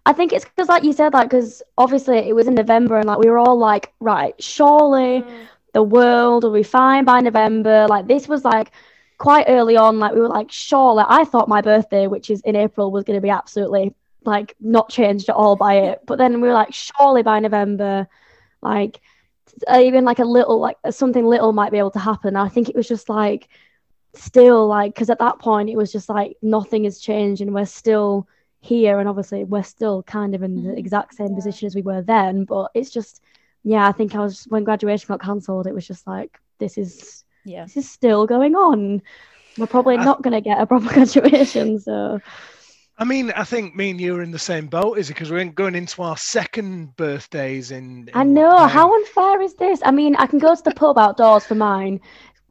I 0.10 0.14
think 0.14 0.34
it's 0.34 0.44
because, 0.44 0.68
like 0.68 0.84
you 0.84 0.92
said, 0.92 1.14
like 1.14 1.30
because 1.30 1.62
obviously 1.78 2.18
it 2.18 2.34
was 2.34 2.48
in 2.48 2.56
November 2.56 2.98
and 2.98 3.06
like 3.06 3.20
we 3.20 3.30
were 3.30 3.38
all 3.38 3.60
like, 3.60 3.94
right, 4.00 4.34
surely 4.42 5.22
mm. 5.22 5.48
the 5.76 5.84
world 5.84 6.44
will 6.44 6.52
be 6.52 6.64
fine 6.64 7.06
by 7.06 7.20
November. 7.20 7.86
Like 7.88 8.08
this 8.08 8.28
was 8.28 8.44
like 8.44 8.72
quite 9.20 9.46
early 9.48 9.78
on, 9.78 10.00
like 10.00 10.16
we 10.16 10.22
were 10.22 10.28
like, 10.28 10.52
sure, 10.52 10.96
like 10.96 11.06
I 11.10 11.26
thought 11.26 11.48
my 11.48 11.62
birthday, 11.62 12.08
which 12.08 12.32
is 12.32 12.42
in 12.42 12.56
April, 12.56 12.90
was 12.90 13.04
going 13.04 13.18
to 13.18 13.22
be 13.22 13.30
absolutely 13.30 13.94
like 14.26 14.56
not 14.60 14.90
changed 14.90 15.30
at 15.30 15.36
all 15.36 15.56
by 15.56 15.76
it. 15.76 16.00
But 16.08 16.18
then 16.18 16.42
we 16.42 16.48
were 16.48 16.56
like, 16.56 16.74
surely 16.74 17.22
by 17.22 17.40
November, 17.40 18.08
like 18.64 19.02
even 19.72 20.06
like 20.06 20.18
a 20.18 20.26
little, 20.26 20.60
like 20.60 20.78
something 20.90 21.24
little 21.24 21.54
might 21.54 21.72
be 21.72 21.78
able 21.78 21.92
to 21.92 22.00
happen. 22.00 22.36
I 22.36 22.50
think 22.50 22.68
it 22.68 22.76
was 22.76 22.88
just 22.88 23.10
like 23.10 23.48
still 24.16 24.66
like 24.66 24.96
because 24.96 25.12
at 25.12 25.20
that 25.20 25.38
point 25.38 25.70
it 25.70 25.78
was 25.78 25.92
just 25.92 26.10
like 26.10 26.36
nothing 26.42 26.86
has 26.86 26.98
changed 26.98 27.42
and 27.44 27.54
we're 27.54 27.64
still 27.64 28.28
here 28.62 29.00
and 29.00 29.08
obviously 29.08 29.44
we're 29.44 29.64
still 29.64 30.04
kind 30.04 30.36
of 30.36 30.44
in 30.44 30.56
the 30.56 30.70
mm-hmm. 30.70 30.78
exact 30.78 31.16
same 31.16 31.30
yeah. 31.30 31.36
position 31.36 31.66
as 31.66 31.76
we 31.76 31.82
were 31.82 32.02
then 32.02 32.44
but 32.44 32.70
it's 32.74 32.90
just 32.90 33.22
yeah 33.64 33.88
i 33.88 33.92
think 33.92 34.16
i 34.16 34.20
was 34.20 34.46
when 34.50 34.64
graduation 34.64 35.08
got 35.08 35.22
cancelled 35.22 35.66
it 35.66 35.74
was 35.74 35.88
just 35.88 36.06
like 36.06 36.40
this 36.58 36.78
is 36.78 37.24
yeah 37.46 37.64
this 37.64 37.78
is 37.78 37.90
still 37.90 38.28
going 38.28 38.56
on 38.56 39.02
we're 39.58 39.66
probably 39.66 39.98
I, 39.98 40.04
not 40.04 40.22
going 40.22 40.34
to 40.34 40.42
get 40.42 40.60
a 40.60 40.66
proper 40.66 40.88
graduation 40.94 41.80
so 41.80 42.20
I 43.02 43.06
mean, 43.06 43.32
I 43.32 43.46
think 43.46 43.78
me 43.78 43.92
and 43.92 44.02
you 44.02 44.18
are 44.18 44.22
in 44.22 44.32
the 44.32 44.38
same 44.38 44.68
boat, 44.68 44.98
is 44.98 45.10
it? 45.10 45.14
Because 45.14 45.32
we're 45.32 45.46
going 45.46 45.74
into 45.74 46.02
our 46.02 46.18
second 46.18 46.98
birthdays 46.98 47.72
in. 47.72 48.10
in 48.10 48.12
I 48.14 48.24
know. 48.24 48.66
May. 48.66 48.74
How 48.74 48.94
unfair 48.94 49.42
is 49.42 49.54
this? 49.54 49.80
I 49.86 49.92
mean, 49.92 50.18
I 50.18 50.26
can 50.26 50.38
go 50.38 50.54
to 50.54 50.62
the 50.62 50.72
pub 50.72 50.98
outdoors 50.98 51.46
for 51.46 51.56
mine. 51.56 52.02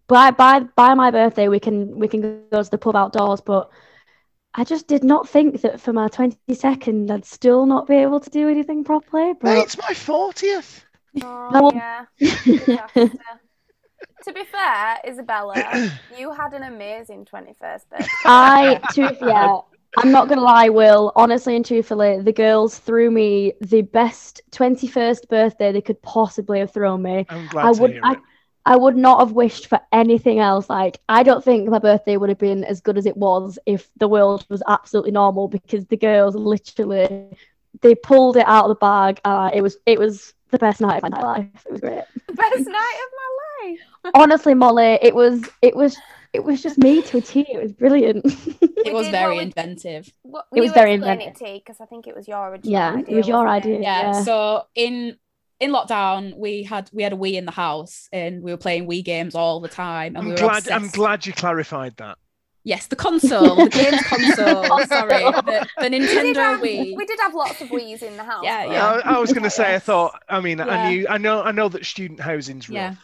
By 0.07 0.31
by 0.31 0.61
by 0.61 0.95
my 0.95 1.11
birthday, 1.11 1.49
we 1.49 1.61
can 1.61 1.99
we 1.99 2.09
can 2.09 2.23
go 2.51 2.63
to 2.63 2.71
the 2.71 2.79
pub 2.79 2.97
outdoors. 2.97 3.43
But 3.43 3.71
I 4.55 4.65
just 4.65 4.89
did 4.89 5.05
not 5.05 5.29
think 5.29 5.61
that 5.61 5.81
for 5.81 5.93
my 5.93 6.09
twenty 6.09 6.55
second, 6.55 7.11
I'd 7.11 7.25
still 7.25 7.67
not 7.67 7.87
be 7.87 7.97
able 7.97 8.21
to 8.21 8.31
do 8.31 8.49
anything 8.49 8.85
properly. 8.85 9.35
But... 9.41 9.49
Hey, 9.49 9.61
it's 9.61 9.79
my 9.79 9.95
fortieth. 9.95 10.85
Oh 11.23 11.73
yeah. 11.75 12.05
to 14.25 14.33
be 14.33 14.45
fair, 14.45 14.99
Isabella, 15.07 15.91
you 16.19 16.33
had 16.33 16.53
an 16.53 16.65
amazing 16.65 17.25
21st 17.25 17.57
birthday. 17.59 18.07
I, 18.25 18.81
to, 18.93 19.17
yeah, 19.23 19.59
I'm 19.97 20.13
not 20.13 20.29
going 20.29 20.39
to 20.39 20.45
lie, 20.45 20.69
Will. 20.69 21.13
Honestly 21.17 21.57
and 21.57 21.65
truthfully, 21.65 22.21
the 22.21 22.33
girls 22.33 22.79
threw 22.79 23.11
me 23.11 23.55
the 23.61 23.83
best 23.83 24.43
21st 24.53 25.29
birthday 25.29 25.73
they 25.73 25.81
could 25.81 26.01
possibly 26.03 26.59
have 26.61 26.73
thrown 26.73 27.03
me. 27.03 27.27
I'm 27.29 27.49
glad 27.49 27.67
I 27.67 27.71
would, 27.71 28.01
I, 28.03 28.17
I 28.69 28.77
would 28.77 28.99
not 28.99 29.21
have 29.21 29.33
wished 29.33 29.67
for 29.67 29.81
anything 29.93 30.41
else. 30.41 30.69
Like, 30.69 31.01
I 31.09 31.23
don't 31.23 31.43
think 31.43 31.71
my 31.71 31.79
birthday 31.79 32.19
would 32.19 32.29
have 32.29 32.39
been 32.39 32.65
as 32.65 32.83
good 32.83 32.99
as 32.99 33.07
it 33.07 33.17
was 33.17 33.59
if 33.65 33.89
the 33.97 34.07
world 34.07 34.45
was 34.51 34.63
absolutely 34.69 35.11
normal 35.11 35.49
because 35.49 35.87
the 35.87 35.97
girls 35.97 36.35
literally 36.35 37.31
they 37.81 37.95
pulled 37.95 38.37
it 38.37 38.47
out 38.47 38.65
of 38.65 38.69
the 38.69 38.75
bag. 38.75 39.23
Uh, 39.25 39.51
it 39.55 39.63
was 39.63 39.79
it 39.87 39.99
was 39.99 40.35
the 40.51 40.59
best 40.59 40.83
night 40.83 41.03
of 41.03 41.11
my 41.11 41.23
life. 41.23 41.47
It 41.65 41.73
was 41.73 41.81
great. 41.81 42.05
Best 42.35 42.69
night 42.69 42.99
of 43.05 43.11
my 43.23 43.69
life. 43.71 44.13
Honestly, 44.15 44.53
Molly, 44.53 44.99
it 45.01 45.15
was 45.15 45.49
it 45.63 45.75
was 45.75 45.97
it 46.35 46.45
was 46.45 46.63
just 46.63 46.77
me 46.77 47.01
to 47.01 47.17
a 47.17 47.21
T. 47.23 47.47
It 47.49 47.63
was 47.63 47.73
brilliant. 47.73 48.23
it 48.61 48.93
was 48.93 49.09
very 49.09 49.39
inventive. 49.39 50.13
What, 50.21 50.45
it 50.55 50.61
was 50.61 50.73
very 50.73 50.93
inventive 50.93 51.39
because 51.41 51.81
I 51.81 51.87
think 51.87 52.07
it 52.07 52.15
was 52.15 52.29
your 52.29 52.51
original. 52.51 52.71
Yeah, 52.71 52.93
idea, 52.97 53.15
it 53.15 53.17
was 53.17 53.29
your 53.29 53.47
it? 53.47 53.51
idea. 53.51 53.81
Yeah. 53.81 54.03
yeah. 54.03 54.23
So 54.25 54.67
in 54.75 55.17
in 55.61 55.73
lockdown, 55.73 56.37
we 56.37 56.63
had 56.63 56.89
we 56.93 57.03
had 57.03 57.13
a 57.13 57.17
Wii 57.17 57.35
in 57.35 57.45
the 57.45 57.53
house, 57.53 58.09
and 58.13 58.43
we 58.43 58.53
were 58.53 58.57
playing 58.59 58.89
Wii 58.89 59.05
games 59.05 59.35
all 59.35 59.61
the 59.61 59.69
time. 59.69 60.15
And 60.17 60.19
I'm 60.19 60.29
we 60.31 60.35
glad. 60.37 60.59
Obsessed. 60.59 60.73
I'm 60.73 60.89
glad 60.89 61.27
you 61.27 61.33
clarified 61.33 61.97
that. 61.97 62.19
Yes, 62.65 62.87
the 62.89 62.97
console, 62.97 63.57
the 63.57 63.69
games 63.71 64.03
console. 64.03 64.65
Sorry, 64.87 65.25
the, 65.25 65.67
the 65.79 65.89
Nintendo 65.89 66.23
we 66.23 66.35
have, 66.35 66.61
Wii. 66.61 66.97
We 66.97 67.07
did 67.07 67.19
have 67.21 67.35
lots 67.35 67.61
of 67.61 67.69
Wii's 67.69 68.03
in 68.03 68.17
the 68.17 68.25
house. 68.25 68.45
Yeah, 68.45 68.65
yeah. 68.67 69.01
I, 69.05 69.15
I 69.15 69.19
was 69.19 69.33
going 69.33 69.45
to 69.45 69.51
say. 69.51 69.75
I 69.75 69.79
thought. 69.89 70.23
I 70.29 70.41
mean, 70.41 70.59
yeah. 70.59 70.67
I 70.67 70.91
knew. 70.91 71.07
I 71.09 71.19
know. 71.19 71.43
I 71.43 71.53
know 71.53 71.69
that 71.71 71.87
student 71.87 72.21
housing's 72.21 72.69
rough. 72.69 72.75
Yeah. 72.75 72.95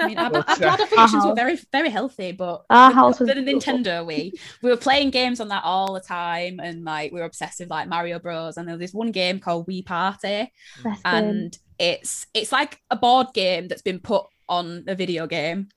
I 0.00 0.08
mean, 0.08 0.18
our, 0.18 0.30
but, 0.30 0.48
our 0.48 0.54
uh, 0.54 0.58
bladder 0.58 0.86
functions 0.86 1.24
were 1.24 1.34
very, 1.34 1.58
very 1.70 1.90
healthy, 1.90 2.32
but 2.32 2.64
our 2.70 2.90
house 2.90 3.20
was 3.20 3.28
the 3.28 3.34
Nintendo 3.34 4.04
Wii. 4.04 4.32
We 4.62 4.70
were 4.70 4.76
playing 4.76 5.10
games 5.10 5.40
on 5.40 5.48
that 5.48 5.62
all 5.64 5.94
the 5.94 6.00
time, 6.00 6.60
and 6.60 6.84
like 6.84 7.12
we 7.12 7.20
were 7.20 7.26
obsessed 7.26 7.60
with 7.60 7.70
like 7.70 7.88
Mario 7.88 8.18
Bros. 8.18 8.56
And 8.56 8.66
there 8.66 8.74
was 8.76 8.80
this 8.80 8.94
one 8.94 9.12
game 9.12 9.38
called 9.38 9.66
Wii 9.66 9.86
Party, 9.86 10.52
Best 10.82 11.00
and 11.04 11.52
game. 11.52 11.60
it's 11.78 12.26
it's 12.34 12.52
like 12.52 12.80
a 12.90 12.96
board 12.96 13.28
game 13.34 13.68
that's 13.68 13.82
been 13.82 14.00
put 14.00 14.26
on 14.48 14.84
a 14.88 14.94
video 14.94 15.26
game, 15.26 15.68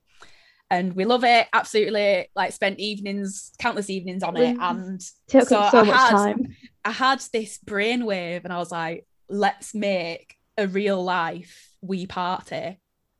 and 0.70 0.94
we 0.94 1.04
love 1.04 1.24
it 1.24 1.46
absolutely. 1.52 2.28
Like 2.34 2.52
spent 2.52 2.80
evenings, 2.80 3.52
countless 3.58 3.90
evenings 3.90 4.22
on 4.22 4.36
it, 4.36 4.56
and 4.60 5.00
so, 5.02 5.40
so 5.40 5.58
I 5.58 5.82
much 5.82 5.96
had, 5.96 6.10
time. 6.10 6.56
I 6.84 6.90
had 6.90 7.20
this 7.32 7.58
brainwave, 7.64 8.44
and 8.44 8.52
I 8.52 8.58
was 8.58 8.72
like, 8.72 9.06
let's 9.28 9.74
make 9.74 10.34
a 10.56 10.66
real 10.66 11.02
life 11.02 11.70
Wii 11.84 12.08
Party 12.08 12.78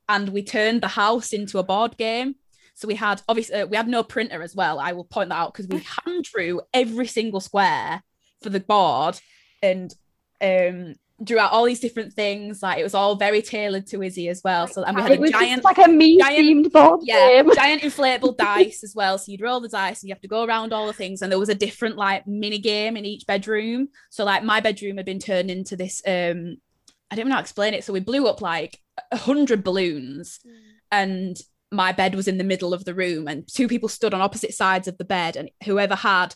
and 0.08 0.30
we 0.30 0.42
turned 0.42 0.82
the 0.82 0.88
house 0.88 1.32
into 1.32 1.58
a 1.58 1.62
board 1.62 1.96
game. 1.96 2.36
So 2.74 2.86
we 2.86 2.94
had 2.94 3.22
obviously 3.28 3.56
uh, 3.56 3.66
we 3.66 3.76
had 3.76 3.88
no 3.88 4.02
printer 4.02 4.42
as 4.42 4.54
well. 4.54 4.78
I 4.78 4.92
will 4.92 5.04
point 5.04 5.30
that 5.30 5.36
out 5.36 5.52
because 5.52 5.68
we 5.68 5.78
hand 6.04 6.24
drew 6.24 6.60
every 6.72 7.06
single 7.06 7.40
square 7.40 8.02
for 8.42 8.50
the 8.50 8.60
board 8.60 9.18
and 9.62 9.92
um 10.40 10.94
drew 11.22 11.38
out 11.38 11.50
all 11.50 11.64
these 11.64 11.80
different 11.80 12.12
things. 12.12 12.62
Like 12.62 12.78
it 12.78 12.84
was 12.84 12.94
all 12.94 13.16
very 13.16 13.42
tailored 13.42 13.86
to 13.88 14.02
Izzy 14.02 14.28
as 14.28 14.42
well. 14.44 14.68
So 14.68 14.84
and 14.84 14.96
we 14.96 15.02
had 15.02 15.10
it 15.12 15.20
a 15.20 15.28
giant 15.28 15.64
like 15.64 15.78
a 15.78 15.88
me 15.88 16.20
themed 16.20 16.70
board 16.70 17.00
yeah, 17.02 17.42
game. 17.42 17.52
giant 17.54 17.82
inflatable 17.82 18.36
dice 18.38 18.84
as 18.84 18.94
well. 18.94 19.18
So 19.18 19.32
you'd 19.32 19.40
roll 19.40 19.60
the 19.60 19.68
dice 19.68 20.02
and 20.02 20.08
you 20.08 20.14
have 20.14 20.22
to 20.22 20.28
go 20.28 20.44
around 20.44 20.72
all 20.72 20.86
the 20.86 20.92
things. 20.92 21.20
And 21.22 21.32
there 21.32 21.38
was 21.38 21.48
a 21.48 21.54
different 21.54 21.96
like 21.96 22.26
mini 22.26 22.58
game 22.58 22.96
in 22.96 23.04
each 23.04 23.26
bedroom. 23.26 23.88
So 24.10 24.24
like 24.24 24.44
my 24.44 24.60
bedroom 24.60 24.98
had 24.98 25.06
been 25.06 25.18
turned 25.18 25.50
into 25.50 25.74
this 25.74 26.00
um 26.06 26.58
I 27.10 27.16
don't 27.16 27.28
know 27.28 27.34
how 27.34 27.40
to 27.40 27.44
explain 27.44 27.74
it. 27.74 27.84
So 27.84 27.92
we 27.92 28.00
blew 28.00 28.26
up 28.26 28.40
like 28.40 28.78
a 29.10 29.16
hundred 29.16 29.64
balloons, 29.64 30.40
mm. 30.46 30.52
and 30.90 31.36
my 31.70 31.92
bed 31.92 32.14
was 32.14 32.28
in 32.28 32.38
the 32.38 32.44
middle 32.44 32.74
of 32.74 32.84
the 32.84 32.94
room, 32.94 33.28
and 33.28 33.46
two 33.46 33.68
people 33.68 33.88
stood 33.88 34.14
on 34.14 34.20
opposite 34.20 34.54
sides 34.54 34.88
of 34.88 34.98
the 34.98 35.04
bed, 35.04 35.36
and 35.36 35.50
whoever 35.64 35.94
had 35.94 36.34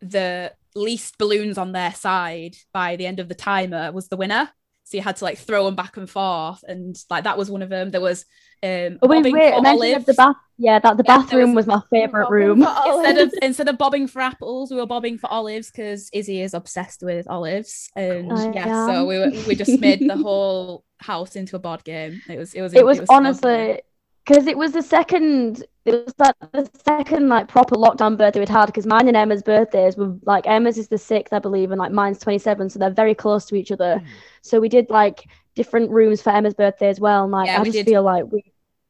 the 0.00 0.52
least 0.74 1.18
balloons 1.18 1.58
on 1.58 1.72
their 1.72 1.92
side 1.92 2.56
by 2.72 2.96
the 2.96 3.06
end 3.06 3.20
of 3.20 3.28
the 3.28 3.34
timer 3.34 3.90
was 3.92 4.08
the 4.08 4.16
winner. 4.16 4.50
So 4.88 4.96
you 4.96 5.02
had 5.02 5.16
to 5.16 5.24
like 5.24 5.36
throw 5.36 5.66
them 5.66 5.74
back 5.74 5.98
and 5.98 6.08
forth, 6.08 6.64
and 6.66 6.96
like 7.10 7.24
that 7.24 7.36
was 7.36 7.50
one 7.50 7.60
of 7.60 7.68
them. 7.68 7.90
There 7.90 8.00
was 8.00 8.24
um, 8.62 8.98
oh, 9.02 9.06
wait, 9.06 9.22
wait, 9.22 10.06
the 10.06 10.14
bath. 10.16 10.36
Yeah, 10.56 10.78
that 10.78 10.96
the 10.96 11.04
yeah, 11.06 11.18
bathroom 11.18 11.54
was, 11.54 11.66
was, 11.66 11.82
my 11.92 11.98
favorite 12.00 12.30
room. 12.30 12.62
instead 12.62 13.18
of 13.18 13.34
instead 13.42 13.68
of 13.68 13.76
bobbing 13.76 14.08
for 14.08 14.22
apples, 14.22 14.70
we 14.70 14.78
were 14.78 14.86
bobbing 14.86 15.18
for 15.18 15.30
olives 15.30 15.70
because 15.70 16.08
Izzy 16.14 16.40
is 16.40 16.54
obsessed 16.54 17.02
with 17.02 17.28
olives, 17.28 17.90
and 17.96 18.32
I 18.32 18.50
yeah, 18.52 18.68
am. 18.68 18.88
so 18.88 19.06
we 19.06 19.18
were, 19.18 19.30
we 19.46 19.54
just 19.54 19.78
made 19.78 20.00
the 20.08 20.16
whole 20.16 20.84
house 21.00 21.36
into 21.36 21.54
a 21.54 21.58
board 21.58 21.84
game. 21.84 22.22
It 22.26 22.38
was 22.38 22.54
it 22.54 22.62
was 22.62 22.72
it 22.72 22.82
was, 22.82 22.96
it 22.96 23.02
was 23.02 23.10
honestly 23.10 23.82
because 24.28 24.46
it 24.46 24.58
was 24.58 24.72
the 24.72 24.82
second 24.82 25.64
it 25.84 26.04
was 26.04 26.14
like 26.18 26.34
the 26.52 26.70
second 26.84 27.28
like 27.28 27.48
proper 27.48 27.74
lockdown 27.74 28.16
birthday 28.16 28.40
we'd 28.40 28.48
had 28.48 28.66
because 28.66 28.86
mine 28.86 29.08
and 29.08 29.16
Emma's 29.16 29.42
birthdays 29.42 29.96
were 29.96 30.14
like 30.24 30.46
Emma's 30.46 30.76
is 30.76 30.88
the 30.88 30.98
sixth 30.98 31.32
I 31.32 31.38
believe 31.38 31.70
and 31.70 31.78
like 31.78 31.92
mine's 31.92 32.18
27 32.18 32.70
so 32.70 32.78
they're 32.78 32.90
very 32.90 33.14
close 33.14 33.46
to 33.46 33.54
each 33.54 33.72
other 33.72 34.02
mm. 34.02 34.06
so 34.42 34.60
we 34.60 34.68
did 34.68 34.90
like 34.90 35.26
different 35.54 35.90
rooms 35.90 36.20
for 36.20 36.30
Emma's 36.30 36.54
birthday 36.54 36.88
as 36.88 37.00
well 37.00 37.24
and 37.24 37.32
like 37.32 37.46
yeah, 37.46 37.60
I 37.60 37.64
just 37.64 37.72
did, 37.72 37.86
feel 37.86 38.02
like 38.02 38.24
we 38.30 38.44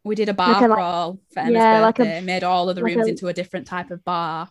we 0.05 0.15
did 0.15 0.29
a 0.29 0.35
bar 0.35 0.61
like 0.69 0.77
crawl 0.77 1.21
for 1.33 1.41
Emma's 1.41 1.53
yeah, 1.53 1.81
birthday 1.81 2.05
like 2.05 2.23
a, 2.23 2.27
made 2.27 2.43
all 2.43 2.69
of 2.69 2.75
the 2.75 2.83
rooms 2.83 3.07
a, 3.07 3.11
into 3.11 3.29
a 3.29 3.33
different 3.33 3.67
type 3.67 3.91
of 3.91 4.05
bar 4.05 4.51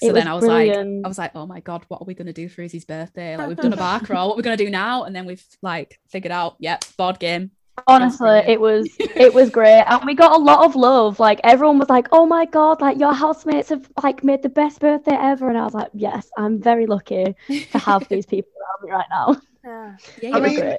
so 0.00 0.12
then 0.12 0.26
I 0.26 0.34
was 0.34 0.44
brilliant. 0.44 0.96
like, 0.96 1.04
I 1.04 1.08
was 1.08 1.18
like, 1.18 1.30
oh 1.36 1.46
my 1.46 1.60
god, 1.60 1.84
what 1.86 2.00
are 2.00 2.04
we 2.04 2.14
gonna 2.14 2.32
do 2.32 2.48
for 2.48 2.62
Izzy's 2.62 2.84
birthday? 2.84 3.36
Like 3.36 3.46
we've 3.46 3.56
done 3.58 3.72
a 3.72 3.76
bar 3.76 4.00
crawl, 4.00 4.26
what 4.26 4.36
we're 4.36 4.40
we 4.40 4.42
gonna 4.42 4.56
do 4.56 4.68
now? 4.68 5.04
And 5.04 5.14
then 5.14 5.26
we've 5.26 5.44
like 5.62 6.00
figured 6.08 6.32
out, 6.32 6.56
yep, 6.58 6.84
board 6.96 7.20
game, 7.20 7.52
honestly 7.86 8.38
it 8.46 8.60
was 8.60 8.88
it 8.98 9.32
was 9.34 9.50
great. 9.58 9.82
And 9.86 10.04
we 10.04 10.14
got 10.14 10.32
a 10.32 10.42
lot 10.42 10.64
of 10.64 10.76
love. 10.76 11.18
Like 11.18 11.40
everyone 11.44 11.78
was 11.78 11.88
like 11.88 12.08
oh 12.12 12.26
my 12.26 12.44
god 12.46 12.80
like 12.80 12.98
your 12.98 13.12
housemates 13.12 13.70
have 13.70 13.88
like 14.02 14.22
made 14.24 14.42
the 14.42 14.48
best 14.48 14.80
birthday 14.80 15.16
ever. 15.18 15.48
And 15.48 15.58
i 15.58 15.64
was 15.64 15.74
like 15.74 15.90
yes 15.94 16.30
i'm 16.36 16.60
very 16.60 16.86
lucky 16.86 17.34
to 17.70 17.78
have 17.78 18.08
these 18.08 18.26
people 18.34 18.52
around 18.60 18.88
me 18.88 18.92
right 18.92 19.06
now. 19.10 19.40
Yeah, 19.64 19.96
yeah 20.22 20.30
i 20.36 20.40
mean 20.40 20.76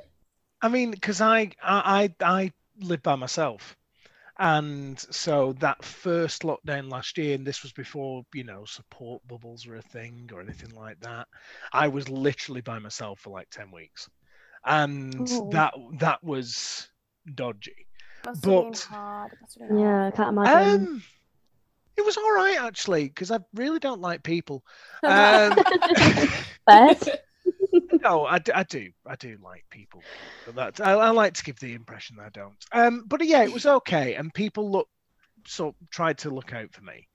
i 0.62 0.68
mean 0.68 0.92
because 0.92 1.22
I, 1.22 1.52
I 1.62 2.14
i 2.22 2.52
live 2.80 3.04
by 3.04 3.16
myself. 3.16 3.76
And 4.40 5.00
so 5.00 5.54
that 5.60 5.86
first 5.86 6.42
lockdown 6.42 6.92
last 6.92 7.20
year 7.20 7.36
and 7.36 7.46
this 7.46 7.62
was 7.62 7.72
before 7.72 8.24
you 8.34 8.44
know 8.44 8.66
support 8.66 9.22
bubbles 9.28 9.68
were 9.68 9.76
a 9.76 9.82
thing 9.82 10.30
or 10.34 10.42
anything 10.42 10.74
like 10.76 11.00
that 11.02 11.28
i 11.72 11.88
was 11.88 12.10
literally 12.10 12.62
by 12.62 12.80
myself 12.80 13.20
for 13.20 13.30
like 13.30 13.48
10 13.52 13.70
weeks 13.72 14.10
and 14.66 15.30
Ooh. 15.30 15.50
that 15.52 15.74
that 16.00 16.24
was 16.24 16.88
dodgy. 17.36 17.88
but 18.42 18.88
yeah, 19.60 20.08
I 20.08 20.12
can't 20.12 20.30
imagine. 20.30 20.88
Um, 20.88 21.04
it 21.96 22.06
was 22.06 22.18
all 22.18 22.34
right 22.34 22.58
actually 22.60 23.06
because 23.06 23.32
I 23.32 23.40
really 23.54 23.80
don't 23.80 24.02
like 24.02 24.24
people. 24.24 24.64
Um, 25.04 25.58
no, 28.04 28.26
I, 28.26 28.40
I 28.56 28.64
do, 28.64 28.90
I 29.06 29.16
do 29.16 29.38
like 29.44 29.66
people, 29.70 30.02
but 30.46 30.56
that 30.56 30.88
I, 30.88 30.94
I, 30.94 31.10
like 31.10 31.34
to 31.34 31.44
give 31.44 31.60
the 31.60 31.74
impression 31.74 32.16
that 32.16 32.26
I 32.26 32.30
don't. 32.30 32.56
Um, 32.72 33.04
but 33.06 33.26
yeah, 33.26 33.44
it 33.44 33.52
was 33.52 33.66
okay, 33.66 34.16
and 34.16 34.34
people 34.34 34.72
look 34.72 34.88
so 35.46 35.76
tried 35.92 36.20
to 36.20 36.30
look 36.30 36.54
out 36.54 36.72
for 36.72 36.82
me 36.84 37.08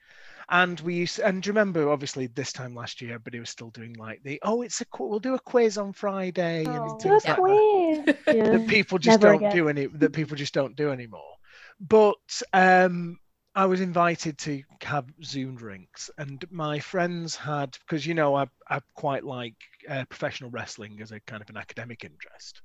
and 0.51 0.81
we 0.81 0.95
used 0.95 1.19
and 1.19 1.47
remember 1.47 1.91
obviously 1.91 2.27
this 2.29 2.53
time 2.53 2.75
last 2.75 3.01
year 3.01 3.19
but 3.19 3.35
he 3.35 3.41
was 3.41 3.51
still 3.51 3.71
doing 3.71 3.93
like 3.95 4.23
the 4.23 4.41
oh 4.43 4.63
it's 4.63 4.81
a 4.81 4.85
we'll 4.99 5.19
do 5.19 5.35
a 5.35 5.39
quiz 5.39 5.77
on 5.77 5.93
friday 5.93 6.65
oh, 6.67 6.85
and 6.85 7.01
things 7.01 7.25
like 7.27 7.37
that, 7.37 8.19
yeah. 8.35 8.51
that 8.51 8.67
people 8.69 8.99
just 8.99 9.21
Never 9.21 9.33
don't 9.33 9.45
again. 9.45 9.57
do 9.57 9.69
any 9.69 9.87
that 9.87 10.13
people 10.13 10.37
just 10.37 10.55
don't 10.55 10.77
do 10.77 10.91
anymore 10.91 11.35
but 11.81 12.43
um 12.53 13.19
I 13.55 13.67
was 13.67 13.81
invited 13.81 14.39
to 14.39 14.63
have 14.83 15.07
Zoom 15.25 15.57
drinks, 15.57 16.11
and 16.17 16.45
my 16.49 16.79
friends 16.79 17.35
had 17.35 17.77
because 17.81 18.07
you 18.07 18.15
know 18.15 18.37
I 18.37 18.47
I 18.69 18.79
quite 18.95 19.25
like 19.25 19.57
uh, 19.89 20.05
professional 20.05 20.51
wrestling 20.51 21.01
as 21.03 21.11
a 21.11 21.19
kind 21.19 21.43
of 21.43 21.51
an 21.51 21.57
academic 21.57 22.05
interest. 22.05 22.63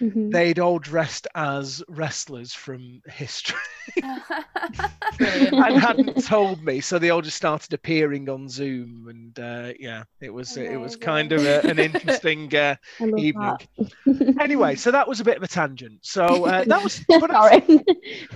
Mm-hmm. 0.00 0.30
They'd 0.30 0.58
all 0.58 0.78
dressed 0.78 1.26
as 1.34 1.82
wrestlers 1.88 2.52
from 2.52 3.00
history 3.06 3.56
and 4.02 5.78
hadn't 5.78 6.24
told 6.24 6.62
me, 6.62 6.80
so 6.80 6.98
they 6.98 7.10
all 7.10 7.22
just 7.22 7.36
started 7.36 7.72
appearing 7.72 8.28
on 8.28 8.48
Zoom, 8.48 9.06
and 9.08 9.38
uh, 9.38 9.72
yeah, 9.78 10.04
it 10.20 10.30
was 10.30 10.54
Amazing. 10.56 10.74
it 10.74 10.76
was 10.76 10.96
kind 10.96 11.32
of 11.32 11.46
a, 11.46 11.66
an 11.66 11.78
interesting 11.78 12.54
uh, 12.54 12.76
evening. 13.16 13.56
anyway, 14.40 14.74
so 14.74 14.90
that 14.90 15.08
was 15.08 15.20
a 15.20 15.24
bit 15.24 15.38
of 15.38 15.42
a 15.42 15.48
tangent. 15.48 16.00
So 16.02 16.44
uh, 16.44 16.64
that 16.64 16.82
was. 16.82 17.04
Sorry. 17.08 17.84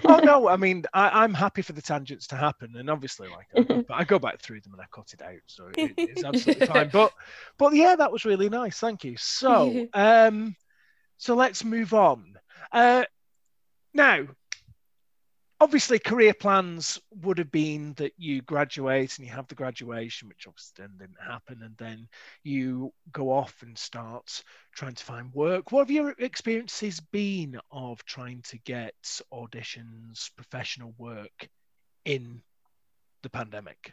oh 0.06 0.18
no, 0.18 0.48
I 0.48 0.56
mean 0.56 0.84
I, 0.94 1.24
am 1.24 1.34
happy 1.34 1.60
for 1.60 1.74
the 1.74 1.82
tangents 1.82 2.26
to 2.28 2.36
happen, 2.36 2.74
and 2.76 2.88
obviously, 2.88 3.28
like 3.28 3.48
I 3.54 3.62
go, 3.62 3.84
I 3.90 4.04
go 4.04 4.18
back 4.18 4.40
through 4.40 4.62
them 4.62 4.72
and 4.72 4.80
I 4.80 4.86
cut 4.90 5.12
it 5.12 5.20
out, 5.20 5.42
so 5.46 5.68
it, 5.76 5.92
it's 5.98 6.24
absolutely 6.24 6.66
fine. 6.66 6.88
But 6.90 7.12
but 7.58 7.74
yeah, 7.74 7.96
that 7.96 8.10
was 8.10 8.24
really 8.24 8.48
nice. 8.48 8.78
Thank 8.78 9.04
you. 9.04 9.16
So. 9.18 9.88
um 9.92 10.56
so 11.20 11.34
let's 11.34 11.64
move 11.64 11.92
on. 11.92 12.38
Uh, 12.72 13.04
now, 13.92 14.26
obviously, 15.60 15.98
career 15.98 16.32
plans 16.32 16.98
would 17.22 17.36
have 17.36 17.52
been 17.52 17.92
that 17.98 18.14
you 18.16 18.40
graduate 18.40 19.18
and 19.18 19.26
you 19.26 19.32
have 19.34 19.46
the 19.46 19.54
graduation, 19.54 20.28
which 20.28 20.46
obviously 20.48 20.72
then 20.78 20.96
didn't 20.98 21.20
happen, 21.22 21.60
and 21.62 21.76
then 21.76 22.08
you 22.42 22.90
go 23.12 23.30
off 23.30 23.54
and 23.60 23.76
start 23.76 24.42
trying 24.74 24.94
to 24.94 25.04
find 25.04 25.30
work. 25.34 25.70
What 25.70 25.80
have 25.80 25.90
your 25.90 26.14
experiences 26.18 27.00
been 27.00 27.60
of 27.70 28.02
trying 28.06 28.40
to 28.44 28.58
get 28.60 28.94
auditions, 29.30 30.34
professional 30.34 30.94
work 30.96 31.50
in 32.06 32.40
the 33.22 33.28
pandemic? 33.28 33.92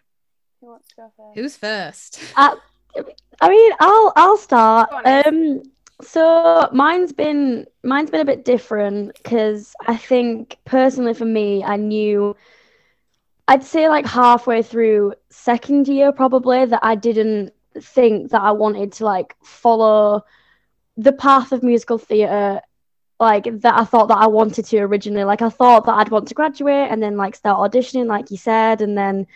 Who 0.61 0.67
wants 0.67 0.87
to 0.91 0.95
go 0.95 1.11
first? 1.17 1.35
Who's 1.35 1.57
first? 1.57 2.21
Uh, 2.37 2.55
I 3.41 3.49
mean, 3.49 3.73
I'll 3.81 4.13
I'll 4.15 4.37
start. 4.37 4.89
Um, 5.03 5.61
so 6.01 6.69
mine's 6.73 7.11
been 7.13 7.65
mine's 7.83 8.11
been 8.11 8.21
a 8.21 8.25
bit 8.25 8.45
different 8.45 9.15
because 9.15 9.73
I 9.87 9.97
think 9.97 10.57
personally 10.65 11.13
for 11.13 11.25
me, 11.25 11.63
I 11.63 11.77
knew 11.77 12.35
I'd 13.47 13.63
say 13.63 13.89
like 13.89 14.05
halfway 14.05 14.61
through 14.61 15.13
second 15.29 15.87
year 15.87 16.11
probably 16.11 16.65
that 16.65 16.81
I 16.83 16.95
didn't 16.95 17.53
think 17.79 18.31
that 18.31 18.41
I 18.41 18.51
wanted 18.51 18.91
to 18.93 19.05
like 19.05 19.35
follow 19.43 20.23
the 20.97 21.13
path 21.13 21.51
of 21.51 21.63
musical 21.63 21.97
theatre 21.97 22.61
like 23.19 23.45
that 23.61 23.75
I 23.75 23.83
thought 23.85 24.07
that 24.09 24.17
I 24.17 24.27
wanted 24.27 24.65
to 24.65 24.79
originally. 24.79 25.23
Like 25.23 25.41
I 25.41 25.49
thought 25.49 25.85
that 25.85 25.95
I'd 25.95 26.09
want 26.09 26.27
to 26.27 26.35
graduate 26.35 26.91
and 26.91 27.01
then 27.01 27.17
like 27.17 27.35
start 27.35 27.71
auditioning, 27.71 28.05
like 28.07 28.29
you 28.31 28.37
said, 28.37 28.81
and 28.81 28.97
then 28.97 29.27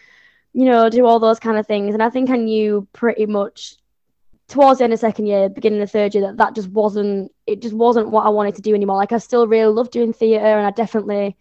you 0.54 0.65
know 0.65 0.89
do 0.89 1.06
all 1.06 1.19
those 1.19 1.39
kind 1.39 1.58
of 1.58 1.65
things. 1.67 1.93
And 1.93 2.04
I 2.04 2.10
think 2.10 2.30
I 2.30 2.38
knew 2.38 2.88
pretty 2.93 3.26
much 3.26 3.78
towards 4.51 4.79
the 4.79 4.83
end 4.83 4.93
of 4.93 4.99
second 4.99 5.27
year, 5.27 5.49
beginning 5.49 5.81
of 5.81 5.89
third 5.89 6.13
year, 6.13 6.27
that 6.27 6.37
that 6.37 6.55
just 6.55 6.69
wasn't 6.69 7.31
it 7.47 7.61
just 7.61 7.73
wasn't 7.73 8.09
what 8.09 8.25
I 8.25 8.29
wanted 8.29 8.55
to 8.55 8.61
do 8.61 8.75
anymore. 8.75 8.97
Like 8.97 9.13
I 9.13 9.17
still 9.17 9.47
really 9.47 9.73
love 9.73 9.89
doing 9.89 10.13
theatre, 10.13 10.45
and 10.45 10.67
I 10.67 10.71
definitely 10.71 11.37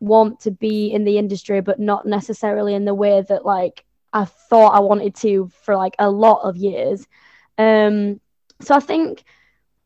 want 0.00 0.40
to 0.40 0.50
be 0.50 0.92
in 0.92 1.04
the 1.04 1.18
industry, 1.18 1.60
but 1.60 1.80
not 1.80 2.06
necessarily 2.06 2.74
in 2.74 2.84
the 2.84 2.94
way 2.94 3.22
that 3.28 3.44
like 3.44 3.84
I 4.12 4.24
thought 4.24 4.74
I 4.74 4.80
wanted 4.80 5.14
to 5.16 5.50
for 5.62 5.76
like 5.76 5.94
a 5.98 6.10
lot 6.10 6.42
of 6.42 6.56
years. 6.56 7.06
Um, 7.56 8.20
so 8.60 8.74
I 8.74 8.80
think 8.80 9.24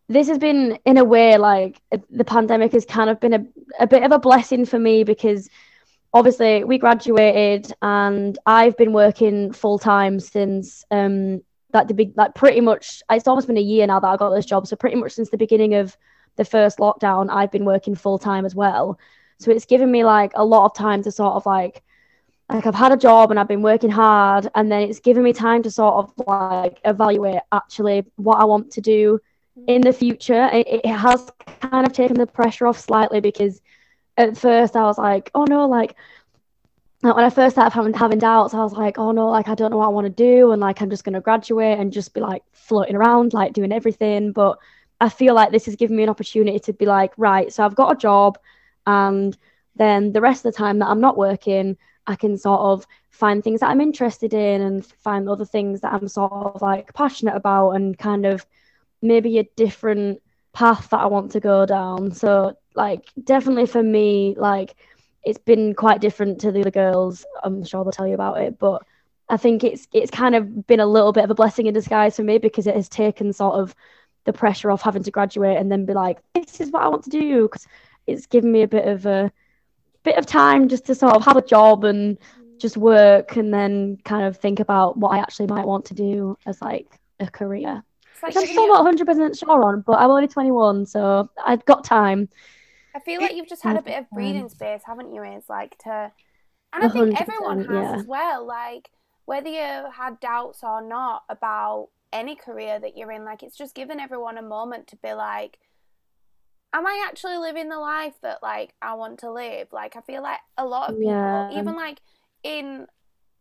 this 0.08 0.28
has 0.28 0.38
been 0.38 0.78
in 0.85 0.96
a 0.98 1.04
way 1.04 1.37
like 1.37 1.80
the 2.11 2.24
pandemic 2.24 2.72
has 2.72 2.85
kind 2.85 3.11
of 3.11 3.20
been 3.20 3.35
a, 3.35 3.46
a 3.80 3.87
bit 3.87 4.02
of 4.02 4.12
a 4.12 4.18
blessing 4.18 4.64
for 4.64 4.78
me 4.78 5.04
because 5.04 5.48
obviously 6.14 6.64
we 6.64 6.78
graduated 6.78 7.72
and 7.82 8.38
I've 8.46 8.76
been 8.76 8.92
working 8.92 9.52
full 9.52 9.78
time 9.78 10.20
since 10.20 10.85
um, 10.90 11.42
like 11.72 11.88
the 11.88 11.94
big 11.94 12.12
like 12.16 12.35
pretty 12.35 12.61
much 12.61 13.02
it's 13.11 13.28
almost 13.28 13.46
been 13.46 13.56
a 13.56 13.61
year 13.61 13.87
now 13.87 14.00
that 14.00 14.06
I 14.06 14.16
got 14.16 14.30
this 14.30 14.46
job. 14.46 14.66
So 14.66 14.76
pretty 14.76 14.96
much 14.96 15.12
since 15.12 15.30
the 15.30 15.37
beginning 15.37 15.74
of 15.74 15.96
the 16.37 16.44
first 16.44 16.78
lockdown, 16.78 17.30
I've 17.30 17.50
been 17.50 17.64
working 17.64 17.94
full 17.94 18.18
time 18.18 18.44
as 18.44 18.54
well. 18.54 18.98
So 19.38 19.50
it's 19.50 19.66
given 19.66 19.90
me 19.90 20.04
like 20.04 20.32
a 20.35 20.44
lot 20.44 20.66
of 20.66 20.74
time 20.74 21.02
to 21.02 21.11
sort 21.11 21.35
of 21.35 21.46
like 21.46 21.82
like 22.48 22.66
I've 22.66 22.74
had 22.74 22.92
a 22.92 22.96
job 22.96 23.30
and 23.30 23.40
I've 23.40 23.48
been 23.48 23.62
working 23.62 23.90
hard 23.90 24.48
and 24.54 24.70
then 24.70 24.82
it's 24.82 25.00
given 25.00 25.22
me 25.22 25.32
time 25.32 25.62
to 25.62 25.70
sort 25.70 25.94
of 25.94 26.12
like 26.26 26.80
evaluate 26.85 27.40
actually 27.50 28.04
what 28.16 28.40
I 28.40 28.44
want 28.44 28.72
to 28.72 28.80
do 28.80 29.20
in 29.66 29.80
the 29.80 29.92
future. 29.92 30.48
It, 30.52 30.66
it 30.68 30.87
has 30.87 31.30
kind 31.61 31.87
of 31.87 31.92
taken 31.92 32.16
the 32.16 32.26
pressure 32.26 32.66
off 32.66 32.78
slightly 32.78 33.20
because 33.20 33.61
at 34.16 34.37
first 34.37 34.76
I 34.76 34.82
was 34.82 34.98
like, 34.98 35.30
oh 35.35 35.44
no, 35.44 35.66
like 35.66 35.96
like 37.03 37.17
when 37.17 37.25
I 37.25 37.31
first 37.31 37.57
started 37.57 37.75
having 37.75 37.95
having 37.95 38.19
doubts, 38.19 38.55
I 38.55 38.59
was 38.59 38.73
like, 38.73 38.99
oh 38.99 39.11
no, 39.12 39.29
like 39.29 39.49
I 39.49 39.55
don't 39.55 39.71
know 39.71 39.79
what 39.79 39.87
I 39.87 39.91
want 39.91 40.07
to 40.07 40.11
do, 40.11 40.53
and 40.53 40.61
like 40.61 40.81
I'm 40.81 40.91
just 40.91 41.05
gonna 41.05 41.21
graduate 41.21 41.79
and 41.79 41.93
just 41.93 42.15
be 42.15 42.21
like 42.21 42.45
floating 42.53 42.97
around, 42.97 43.33
like 43.35 43.53
doing 43.53 43.73
everything. 43.73 44.33
But 44.33 44.59
I 45.01 45.09
feel 45.09 45.35
like 45.35 45.51
this 45.51 45.67
has 45.67 45.77
given 45.77 45.97
me 45.97 46.05
an 46.05 46.09
opportunity 46.09 46.61
to 46.61 46.73
be 46.73 46.87
like, 46.87 47.12
right, 47.17 47.53
so 47.53 47.65
I've 47.65 47.75
got 47.75 47.93
a 47.93 47.97
job, 47.97 48.38
and 48.87 49.37
then 49.75 50.12
the 50.12 50.21
rest 50.21 50.45
of 50.45 50.53
the 50.53 50.59
time 50.59 50.79
that 50.79 50.88
I'm 50.88 51.01
not 51.01 51.17
working, 51.17 51.77
I 52.07 52.15
can 52.15 52.38
sort 52.38 52.61
of 52.61 52.87
find 53.11 53.43
things 53.43 53.61
that 53.61 53.71
I'm 53.71 53.81
interested 53.81 54.33
in 54.35 54.61
and 54.62 54.85
find 54.87 55.29
other 55.29 55.45
things 55.45 55.81
that 55.81 55.93
I'm 55.93 56.09
sort 56.09 56.33
of 56.33 56.62
like 56.62 56.95
passionate 56.95 57.35
about, 57.35 57.73
and 57.73 57.99
kind 57.99 58.27
of 58.27 58.47
maybe 59.01 59.38
a 59.38 59.49
different 59.57 60.23
path 60.53 60.91
that 60.91 61.01
I 61.01 61.07
want 61.07 61.33
to 61.33 61.41
go 61.41 61.67
down. 61.67 62.12
So 62.12 62.57
like 62.75 63.09
definitely 63.25 63.67
for 63.67 63.83
me, 63.83 64.35
like 64.38 64.77
it's 65.24 65.38
been 65.38 65.74
quite 65.74 66.00
different 66.00 66.40
to 66.40 66.52
the 66.52 66.61
other 66.61 66.70
girls. 66.70 67.24
I'm 67.42 67.64
sure 67.64 67.85
they'll 67.85 67.92
tell 67.92 68.06
you 68.06 68.14
about 68.14 68.40
it, 68.40 68.58
but 68.58 68.82
I 69.28 69.37
think 69.37 69.64
it's 69.64 69.87
it's 69.92 70.11
kind 70.11 70.35
of 70.35 70.66
been 70.66 70.80
a 70.80 70.87
little 70.87 71.12
bit 71.12 71.24
of 71.24 71.30
a 71.30 71.35
blessing 71.35 71.66
in 71.66 71.74
disguise 71.74 72.16
for 72.16 72.22
me 72.22 72.38
because 72.38 72.66
it 72.66 72.74
has 72.74 72.88
taken 72.88 73.32
sort 73.32 73.54
of 73.54 73.74
the 74.24 74.32
pressure 74.32 74.70
off 74.70 74.82
having 74.82 75.02
to 75.02 75.11
graduate 75.11 75.56
and 75.56 75.70
then 75.70 75.85
be 75.85 75.94
like, 75.94 76.18
this 76.35 76.61
is 76.61 76.70
what 76.70 76.82
I 76.82 76.88
want 76.88 77.04
to 77.04 77.11
do. 77.11 77.42
Because 77.42 77.66
it's 78.06 78.26
given 78.26 78.52
me 78.52 78.62
a 78.62 78.68
bit 78.68 78.87
of 78.87 79.06
a 79.06 79.32
bit 80.02 80.18
of 80.18 80.26
time 80.26 80.68
just 80.68 80.87
to 80.87 80.94
sort 80.94 81.14
of 81.14 81.24
have 81.24 81.37
a 81.37 81.42
job 81.42 81.85
and 81.85 82.18
just 82.58 82.76
work 82.76 83.37
and 83.37 83.52
then 83.52 83.98
kind 84.04 84.24
of 84.24 84.37
think 84.37 84.61
about 84.61 84.96
what 84.96 85.11
I 85.11 85.18
actually 85.18 85.46
might 85.46 85.66
want 85.66 85.85
to 85.87 85.94
do 85.94 86.37
as 86.46 86.61
like 86.61 87.00
a 87.20 87.26
career. 87.26 87.82
Like 88.22 88.37
I'm 88.37 88.46
still 88.46 88.68
not 88.68 88.87
100% 88.87 89.38
sure 89.38 89.64
on, 89.64 89.80
but 89.80 89.98
I'm 89.98 90.11
only 90.11 90.28
21, 90.28 90.87
so 90.87 91.28
I've 91.44 91.64
got 91.64 91.85
time. 91.85 92.28
I 92.94 93.00
feel 93.00 93.20
like 93.20 93.35
you've 93.35 93.48
just 93.48 93.62
had 93.62 93.76
a 93.76 93.83
bit 93.83 93.98
of 93.98 94.11
breathing 94.11 94.48
space, 94.48 94.83
haven't 94.87 95.14
you? 95.14 95.22
It's 95.22 95.48
like 95.48 95.78
to, 95.85 96.12
and 96.72 96.85
I 96.85 96.88
think 96.88 97.20
everyone 97.20 97.59
has 97.59 97.68
yeah. 97.70 97.94
as 97.96 98.07
well. 98.07 98.46
Like 98.46 98.90
whether 99.24 99.48
you 99.48 99.90
had 99.92 100.20
doubts 100.20 100.61
or 100.62 100.83
not 100.87 101.22
about 101.28 101.88
any 102.12 102.37
career 102.37 102.78
that 102.78 102.96
you're 102.96 103.12
in, 103.12 103.24
like 103.24 103.42
it's 103.42 103.57
just 103.57 103.74
given 103.74 104.00
everyone 104.00 104.37
a 104.37 104.42
moment 104.42 104.88
to 104.88 104.96
be 104.96 105.12
like, 105.12 105.59
am 106.74 106.87
I 106.87 107.05
actually 107.07 107.37
living 107.37 107.68
the 107.68 107.78
life 107.78 108.14
that 108.22 108.42
like 108.42 108.74
I 108.83 108.94
want 108.94 109.20
to 109.20 109.31
live? 109.31 109.68
Like 109.72 109.96
I 109.96 110.00
feel 110.00 110.22
like 110.22 110.40
a 110.57 110.66
lot 110.66 110.90
of 110.90 110.96
people, 110.96 111.12
yeah. 111.12 111.59
even 111.59 111.74
like 111.74 112.00
in 112.42 112.87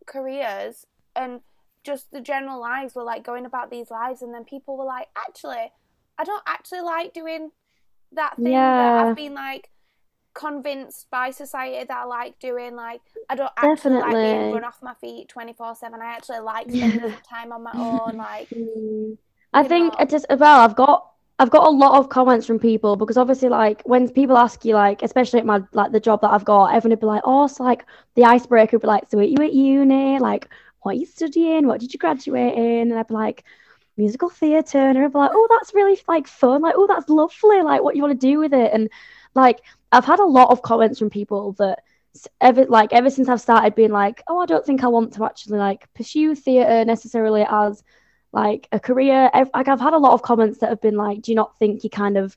careers 0.05 0.85
and 1.15 1.41
just 1.83 2.11
the 2.11 2.21
general 2.21 2.59
lives 2.59 2.95
were 2.95 3.03
like 3.03 3.23
going 3.23 3.45
about 3.45 3.71
these 3.71 3.89
lives 3.89 4.21
and 4.21 4.33
then 4.33 4.43
people 4.43 4.77
were 4.77 4.85
like, 4.85 5.07
actually, 5.17 5.71
I 6.17 6.23
don't 6.23 6.43
actually 6.47 6.81
like 6.81 7.13
doing 7.13 7.51
that 8.13 8.36
thing 8.36 8.54
yeah. 8.54 8.78
that 8.78 9.06
I've 9.08 9.15
been 9.15 9.34
like 9.34 9.69
convinced 10.34 11.08
by 11.12 11.32
society 11.32 11.84
that 11.86 11.97
I 11.97 12.06
like 12.06 12.39
doing. 12.39 12.76
Like 12.76 13.02
I 13.30 13.36
don't 13.36 13.52
actually 13.58 13.76
Definitely. 13.76 14.13
like 14.13 14.39
being 14.39 14.54
run 14.54 14.63
off 14.63 14.80
my 14.82 14.93
feet 14.95 15.30
twenty 15.30 15.54
four 15.54 15.76
seven. 15.76 16.02
I 16.02 16.06
actually 16.06 16.39
like 16.39 16.69
spending 16.69 17.10
yeah. 17.10 17.15
time 17.30 17.52
on 17.52 17.63
my 17.63 17.71
own. 17.74 18.17
Like 18.17 18.50
mm. 18.56 19.17
I 19.54 19.63
think 19.63 19.93
know. 19.93 20.00
it 20.00 20.10
just 20.10 20.26
well, 20.30 20.62
I've 20.62 20.76
got 20.76 21.08
I've 21.39 21.50
got 21.50 21.67
a 21.67 21.71
lot 21.71 21.97
of 21.97 22.10
comments 22.10 22.45
from 22.45 22.60
people 22.60 22.95
because 22.95 23.17
obviously 23.17 23.50
like 23.50 23.82
when 23.86 24.10
people 24.10 24.38
ask 24.38 24.63
you 24.63 24.76
like 24.76 25.02
especially 25.02 25.39
at 25.39 25.45
my 25.45 25.62
like 25.74 25.91
the 25.91 26.00
job 26.00 26.21
that 26.21 26.32
I've 26.32 26.45
got, 26.45 26.74
everyone 26.74 26.91
would 26.91 27.00
be 27.00 27.08
like, 27.08 27.24
Oh, 27.26 27.47
so 27.47 27.63
like 27.63 27.86
the 28.15 28.26
icebreaker 28.26 28.78
would 28.78 28.82
be 28.82 28.88
like, 28.88 29.10
So 29.10 29.19
are 29.19 29.24
you 29.24 29.38
at 29.41 29.54
uni? 29.54 30.19
Like 30.19 30.47
what 30.82 30.95
are 30.95 31.00
you 31.00 31.06
studying? 31.06 31.67
What 31.67 31.80
did 31.80 31.93
you 31.93 32.00
graduate 32.00 32.56
in? 32.56 32.91
And 32.91 33.00
I'd 33.00 33.08
be 33.08 33.13
like, 33.13 33.43
musical 34.01 34.29
theatre. 34.29 34.77
And 34.77 34.95
be 34.95 35.17
like, 35.17 35.31
oh, 35.33 35.47
that's 35.49 35.73
really 35.73 35.99
like 36.07 36.27
fun. 36.27 36.61
Like, 36.61 36.75
oh, 36.77 36.87
that's 36.87 37.09
lovely. 37.09 37.61
Like, 37.61 37.83
what 37.83 37.95
you 37.95 38.01
want 38.01 38.19
to 38.19 38.27
do 38.27 38.39
with 38.39 38.53
it? 38.53 38.71
And 38.73 38.89
like, 39.35 39.61
I've 39.91 40.05
had 40.05 40.19
a 40.19 40.25
lot 40.25 40.49
of 40.49 40.61
comments 40.61 40.99
from 40.99 41.09
people 41.09 41.53
that 41.53 41.83
ever 42.41 42.65
like 42.65 42.91
ever 42.91 43.09
since 43.09 43.29
I've 43.29 43.39
started 43.39 43.75
being 43.75 43.91
like, 43.91 44.21
oh, 44.27 44.39
I 44.39 44.45
don't 44.45 44.65
think 44.65 44.83
I 44.83 44.87
want 44.87 45.13
to 45.13 45.25
actually 45.25 45.59
like 45.59 45.91
pursue 45.93 46.35
theatre 46.35 46.83
necessarily 46.83 47.45
as 47.49 47.83
like 48.33 48.67
a 48.71 48.79
career. 48.79 49.29
Like, 49.33 49.67
I've 49.67 49.79
had 49.79 49.93
a 49.93 49.97
lot 49.97 50.13
of 50.13 50.21
comments 50.21 50.59
that 50.59 50.69
have 50.69 50.81
been 50.81 50.97
like, 50.97 51.21
do 51.21 51.31
you 51.31 51.35
not 51.35 51.57
think 51.59 51.83
you 51.83 51.89
kind 51.89 52.17
of 52.17 52.35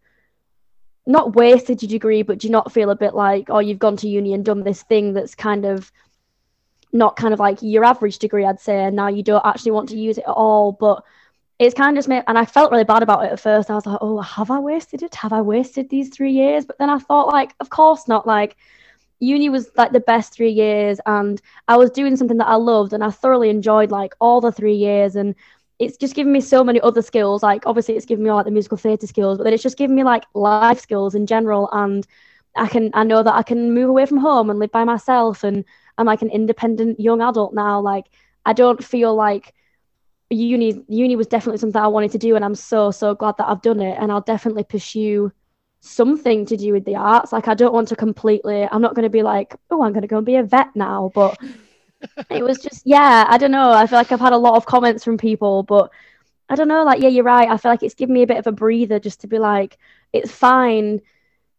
not 1.06 1.34
wasted 1.34 1.82
your 1.82 1.88
degree, 1.88 2.22
but 2.22 2.38
do 2.38 2.46
you 2.46 2.52
not 2.52 2.72
feel 2.72 2.90
a 2.90 2.96
bit 2.96 3.14
like, 3.14 3.50
oh, 3.50 3.58
you've 3.58 3.78
gone 3.78 3.96
to 3.98 4.08
uni 4.08 4.32
and 4.32 4.44
done 4.44 4.62
this 4.62 4.82
thing 4.82 5.12
that's 5.12 5.34
kind 5.34 5.64
of 5.64 5.92
not 6.92 7.16
kind 7.16 7.34
of 7.34 7.40
like 7.40 7.58
your 7.60 7.84
average 7.84 8.18
degree, 8.18 8.46
I'd 8.46 8.60
say, 8.60 8.84
and 8.84 8.96
now 8.96 9.08
you 9.08 9.22
don't 9.22 9.44
actually 9.44 9.72
want 9.72 9.88
to 9.90 9.98
use 9.98 10.16
it 10.16 10.24
at 10.26 10.32
all. 10.32 10.72
But 10.72 11.04
it's 11.58 11.74
kind 11.74 11.96
of 11.96 11.98
just 11.98 12.08
made, 12.08 12.24
and 12.26 12.38
I 12.38 12.44
felt 12.44 12.72
really 12.72 12.84
bad 12.84 13.02
about 13.02 13.24
it 13.24 13.32
at 13.32 13.40
first. 13.40 13.70
I 13.70 13.74
was 13.74 13.86
like, 13.86 13.98
oh, 14.00 14.20
have 14.20 14.50
I 14.50 14.58
wasted 14.58 15.02
it? 15.02 15.14
Have 15.14 15.32
I 15.32 15.40
wasted 15.40 15.88
these 15.88 16.08
three 16.08 16.32
years? 16.32 16.64
But 16.64 16.78
then 16.78 16.90
I 16.90 16.98
thought, 16.98 17.28
like, 17.28 17.54
of 17.60 17.70
course 17.70 18.08
not. 18.08 18.26
Like, 18.26 18.56
uni 19.20 19.48
was 19.48 19.70
like 19.76 19.92
the 19.92 20.00
best 20.00 20.32
three 20.32 20.50
years, 20.50 20.98
and 21.06 21.40
I 21.68 21.76
was 21.76 21.90
doing 21.90 22.16
something 22.16 22.38
that 22.38 22.48
I 22.48 22.56
loved, 22.56 22.92
and 22.92 23.04
I 23.04 23.10
thoroughly 23.10 23.50
enjoyed 23.50 23.90
like 23.90 24.14
all 24.20 24.40
the 24.40 24.52
three 24.52 24.74
years. 24.74 25.16
And 25.16 25.34
it's 25.78 25.96
just 25.96 26.14
given 26.14 26.32
me 26.32 26.40
so 26.40 26.64
many 26.64 26.80
other 26.80 27.02
skills. 27.02 27.42
Like, 27.42 27.66
obviously, 27.66 27.96
it's 27.96 28.06
given 28.06 28.24
me 28.24 28.32
like 28.32 28.46
the 28.46 28.50
musical 28.50 28.78
theatre 28.78 29.06
skills, 29.06 29.38
but 29.38 29.44
then 29.44 29.52
it's 29.52 29.62
just 29.62 29.78
given 29.78 29.94
me 29.96 30.04
like 30.04 30.24
life 30.34 30.80
skills 30.80 31.14
in 31.14 31.26
general. 31.26 31.68
And 31.72 32.06
I 32.56 32.68
can, 32.68 32.90
I 32.94 33.04
know 33.04 33.22
that 33.22 33.34
I 33.34 33.42
can 33.42 33.74
move 33.74 33.88
away 33.88 34.06
from 34.06 34.18
home 34.18 34.50
and 34.50 34.58
live 34.58 34.70
by 34.70 34.84
myself 34.84 35.44
and 35.44 35.64
I'm 35.98 36.06
like 36.06 36.22
an 36.22 36.30
independent 36.30 37.00
young 37.00 37.20
adult 37.20 37.54
now. 37.54 37.80
Like 37.80 38.06
I 38.46 38.52
don't 38.52 38.82
feel 38.82 39.14
like 39.14 39.54
uni 40.30 40.82
uni 40.88 41.16
was 41.16 41.26
definitely 41.26 41.58
something 41.58 41.80
I 41.80 41.86
wanted 41.86 42.12
to 42.12 42.18
do, 42.18 42.36
and 42.36 42.44
I'm 42.44 42.54
so 42.54 42.90
so 42.90 43.14
glad 43.14 43.36
that 43.38 43.48
I've 43.48 43.62
done 43.62 43.80
it. 43.80 43.96
And 44.00 44.10
I'll 44.10 44.20
definitely 44.20 44.64
pursue 44.64 45.32
something 45.80 46.46
to 46.46 46.56
do 46.56 46.72
with 46.72 46.84
the 46.84 46.96
arts. 46.96 47.32
Like 47.32 47.48
I 47.48 47.54
don't 47.54 47.74
want 47.74 47.88
to 47.88 47.96
completely. 47.96 48.66
I'm 48.70 48.82
not 48.82 48.94
going 48.94 49.04
to 49.04 49.10
be 49.10 49.22
like, 49.22 49.54
oh, 49.70 49.82
I'm 49.82 49.92
going 49.92 50.02
to 50.02 50.08
go 50.08 50.18
and 50.18 50.26
be 50.26 50.36
a 50.36 50.42
vet 50.42 50.74
now. 50.74 51.10
But 51.14 51.38
it 52.30 52.42
was 52.42 52.58
just, 52.58 52.82
yeah, 52.84 53.26
I 53.28 53.38
don't 53.38 53.50
know. 53.50 53.70
I 53.70 53.86
feel 53.86 53.98
like 53.98 54.12
I've 54.12 54.20
had 54.20 54.32
a 54.32 54.38
lot 54.38 54.56
of 54.56 54.66
comments 54.66 55.04
from 55.04 55.18
people, 55.18 55.62
but 55.62 55.90
I 56.48 56.54
don't 56.54 56.68
know. 56.68 56.84
Like, 56.84 57.02
yeah, 57.02 57.08
you're 57.08 57.24
right. 57.24 57.48
I 57.48 57.56
feel 57.56 57.70
like 57.70 57.82
it's 57.82 57.94
given 57.94 58.14
me 58.14 58.22
a 58.22 58.26
bit 58.26 58.38
of 58.38 58.46
a 58.46 58.52
breather 58.52 58.98
just 58.98 59.20
to 59.22 59.26
be 59.26 59.38
like, 59.38 59.78
it's 60.12 60.30
fine 60.30 61.00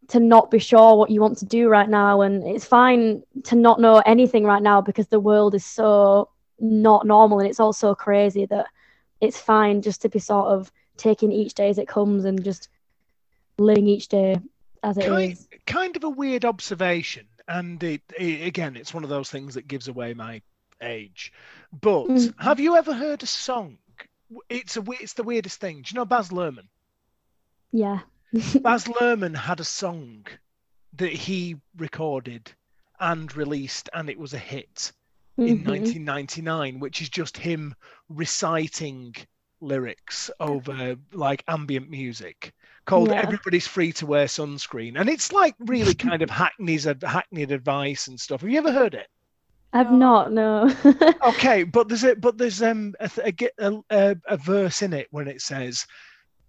to 0.08 0.20
not 0.20 0.50
be 0.50 0.58
sure 0.58 0.96
what 0.96 1.10
you 1.10 1.20
want 1.20 1.38
to 1.38 1.44
do 1.44 1.68
right 1.68 1.88
now 1.88 2.20
and 2.20 2.46
it's 2.46 2.64
fine 2.64 3.22
to 3.44 3.56
not 3.56 3.80
know 3.80 4.02
anything 4.06 4.44
right 4.44 4.62
now 4.62 4.80
because 4.80 5.08
the 5.08 5.20
world 5.20 5.54
is 5.54 5.64
so 5.64 6.28
not 6.58 7.06
normal 7.06 7.38
and 7.40 7.48
it's 7.48 7.60
all 7.60 7.72
so 7.72 7.94
crazy 7.94 8.46
that 8.46 8.66
it's 9.20 9.38
fine 9.38 9.82
just 9.82 10.02
to 10.02 10.08
be 10.08 10.18
sort 10.18 10.48
of 10.48 10.70
taking 10.96 11.32
each 11.32 11.54
day 11.54 11.68
as 11.68 11.78
it 11.78 11.88
comes 11.88 12.24
and 12.24 12.42
just 12.42 12.68
living 13.58 13.86
each 13.86 14.08
day 14.08 14.38
as 14.82 14.96
it 14.96 15.06
kind, 15.06 15.32
is. 15.32 15.48
kind, 15.66 15.96
of 15.96 16.04
a 16.04 16.10
weird 16.10 16.44
observation 16.44 17.26
and 17.48 17.82
it, 17.82 18.02
it, 18.18 18.46
again 18.46 18.76
it's 18.76 18.94
one 18.94 19.04
of 19.04 19.10
those 19.10 19.30
things 19.30 19.54
that 19.54 19.68
gives 19.68 19.88
away 19.88 20.14
my 20.14 20.40
age. 20.80 21.32
But 21.72 22.06
mm. 22.06 22.34
have 22.38 22.60
you 22.60 22.76
ever 22.76 22.92
heard 22.94 23.22
a 23.22 23.26
song? 23.26 23.78
It's 24.48 24.76
a 24.76 24.84
it's 25.00 25.12
the 25.12 25.22
weirdest 25.22 25.60
thing. 25.60 25.76
Do 25.76 25.92
you 25.92 25.94
know 25.96 26.04
baz 26.04 26.30
luhrmann? 26.30 26.68
Yeah. 27.72 28.00
Baz 28.62 28.84
Luhrmann 28.84 29.36
had 29.36 29.60
a 29.60 29.64
song 29.64 30.26
that 30.94 31.12
he 31.12 31.56
recorded 31.76 32.52
and 32.98 33.34
released, 33.36 33.88
and 33.92 34.10
it 34.10 34.18
was 34.18 34.34
a 34.34 34.38
hit 34.38 34.92
mm-hmm. 35.38 35.48
in 35.48 35.64
1999, 35.64 36.80
which 36.80 37.02
is 37.02 37.08
just 37.08 37.36
him 37.36 37.74
reciting 38.08 39.14
lyrics 39.60 40.30
over 40.38 40.96
like 41.12 41.42
ambient 41.48 41.88
music 41.88 42.52
called 42.84 43.08
yeah. 43.08 43.22
"Everybody's 43.22 43.66
Free 43.66 43.92
to 43.92 44.06
Wear 44.06 44.26
Sunscreen," 44.26 44.98
and 44.98 45.08
it's 45.08 45.32
like 45.32 45.54
really 45.60 45.94
kind 46.08 46.22
of 46.22 46.30
hackneyed 46.30 47.02
hackneyed 47.02 47.52
advice 47.52 48.08
and 48.08 48.18
stuff. 48.18 48.40
Have 48.40 48.50
you 48.50 48.58
ever 48.58 48.72
heard 48.72 48.94
it? 48.94 49.08
I've 49.72 49.92
not, 49.92 50.32
no. 50.32 50.74
okay, 51.26 51.64
but 51.64 51.88
there's 51.88 52.04
a 52.04 52.16
but 52.16 52.38
there's 52.38 52.62
um 52.62 52.94
a, 53.00 53.10
a, 53.58 53.82
a, 53.90 54.16
a 54.28 54.36
verse 54.36 54.82
in 54.82 54.92
it 54.92 55.08
when 55.10 55.28
it 55.28 55.42
says 55.42 55.86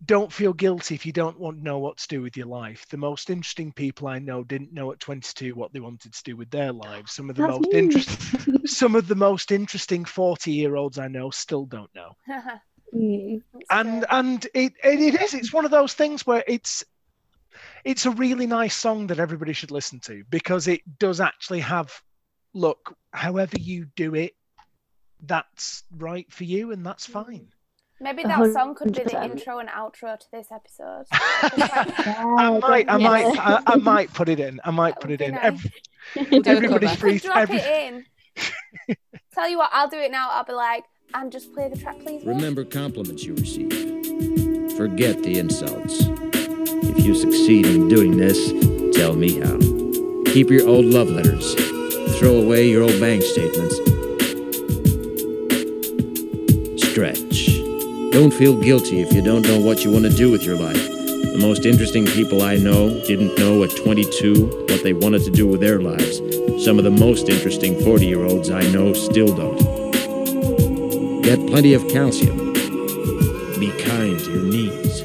don't 0.06 0.32
feel 0.32 0.54
guilty 0.54 0.96
if 0.96 1.06
you 1.06 1.12
don't 1.12 1.40
want 1.40 1.58
to 1.58 1.64
know 1.64 1.80
what 1.80 1.98
to 1.98 2.08
do 2.08 2.22
with 2.22 2.38
your 2.38 2.46
life. 2.46 2.86
The 2.90 2.98
most 2.98 3.30
interesting 3.30 3.72
people 3.72 4.08
I 4.08 4.20
know 4.20 4.44
didn't 4.44 4.74
know 4.74 4.92
at 4.92 5.00
22 5.00 5.56
what 5.56 5.74
they 5.74 5.80
wanted 5.80 6.14
to 6.14 6.24
do 6.24 6.36
with 6.36 6.52
their 6.52 6.72
lives. 6.72 7.14
Some 7.14 7.30
of 7.30 7.36
the 7.36 7.44
That's 7.44 7.60
most 7.60 7.74
interesting, 7.74 8.60
some 8.66 8.96
of 8.96 9.08
the 9.08 9.16
most 9.16 9.52
interesting 9.52 10.06
40 10.06 10.52
year 10.52 10.76
olds 10.76 11.00
I 11.00 11.08
know 11.08 11.32
still 11.32 11.66
don't 11.66 11.90
know. 11.96 12.16
mm, 12.94 13.42
and 13.72 14.06
and 14.10 14.46
it, 14.54 14.74
it 14.84 15.00
it 15.00 15.22
is 15.22 15.34
it's 15.34 15.54
one 15.54 15.66
of 15.66 15.72
those 15.72 15.94
things 15.94 16.28
where 16.28 16.44
it's 16.48 16.84
it's 17.84 18.06
a 18.06 18.12
really 18.12 18.46
nice 18.46 18.76
song 18.76 19.08
that 19.08 19.20
everybody 19.20 19.54
should 19.54 19.72
listen 19.72 20.00
to 20.02 20.24
because 20.30 20.68
it 20.68 20.82
does 21.00 21.20
actually 21.20 21.62
have 21.62 21.92
look 22.54 22.96
however 23.12 23.58
you 23.60 23.86
do 23.96 24.14
it 24.16 24.34
that's 25.24 25.84
right 25.98 26.32
for 26.32 26.44
you 26.44 26.72
and 26.72 26.86
that's 26.86 27.06
fine 27.06 27.48
Maybe 28.00 28.24
that 28.24 28.38
100%. 28.38 28.54
song 28.54 28.76
could 28.76 28.94
be 28.94 29.04
the 29.04 29.24
intro 29.24 29.58
and 29.58 29.70
outro 29.70 30.20
to 30.20 30.26
this 30.32 30.52
episode. 30.52 31.06
I 31.12 32.60
might, 32.62 32.90
I 32.90 32.98
might, 32.98 33.40
I, 33.40 33.64
I, 33.66 33.76
might 33.82 34.14
put 34.14 34.30
it 34.30 34.40
in. 34.40 34.60
I 34.64 34.72
might 34.72 35.00
put 35.00 35.10
it 35.10 35.22
in. 35.22 35.32
Nice. 35.34 35.68
Every, 36.16 36.42
everybody's 36.46 36.96
free. 36.96 37.18
Drop 37.18 37.38
every... 37.38 37.58
it 37.58 37.94
in. 37.94 38.06
Tell 39.34 39.50
you 39.50 39.58
what, 39.58 39.72
I'll 39.74 39.90
do 39.90 39.98
it 39.98 40.12
now. 40.12 40.30
I'll 40.32 40.44
be 40.44 40.54
like, 40.54 40.84
and 41.14 41.32
just 41.32 41.54
play 41.54 41.70
the 41.70 41.78
track, 41.78 42.00
please. 42.00 42.24
Remember 42.24 42.64
compliments 42.64 43.24
you 43.24 43.34
receive. 43.34 43.72
Forget 44.78 45.24
the 45.24 45.40
insults. 45.40 45.98
If 46.02 47.04
you 47.04 47.16
succeed 47.16 47.66
in 47.66 47.88
doing 47.88 48.18
this, 48.18 48.52
tell 48.96 49.16
me 49.16 49.40
how. 49.40 49.58
Keep 50.32 50.52
your 50.52 50.68
old 50.68 50.86
love 50.86 51.10
letters. 51.10 51.56
Throw 52.20 52.42
away 52.42 52.70
your 52.70 52.84
old 52.84 53.00
bank 53.00 53.24
statements. 53.24 53.76
Stretch. 56.84 57.47
Don't 58.12 58.34
feel 58.34 58.56
guilty 58.60 59.02
if 59.02 59.14
you 59.14 59.22
don't 59.22 59.48
know 59.48 59.60
what 59.60 59.84
you 59.84 59.92
want 59.92 60.06
to 60.06 60.12
do 60.12 60.32
with 60.32 60.44
your 60.44 60.56
life. 60.56 60.76
The 60.76 61.38
most 61.40 61.66
interesting 61.66 62.06
people 62.06 62.42
I 62.42 62.56
know 62.56 62.90
didn't 63.06 63.38
know 63.38 63.64
at 63.64 63.76
22 63.76 64.66
what 64.70 64.84
they 64.84 64.94
wanted 64.94 65.24
to 65.26 65.32
do 65.32 65.46
with 65.46 65.60
their 65.60 65.80
lives. 65.80 66.18
Some 66.64 66.78
of 66.80 66.84
the 66.84 66.92
most 66.92 67.30
interesting 67.30 67.80
40 67.84 68.06
year 68.06 68.24
olds 68.24 68.50
I 68.50 68.62
know 68.72 68.94
still 68.94 69.36
don't. 69.36 69.58
Get 71.22 71.46
plenty 71.48 71.74
of 71.74 71.88
calcium. 71.90 72.54
Be 73.60 73.72
kind 73.84 74.18
to 74.20 74.32
your 74.32 74.44
knees. 74.44 75.02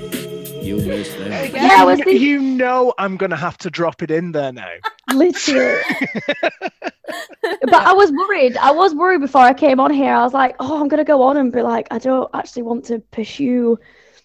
You'll 0.64 0.78
make 0.86 1.02
voice 1.04 1.14
then. 1.16 1.54
Yeah, 1.54 1.76
I 1.78 1.84
was 1.84 2.00
you 2.06 2.40
know 2.40 2.94
I'm 2.98 3.16
going 3.16 3.30
to 3.30 3.36
have 3.36 3.58
to 3.58 3.70
drop 3.70 4.02
it 4.02 4.10
in 4.10 4.32
there 4.32 4.52
now. 4.52 4.72
Literally. 5.12 5.82
but 7.42 7.74
I 7.74 7.92
was 7.92 8.10
worried. 8.12 8.56
I 8.56 8.70
was 8.70 8.94
worried 8.94 9.20
before 9.20 9.42
I 9.42 9.54
came 9.54 9.80
on 9.80 9.92
here. 9.92 10.12
I 10.12 10.22
was 10.22 10.34
like, 10.34 10.56
oh, 10.60 10.80
I'm 10.80 10.88
gonna 10.88 11.04
go 11.04 11.22
on 11.22 11.36
and 11.36 11.52
be 11.52 11.62
like, 11.62 11.88
I 11.90 11.98
don't 11.98 12.30
actually 12.34 12.62
want 12.62 12.84
to 12.86 12.98
pursue 13.10 13.78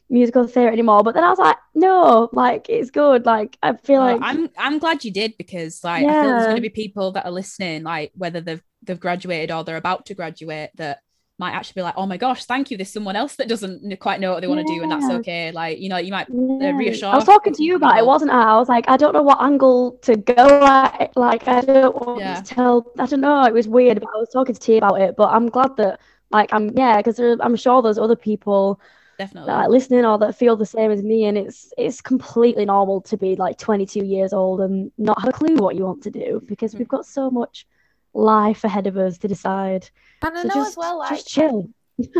musical 0.09 0.47
theatre 0.47 0.71
anymore. 0.71 1.03
But 1.03 1.13
then 1.13 1.23
I 1.23 1.29
was 1.29 1.39
like, 1.39 1.57
no, 1.75 2.29
like 2.31 2.69
it's 2.69 2.91
good. 2.91 3.25
Like 3.25 3.57
I 3.61 3.75
feel 3.75 3.99
like 3.99 4.19
I'm 4.21 4.49
I'm 4.57 4.79
glad 4.79 5.03
you 5.03 5.11
did 5.11 5.35
because 5.37 5.83
like 5.83 6.05
I 6.05 6.21
feel 6.21 6.31
there's 6.31 6.45
going 6.45 6.55
to 6.55 6.61
be 6.61 6.69
people 6.69 7.11
that 7.13 7.25
are 7.25 7.31
listening, 7.31 7.83
like 7.83 8.11
whether 8.15 8.41
they've 8.41 8.63
they've 8.83 8.99
graduated 8.99 9.51
or 9.51 9.63
they're 9.63 9.77
about 9.77 10.05
to 10.07 10.13
graduate, 10.13 10.71
that 10.75 11.01
might 11.39 11.51
actually 11.51 11.79
be 11.79 11.83
like, 11.83 11.93
oh 11.97 12.05
my 12.07 12.17
gosh, 12.17 12.45
thank 12.45 12.71
you. 12.71 12.77
There's 12.77 12.91
someone 12.91 13.15
else 13.15 13.35
that 13.35 13.47
doesn't 13.47 13.99
quite 13.99 14.19
know 14.19 14.31
what 14.33 14.41
they 14.41 14.47
want 14.47 14.65
to 14.65 14.73
do, 14.73 14.81
and 14.81 14.91
that's 14.91 15.09
okay. 15.09 15.51
Like 15.51 15.79
you 15.79 15.89
know, 15.89 15.97
you 15.97 16.11
might 16.11 16.27
Yeah. 16.29 16.71
reassure 16.75 17.09
I 17.09 17.15
was 17.15 17.25
talking 17.25 17.53
to 17.53 17.63
you 17.63 17.75
about 17.75 17.97
it, 17.97 18.05
wasn't 18.05 18.31
I? 18.31 18.41
I 18.53 18.55
was 18.57 18.69
like, 18.69 18.89
I 18.89 18.97
don't 18.97 19.13
know 19.13 19.21
what 19.23 19.41
angle 19.41 19.97
to 20.03 20.15
go 20.15 20.63
at. 20.65 21.11
Like, 21.15 21.47
I 21.47 21.61
don't 21.61 21.95
want 21.95 22.19
Yeah. 22.19 22.41
to 22.41 22.43
tell. 22.43 22.91
I 22.97 23.05
don't 23.05 23.21
know. 23.21 23.43
It 23.43 23.53
was 23.53 23.67
weird, 23.67 23.99
but 23.99 24.09
I 24.13 24.17
was 24.17 24.29
talking 24.29 24.55
to 24.55 24.71
you 24.71 24.77
about 24.79 24.99
it. 25.01 25.15
But 25.15 25.29
I'm 25.29 25.47
glad 25.49 25.77
that, 25.77 25.99
like, 26.31 26.51
I'm 26.53 26.75
yeah, 26.77 26.97
because 26.97 27.19
I'm 27.19 27.55
sure 27.55 27.81
there's 27.81 27.97
other 27.99 28.15
people 28.15 28.79
definitely. 29.17 29.47
that 29.47 29.69
listening 29.71 30.05
or 30.05 30.17
that 30.19 30.35
feel 30.35 30.55
the 30.55 30.65
same 30.65 30.91
as 30.91 31.03
me, 31.03 31.25
and 31.25 31.37
it's 31.37 31.71
it's 31.77 32.01
completely 32.01 32.65
normal 32.65 33.01
to 33.01 33.17
be 33.17 33.35
like 33.35 33.57
22 33.57 34.05
years 34.05 34.33
old 34.33 34.61
and 34.61 34.91
not 34.97 35.19
have 35.21 35.29
a 35.29 35.33
clue 35.33 35.55
what 35.55 35.75
you 35.75 35.85
want 35.85 36.03
to 36.03 36.11
do 36.11 36.41
because 36.47 36.73
Mm. 36.73 36.79
we've 36.79 36.87
got 36.87 37.05
so 37.05 37.29
much 37.29 37.67
life 38.17 38.63
ahead 38.63 38.87
of 38.87 38.97
us 38.97 39.17
to 39.19 39.27
decide. 39.27 39.89
And 40.21 40.37
I 40.37 40.43
So 40.43 40.45
know 40.45 40.63
just, 40.63 40.67
as 40.67 40.77
well, 40.77 40.97
like 40.99 41.25
just 41.25 41.27
chill. 41.27 41.69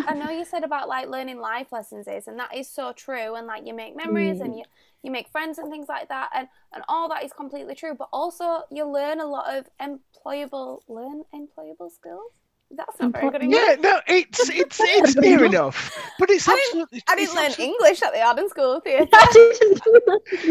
I 0.07 0.13
know 0.15 0.29
you 0.29 0.45
said 0.45 0.63
about 0.63 0.87
like 0.87 1.07
learning 1.09 1.39
life 1.39 1.71
lessons 1.71 2.07
is, 2.07 2.27
and 2.27 2.39
that 2.39 2.55
is 2.55 2.69
so 2.69 2.93
true. 2.93 3.35
And 3.35 3.45
like 3.47 3.65
you 3.67 3.73
make 3.73 3.95
memories 3.97 4.39
Mm. 4.39 4.41
and 4.41 4.57
you 4.57 4.65
you 5.03 5.11
make 5.11 5.29
friends 5.29 5.57
and 5.59 5.69
things 5.71 5.87
like 5.89 6.09
that, 6.09 6.29
and 6.33 6.47
and 6.73 6.83
all 6.87 7.09
that 7.09 7.23
is 7.23 7.33
completely 7.33 7.75
true. 7.75 7.93
But 7.95 8.09
also 8.13 8.63
you 8.71 8.85
learn 8.89 9.19
a 9.19 9.27
lot 9.27 9.53
of 9.55 9.69
employable 9.81 10.81
learn 10.87 11.23
employable 11.33 11.91
skills. 11.91 12.31
That's 12.69 12.99
not 12.99 13.13
very 13.13 13.25
Employ- 13.27 13.31
good 13.39 13.43
English. 13.43 13.61
Yeah, 13.65 13.75
no, 13.79 13.99
it's 14.07 14.49
it's 14.49 14.77
it's 14.81 15.15
near 15.25 15.45
enough, 15.45 15.97
but 16.19 16.29
it's 16.29 16.47
I 16.47 16.51
didn't- 16.51 16.65
absolutely. 16.81 17.03
I 17.07 17.15
didn't 17.15 17.35
learn 17.35 17.45
absolutely- 17.45 17.73
English 17.73 18.01
at 18.03 18.13
the 18.13 18.21
Arden 18.21 18.49
School 18.49 18.73
of 18.77 18.83
Theatre. 18.83 19.07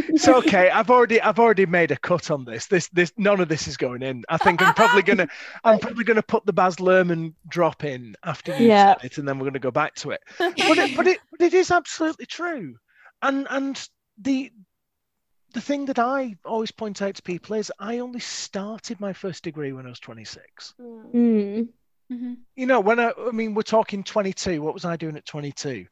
It's 0.08 0.26
okay. 0.28 0.70
I've 0.70 0.90
already 0.90 1.20
I've 1.20 1.38
already 1.38 1.66
made 1.66 1.90
a 1.90 1.96
cut 1.96 2.30
on 2.30 2.44
this. 2.44 2.66
This 2.66 2.88
this 2.88 3.12
none 3.16 3.40
of 3.40 3.48
this 3.48 3.68
is 3.68 3.76
going 3.76 4.02
in. 4.02 4.24
I 4.28 4.38
think 4.38 4.62
I'm 4.62 4.74
probably 4.74 5.02
gonna 5.02 5.28
I'm 5.64 5.78
probably 5.78 6.04
gonna 6.04 6.22
put 6.22 6.46
the 6.46 6.52
Baz 6.52 6.76
Luhrmann 6.76 7.34
drop 7.48 7.84
in 7.84 8.16
after 8.24 8.56
you 8.56 8.68
Yeah. 8.68 8.94
said 8.96 9.04
it, 9.04 9.18
and 9.18 9.28
then 9.28 9.38
we're 9.38 9.46
gonna 9.46 9.58
go 9.58 9.70
back 9.70 9.94
to 9.96 10.10
it. 10.12 10.20
But 10.38 10.54
it 10.58 10.96
but 10.96 11.06
it 11.06 11.18
but 11.30 11.40
it 11.42 11.54
is 11.54 11.70
absolutely 11.70 12.26
true. 12.26 12.76
And 13.22 13.46
and 13.50 13.88
the 14.18 14.50
the 15.52 15.60
thing 15.60 15.86
that 15.86 15.98
I 15.98 16.36
always 16.44 16.70
point 16.70 17.02
out 17.02 17.14
to 17.16 17.22
people 17.22 17.56
is 17.56 17.70
I 17.78 17.98
only 17.98 18.20
started 18.20 19.00
my 19.00 19.12
first 19.12 19.44
degree 19.44 19.72
when 19.72 19.86
I 19.86 19.90
was 19.90 20.00
26. 20.00 20.74
Mm. 20.80 21.68
Mm. 22.12 22.20
Mhm. 22.20 22.36
You 22.56 22.66
know, 22.66 22.80
when 22.80 22.98
I 23.00 23.12
I 23.18 23.30
mean 23.32 23.54
we're 23.54 23.62
talking 23.62 24.02
22. 24.04 24.62
What 24.62 24.74
was 24.74 24.84
I 24.84 24.96
doing 24.96 25.16
at 25.16 25.26
22? 25.26 25.86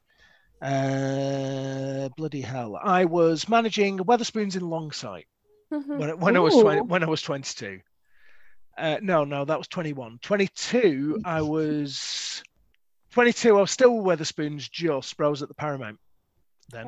Uh, 0.63 2.09
bloody 2.17 2.41
hell! 2.41 2.79
I 2.83 3.05
was 3.05 3.49
managing 3.49 3.99
Wetherspoons 3.99 4.57
in 4.57 4.63
Longsight 4.63 5.25
when, 5.99 6.11
I- 6.11 6.15
when 6.15 6.37
I 6.37 6.41
was 6.41 6.55
20, 6.63 6.81
when 6.83 7.03
I 7.03 7.07
was 7.07 7.23
22. 7.23 7.81
Uh, 8.79 8.99
no, 9.03 9.25
no, 9.25 9.45
that 9.45 9.59
was 9.59 9.69
21. 9.69 10.19
22, 10.23 11.21
I 11.25 11.43
was 11.43 12.43
22. 13.13 13.57
I 13.57 13.61
was 13.61 13.71
still 13.71 13.97
with 13.99 14.19
Wetherspoons 14.21 14.71
just, 14.71 15.17
but 15.17 15.27
I 15.27 15.29
was 15.29 15.43
at 15.43 15.49
the 15.49 15.55
Paramount 15.55 15.99
then. 16.71 16.87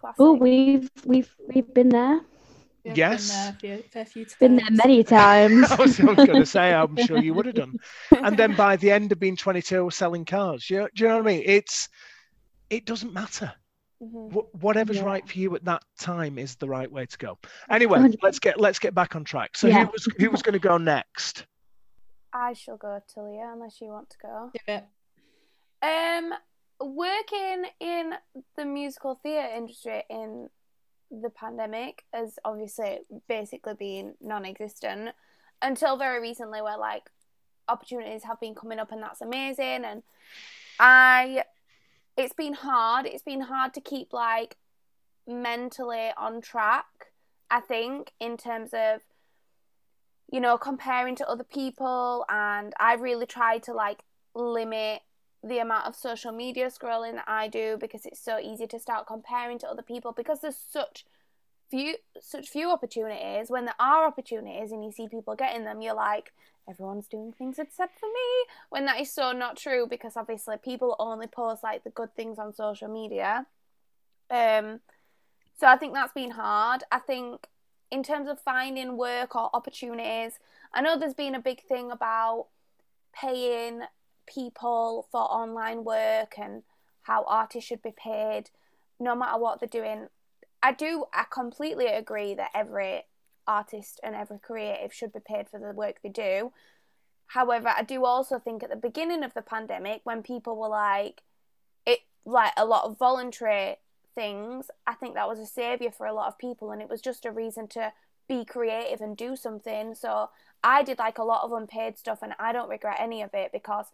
Classic. 0.00 0.16
Oh, 0.18 0.32
we've 0.34 0.90
we've 1.04 1.34
we've 1.52 1.72
been 1.74 1.88
there. 1.88 2.20
Yeah, 2.84 2.92
I've 2.92 2.98
Yes. 2.98 3.30
Been 3.30 3.36
there 3.38 3.48
a 3.50 3.78
few, 3.78 3.88
fair 3.90 4.04
few 4.04 4.26
Been 4.38 4.56
there 4.56 4.70
many 4.70 5.02
times. 5.04 5.70
I 5.70 5.76
was, 5.76 5.96
going 5.98 6.16
to 6.16 6.46
say, 6.46 6.72
I'm 6.74 6.96
sure 7.06 7.18
you 7.18 7.32
would 7.34 7.46
have 7.46 7.54
done. 7.54 7.78
And 8.22 8.36
then 8.36 8.54
by 8.54 8.76
the 8.76 8.90
end 8.90 9.10
of 9.10 9.18
being 9.18 9.36
22, 9.36 9.76
I 9.76 9.80
was 9.80 9.96
selling 9.96 10.24
cars. 10.24 10.68
You 10.68 10.80
know, 10.80 10.88
do 10.94 11.04
you 11.04 11.08
know 11.08 11.16
what 11.16 11.24
I 11.24 11.26
mean? 11.36 11.42
It's 11.46 11.88
it 12.70 12.84
doesn't 12.84 13.12
matter. 13.12 13.52
Mhm. 14.02 14.32
Wh- 14.32 14.62
whatever's 14.62 14.96
Yeah. 14.98 15.04
right 15.04 15.26
for 15.28 15.38
you 15.38 15.54
at 15.54 15.64
that 15.64 15.82
time 15.98 16.38
is 16.38 16.56
the 16.56 16.68
right 16.68 16.90
way 16.90 17.06
to 17.06 17.18
go. 17.18 17.38
Anyway, 17.70 17.98
100. 17.98 18.18
let's 18.22 18.38
get 18.38 18.60
let's 18.60 18.78
get 18.78 18.94
back 18.94 19.16
on 19.16 19.24
track. 19.24 19.56
So 19.56 19.68
Yeah. 19.68 19.86
who 19.86 19.92
was 19.92 20.08
who 20.18 20.30
was 20.30 20.42
going 20.42 20.52
to 20.54 20.58
go 20.58 20.76
next? 20.76 21.46
I 22.34 22.52
shall 22.52 22.76
go, 22.76 23.00
Talia, 23.14 23.50
unless 23.54 23.80
you 23.80 23.88
want 23.88 24.10
to 24.10 24.16
go. 24.20 24.50
Do 24.52 24.72
it. 24.74 24.84
Um, 25.82 26.32
working 26.80 27.64
in 27.80 28.14
the 28.56 28.64
musical 28.64 29.14
theatre 29.22 29.54
industry 29.54 30.02
in 30.10 30.48
the 31.22 31.30
pandemic 31.30 32.04
has 32.12 32.38
obviously 32.44 33.00
basically 33.28 33.74
been 33.74 34.14
non-existent 34.20 35.10
until 35.62 35.96
very 35.96 36.20
recently, 36.20 36.60
where 36.60 36.78
like 36.78 37.10
opportunities 37.68 38.24
have 38.24 38.40
been 38.40 38.54
coming 38.54 38.78
up, 38.78 38.92
and 38.92 39.02
that's 39.02 39.20
amazing. 39.20 39.84
And 39.84 40.02
I, 40.78 41.44
it's 42.16 42.34
been 42.34 42.54
hard. 42.54 43.06
It's 43.06 43.22
been 43.22 43.40
hard 43.40 43.74
to 43.74 43.80
keep 43.80 44.12
like 44.12 44.56
mentally 45.26 46.10
on 46.16 46.40
track. 46.40 46.86
I 47.50 47.60
think 47.60 48.12
in 48.20 48.36
terms 48.36 48.70
of 48.72 49.00
you 50.30 50.40
know 50.40 50.58
comparing 50.58 51.16
to 51.16 51.28
other 51.28 51.44
people, 51.44 52.24
and 52.28 52.72
I 52.78 52.94
really 52.94 53.26
tried 53.26 53.62
to 53.64 53.72
like 53.72 54.00
limit 54.34 55.02
the 55.44 55.58
amount 55.58 55.86
of 55.86 55.94
social 55.94 56.32
media 56.32 56.68
scrolling 56.68 57.14
that 57.14 57.28
I 57.28 57.48
do 57.48 57.76
because 57.78 58.06
it's 58.06 58.20
so 58.20 58.38
easy 58.38 58.66
to 58.66 58.78
start 58.78 59.06
comparing 59.06 59.58
to 59.58 59.68
other 59.68 59.82
people 59.82 60.12
because 60.12 60.40
there's 60.40 60.56
such 60.56 61.04
few 61.70 61.96
such 62.20 62.48
few 62.48 62.70
opportunities. 62.70 63.50
When 63.50 63.66
there 63.66 63.74
are 63.78 64.06
opportunities 64.06 64.72
and 64.72 64.82
you 64.82 64.90
see 64.90 65.06
people 65.08 65.34
getting 65.36 65.64
them 65.64 65.82
you're 65.82 65.94
like 65.94 66.32
everyone's 66.68 67.08
doing 67.08 67.30
things 67.30 67.58
except 67.58 68.00
for 68.00 68.06
me 68.06 68.52
when 68.70 68.86
that 68.86 68.98
is 68.98 69.12
so 69.12 69.32
not 69.32 69.58
true 69.58 69.86
because 69.88 70.16
obviously 70.16 70.56
people 70.56 70.96
only 70.98 71.26
post 71.26 71.62
like 71.62 71.84
the 71.84 71.90
good 71.90 72.14
things 72.16 72.38
on 72.38 72.54
social 72.54 72.88
media. 72.88 73.46
Um 74.30 74.80
so 75.56 75.66
I 75.66 75.76
think 75.76 75.92
that's 75.92 76.12
been 76.14 76.32
hard. 76.32 76.84
I 76.90 77.00
think 77.00 77.48
in 77.90 78.02
terms 78.02 78.28
of 78.28 78.40
finding 78.40 78.96
work 78.96 79.36
or 79.36 79.50
opportunities 79.52 80.38
I 80.72 80.80
know 80.80 80.98
there's 80.98 81.14
been 81.14 81.34
a 81.34 81.40
big 81.40 81.60
thing 81.62 81.90
about 81.90 82.46
paying 83.12 83.82
people 84.26 85.06
for 85.10 85.20
online 85.20 85.84
work 85.84 86.34
and 86.38 86.62
how 87.02 87.24
artists 87.26 87.68
should 87.68 87.82
be 87.82 87.94
paid 87.96 88.50
no 88.98 89.14
matter 89.14 89.38
what 89.38 89.60
they're 89.60 89.68
doing. 89.68 90.08
I 90.62 90.72
do, 90.72 91.04
I 91.12 91.24
completely 91.30 91.86
agree 91.86 92.34
that 92.34 92.50
every 92.54 93.04
artist 93.46 94.00
and 94.02 94.14
every 94.14 94.38
creative 94.38 94.92
should 94.92 95.12
be 95.12 95.20
paid 95.20 95.48
for 95.48 95.60
the 95.60 95.72
work 95.72 95.96
they 96.02 96.08
do. 96.08 96.52
However, 97.28 97.68
I 97.68 97.82
do 97.82 98.04
also 98.04 98.38
think 98.38 98.62
at 98.62 98.70
the 98.70 98.76
beginning 98.76 99.24
of 99.24 99.34
the 99.34 99.42
pandemic, 99.42 100.00
when 100.04 100.22
people 100.22 100.56
were 100.56 100.68
like, 100.68 101.22
it 101.86 102.00
like 102.24 102.52
a 102.56 102.64
lot 102.64 102.84
of 102.84 102.98
voluntary 102.98 103.76
things, 104.14 104.70
I 104.86 104.94
think 104.94 105.14
that 105.14 105.28
was 105.28 105.38
a 105.38 105.46
savior 105.46 105.90
for 105.90 106.06
a 106.06 106.14
lot 106.14 106.28
of 106.28 106.38
people, 106.38 106.70
and 106.70 106.80
it 106.80 106.88
was 106.88 107.00
just 107.00 107.24
a 107.24 107.30
reason 107.30 107.66
to 107.68 107.92
be 108.28 108.44
creative 108.44 109.00
and 109.00 109.16
do 109.16 109.36
something. 109.36 109.94
So 109.94 110.30
I 110.62 110.82
did 110.82 110.98
like 110.98 111.18
a 111.18 111.24
lot 111.24 111.44
of 111.44 111.52
unpaid 111.52 111.98
stuff, 111.98 112.20
and 112.22 112.32
I 112.38 112.52
don't 112.52 112.70
regret 112.70 112.96
any 113.00 113.22
of 113.22 113.34
it 113.34 113.52
because 113.52 113.86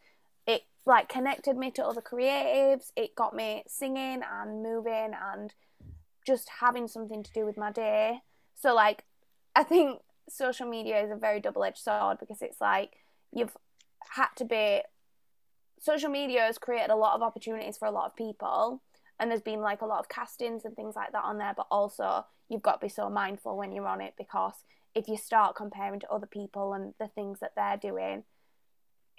like 0.87 1.09
connected 1.09 1.57
me 1.57 1.71
to 1.73 1.87
other 1.87 2.01
creatives. 2.01 2.91
It 2.97 3.15
got 3.15 3.35
me 3.35 3.65
singing 3.67 4.23
and 4.23 4.63
moving 4.63 5.13
and 5.33 5.55
just 6.27 6.49
having 6.61 6.89
something 6.89 7.23
to 7.23 7.33
do 7.33 7.45
with 7.45 7.57
my 7.57 7.71
day. 7.71 8.21
So 8.55 8.75
like, 8.75 9.05
I 9.55 9.63
think 9.63 10.01
social 10.29 10.67
media 10.67 11.03
is 11.03 11.11
a 11.11 11.17
very 11.17 11.41
double-edged 11.41 11.79
sword 11.79 12.19
because 12.19 12.41
it's 12.43 12.61
like 12.61 12.93
you've 13.33 13.57
had 14.11 14.29
to 14.37 14.45
be. 14.45 14.83
Social 15.83 16.11
media 16.11 16.43
has 16.43 16.59
created 16.59 16.91
a 16.91 16.97
lot 16.97 17.15
of 17.15 17.23
opportunities 17.23 17.79
for 17.79 17.87
a 17.87 17.91
lot 17.91 18.07
of 18.07 18.15
people, 18.15 18.83
and 19.19 19.31
there's 19.31 19.41
been 19.41 19.61
like 19.61 19.81
a 19.81 19.87
lot 19.87 19.99
of 19.99 20.11
castings 20.11 20.65
and 20.65 20.77
things 20.77 20.95
like 20.95 21.13
that 21.13 21.25
on 21.25 21.39
there. 21.39 21.55
But 21.57 21.67
also, 21.71 22.27
you've 22.49 22.63
got 22.63 22.81
to 22.81 22.87
be 22.87 22.91
so 22.91 23.09
mindful 23.09 23.57
when 23.57 23.73
you're 23.73 23.89
on 23.89 24.03
it 24.03 24.15
because 24.19 24.65
if 24.95 25.09
you 25.09 25.17
start 25.17 25.57
comparing 25.57 26.01
to 26.01 26.11
other 26.11 26.27
people 26.27 26.75
and 26.75 26.93
the 26.99 27.09
things 27.09 27.41
that 27.41 27.53
they're 27.57 27.79
doing, 27.79 28.25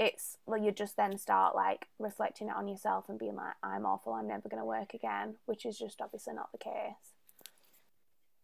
it's 0.06 0.38
well, 0.46 0.62
you 0.62 0.72
just 0.72 0.98
then 0.98 1.18
start 1.18 1.56
like 1.56 1.86
reflecting 2.00 2.48
it 2.50 2.56
on 2.56 2.68
yourself 2.68 3.08
and 3.10 3.20
being 3.20 3.36
like, 3.36 3.54
I'm 3.64 3.86
awful, 3.86 4.14
I'm 4.14 4.28
never 4.28 4.50
going 4.50 4.62
to 4.62 4.66
work 4.66 4.94
again, 4.94 5.36
which 5.46 5.66
is 5.66 5.78
just 5.78 6.02
obviously 6.02 6.34
not 6.34 6.52
the 6.52 6.58
case. 6.58 7.14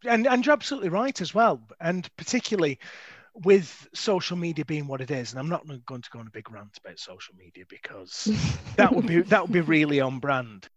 and 0.06 0.28
and 0.28 0.46
you're 0.46 0.54
absolutely 0.54 0.90
right 0.90 1.20
as 1.22 1.34
well 1.34 1.60
and 1.80 2.08
particularly 2.18 2.78
with 3.44 3.88
social 3.94 4.38
media 4.38 4.66
being 4.66 4.88
what 4.88 5.02
it 5.02 5.12
is 5.12 5.32
and 5.32 5.40
i'm 5.40 5.50
not 5.50 5.66
going 5.86 6.02
to 6.02 6.10
go 6.12 6.20
on 6.20 6.28
a 6.28 6.32
big 6.38 6.50
rant 6.52 6.78
about 6.84 7.00
social 7.00 7.34
media 7.36 7.64
because 7.70 8.30
that 8.76 8.94
would 8.94 9.08
be 9.08 9.22
that 9.22 9.42
would 9.42 9.52
be 9.52 9.62
really 9.62 10.00
on 10.00 10.20
brand 10.20 10.68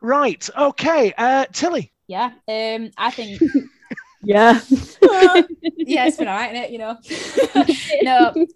right 0.00 0.48
okay 0.58 1.12
uh 1.16 1.44
tilly 1.52 1.92
Yeah. 2.08 2.30
Um, 2.48 2.90
I 2.96 3.10
think 3.10 3.40
yeah. 4.22 4.60
yeah, 5.76 6.06
it's 6.06 6.16
been 6.16 6.28
alright, 6.28 6.52
innit, 6.54 6.70
you 6.70 6.78
know. 6.78 6.96
no, 8.02 8.46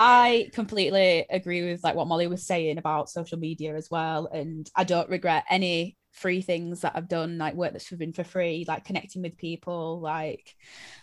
I 0.00 0.50
completely 0.52 1.26
agree 1.28 1.68
with 1.68 1.82
like 1.82 1.94
what 1.94 2.06
Molly 2.06 2.26
was 2.26 2.46
saying 2.46 2.78
about 2.78 3.10
social 3.10 3.38
media 3.38 3.74
as 3.74 3.88
well. 3.90 4.26
And 4.26 4.68
I 4.76 4.84
don't 4.84 5.08
regret 5.08 5.44
any 5.50 5.96
free 6.12 6.42
things 6.42 6.80
that 6.80 6.92
I've 6.94 7.08
done, 7.08 7.38
like 7.38 7.54
work 7.54 7.72
that's 7.72 7.90
been 7.90 8.12
for 8.12 8.24
free, 8.24 8.64
like 8.66 8.84
connecting 8.84 9.22
with 9.22 9.36
people, 9.36 10.00
like 10.00 10.54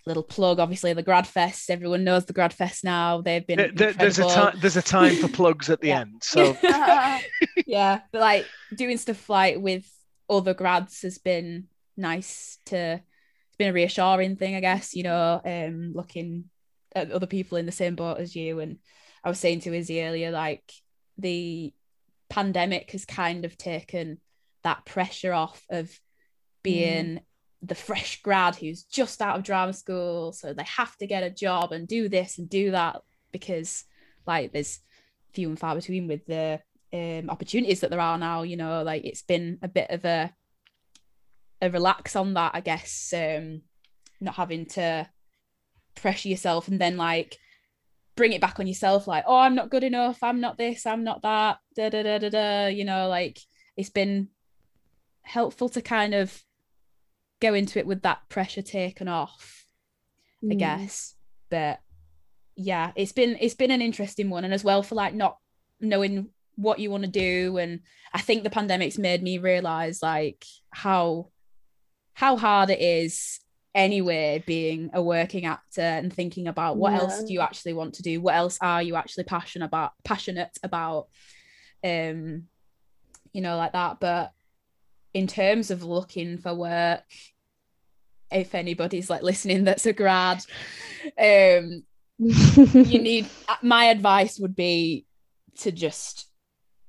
little 0.06 0.24
plug, 0.24 0.60
obviously 0.60 0.94
the 0.94 1.04
grad 1.04 1.28
fest. 1.28 1.70
Everyone 1.70 2.04
knows 2.04 2.26
the 2.26 2.34
grad 2.34 2.54
fest 2.54 2.84
now. 2.84 3.22
They've 3.22 3.46
been 3.46 3.72
there, 3.76 3.94
there's 3.94 4.20
a 4.20 4.28
time 4.28 4.58
there's 4.60 4.78
a 4.78 4.82
time 4.82 5.16
for 5.16 5.28
plugs 5.34 5.70
at 5.70 5.82
the 5.82 5.90
yeah. 5.90 6.02
end. 6.02 6.22
So 6.24 6.58
yeah, 7.66 8.02
but 8.12 8.22
like 8.22 8.46
doing 8.76 8.98
stuff 8.98 9.30
like 9.30 9.58
with 9.58 9.90
other 10.30 10.54
grads 10.54 11.02
has 11.02 11.18
been 11.18 11.66
nice 11.98 12.58
to 12.66 12.76
it's 12.78 13.58
been 13.58 13.70
a 13.70 13.74
reassuring 13.74 14.36
thing, 14.36 14.56
I 14.56 14.60
guess, 14.60 14.94
you 14.96 15.04
know, 15.04 15.42
um 15.44 15.94
looking 15.94 16.46
at 16.96 17.12
other 17.12 17.28
people 17.28 17.58
in 17.58 17.66
the 17.66 17.72
same 17.72 17.96
boat 17.96 18.20
as 18.20 18.36
you. 18.36 18.60
And 18.60 18.80
I 19.24 19.30
was 19.30 19.40
saying 19.40 19.62
to 19.62 19.74
Izzy 19.74 20.02
earlier, 20.02 20.32
like 20.32 20.72
the 21.18 21.74
pandemic 22.30 22.92
has 22.92 23.06
kind 23.06 23.46
of 23.46 23.58
taken 23.58 24.20
that 24.64 24.86
pressure 24.86 25.34
off 25.34 25.64
of 25.70 25.92
being 26.64 27.06
mm. 27.06 27.22
the 27.62 27.76
fresh 27.76 28.22
grad 28.24 28.56
who's 28.56 28.84
just 28.84 29.22
out 29.22 29.38
of 29.38 29.44
drama 29.44 29.74
school 29.74 30.32
so 30.32 30.54
they 30.54 30.64
have 30.64 30.96
to 30.98 31.06
get 31.06 31.24
a 31.24 31.30
job 31.30 31.72
and 31.72 31.88
do 31.88 32.10
this 32.10 32.40
and 32.40 32.50
do 32.50 32.72
that 32.72 33.02
because 33.32 33.86
like 34.26 34.52
there's 34.52 34.80
few 35.34 35.48
and 35.50 35.60
far 35.60 35.76
between 35.76 36.08
with 36.08 36.26
the 36.26 36.60
um, 36.94 37.30
opportunities 37.30 37.82
that 37.82 37.92
there 37.92 38.00
are 38.00 38.18
now 38.18 38.42
you 38.42 38.58
know 38.58 38.82
like 38.82 39.06
it's 39.06 39.22
been 39.22 39.60
a 39.62 39.68
bit 39.68 39.90
of 39.92 40.04
a 40.06 40.34
a 41.62 41.70
relax 41.70 42.16
on 42.16 42.34
that 42.34 42.52
i 42.56 42.62
guess 42.62 43.14
um 43.16 43.62
not 44.20 44.36
having 44.36 44.66
to 44.66 45.08
pressure 45.96 46.30
yourself 46.30 46.68
and 46.68 46.80
then 46.80 46.98
like 46.98 47.38
bring 48.16 48.32
it 48.32 48.42
back 48.42 48.60
on 48.60 48.68
yourself 48.68 49.08
like 49.08 49.24
oh 49.28 49.38
i'm 49.38 49.56
not 49.56 49.70
good 49.70 49.84
enough 49.84 50.22
i'm 50.24 50.40
not 50.40 50.58
this 50.58 50.86
i'm 50.86 51.04
not 51.04 51.22
that 51.22 51.58
da 51.76 51.90
da 51.90 52.04
da 52.04 52.18
da 52.18 52.30
da 52.30 52.68
you 52.68 52.86
know 52.86 53.10
like 53.10 53.40
it's 53.76 53.90
been 53.90 54.30
helpful 55.24 55.68
to 55.70 55.82
kind 55.82 56.14
of 56.14 56.44
go 57.42 57.54
into 57.54 57.80
it 57.80 57.88
with 57.88 58.04
that 58.04 58.28
pressure 58.30 58.62
taken 58.62 59.08
off 59.08 59.66
mm. 60.44 60.54
i 60.54 60.56
guess. 60.56 61.14
But 61.50 61.80
yeah 62.58 62.92
it's 62.96 63.12
been 63.12 63.38
it's 63.40 63.54
been 63.54 63.72
an 63.72 63.82
interesting 63.82 64.30
one. 64.30 64.46
And 64.46 64.54
as 64.54 64.64
well 64.64 64.82
for 64.84 64.96
like 64.96 65.14
not 65.14 65.38
knowing 65.82 66.30
what 66.56 66.80
you 66.80 66.90
want 66.90 67.04
to 67.04 67.10
do. 67.10 67.58
And 67.58 67.82
i 68.14 68.22
think 68.22 68.44
the 68.44 68.50
pandemic's 68.50 68.98
made 68.98 69.22
me 69.22 69.38
realize 69.38 70.02
like 70.02 70.46
how 70.72 71.30
how 72.14 72.38
hard 72.38 72.70
it 72.70 72.82
is 72.82 73.40
anyway 73.76 74.44
being 74.48 74.90
a 74.94 75.04
working 75.04 75.46
actor 75.46 75.82
and 75.82 76.12
thinking 76.12 76.48
about 76.48 76.78
what 76.78 76.94
yeah. 76.94 77.02
else 77.02 77.24
do 77.24 77.34
you 77.34 77.42
actually 77.42 77.74
want 77.74 77.94
to 77.96 78.02
do? 78.02 78.22
What 78.22 78.36
else 78.36 78.58
are 78.62 78.82
you 78.82 78.96
actually 78.96 79.26
passionate 79.26 79.66
about 79.66 79.92
passionate 80.04 80.58
about? 80.64 81.08
Um 81.84 82.44
you 83.34 83.42
know 83.42 83.58
like 83.58 83.74
that. 83.74 84.00
But 84.00 84.32
in 85.14 85.28
terms 85.28 85.72
of 85.72 85.84
looking 85.84 86.38
for 86.38 86.54
work 86.54 87.04
if 88.32 88.56
anybody's 88.56 89.10
like 89.10 89.22
listening 89.22 89.64
that's 89.64 89.86
a 89.86 89.94
grad 89.94 90.44
um 91.20 91.84
you 92.18 93.02
need 93.02 93.28
my 93.62 93.86
advice 93.86 94.40
would 94.40 94.56
be 94.56 95.06
to 95.58 95.72
just 95.72 96.28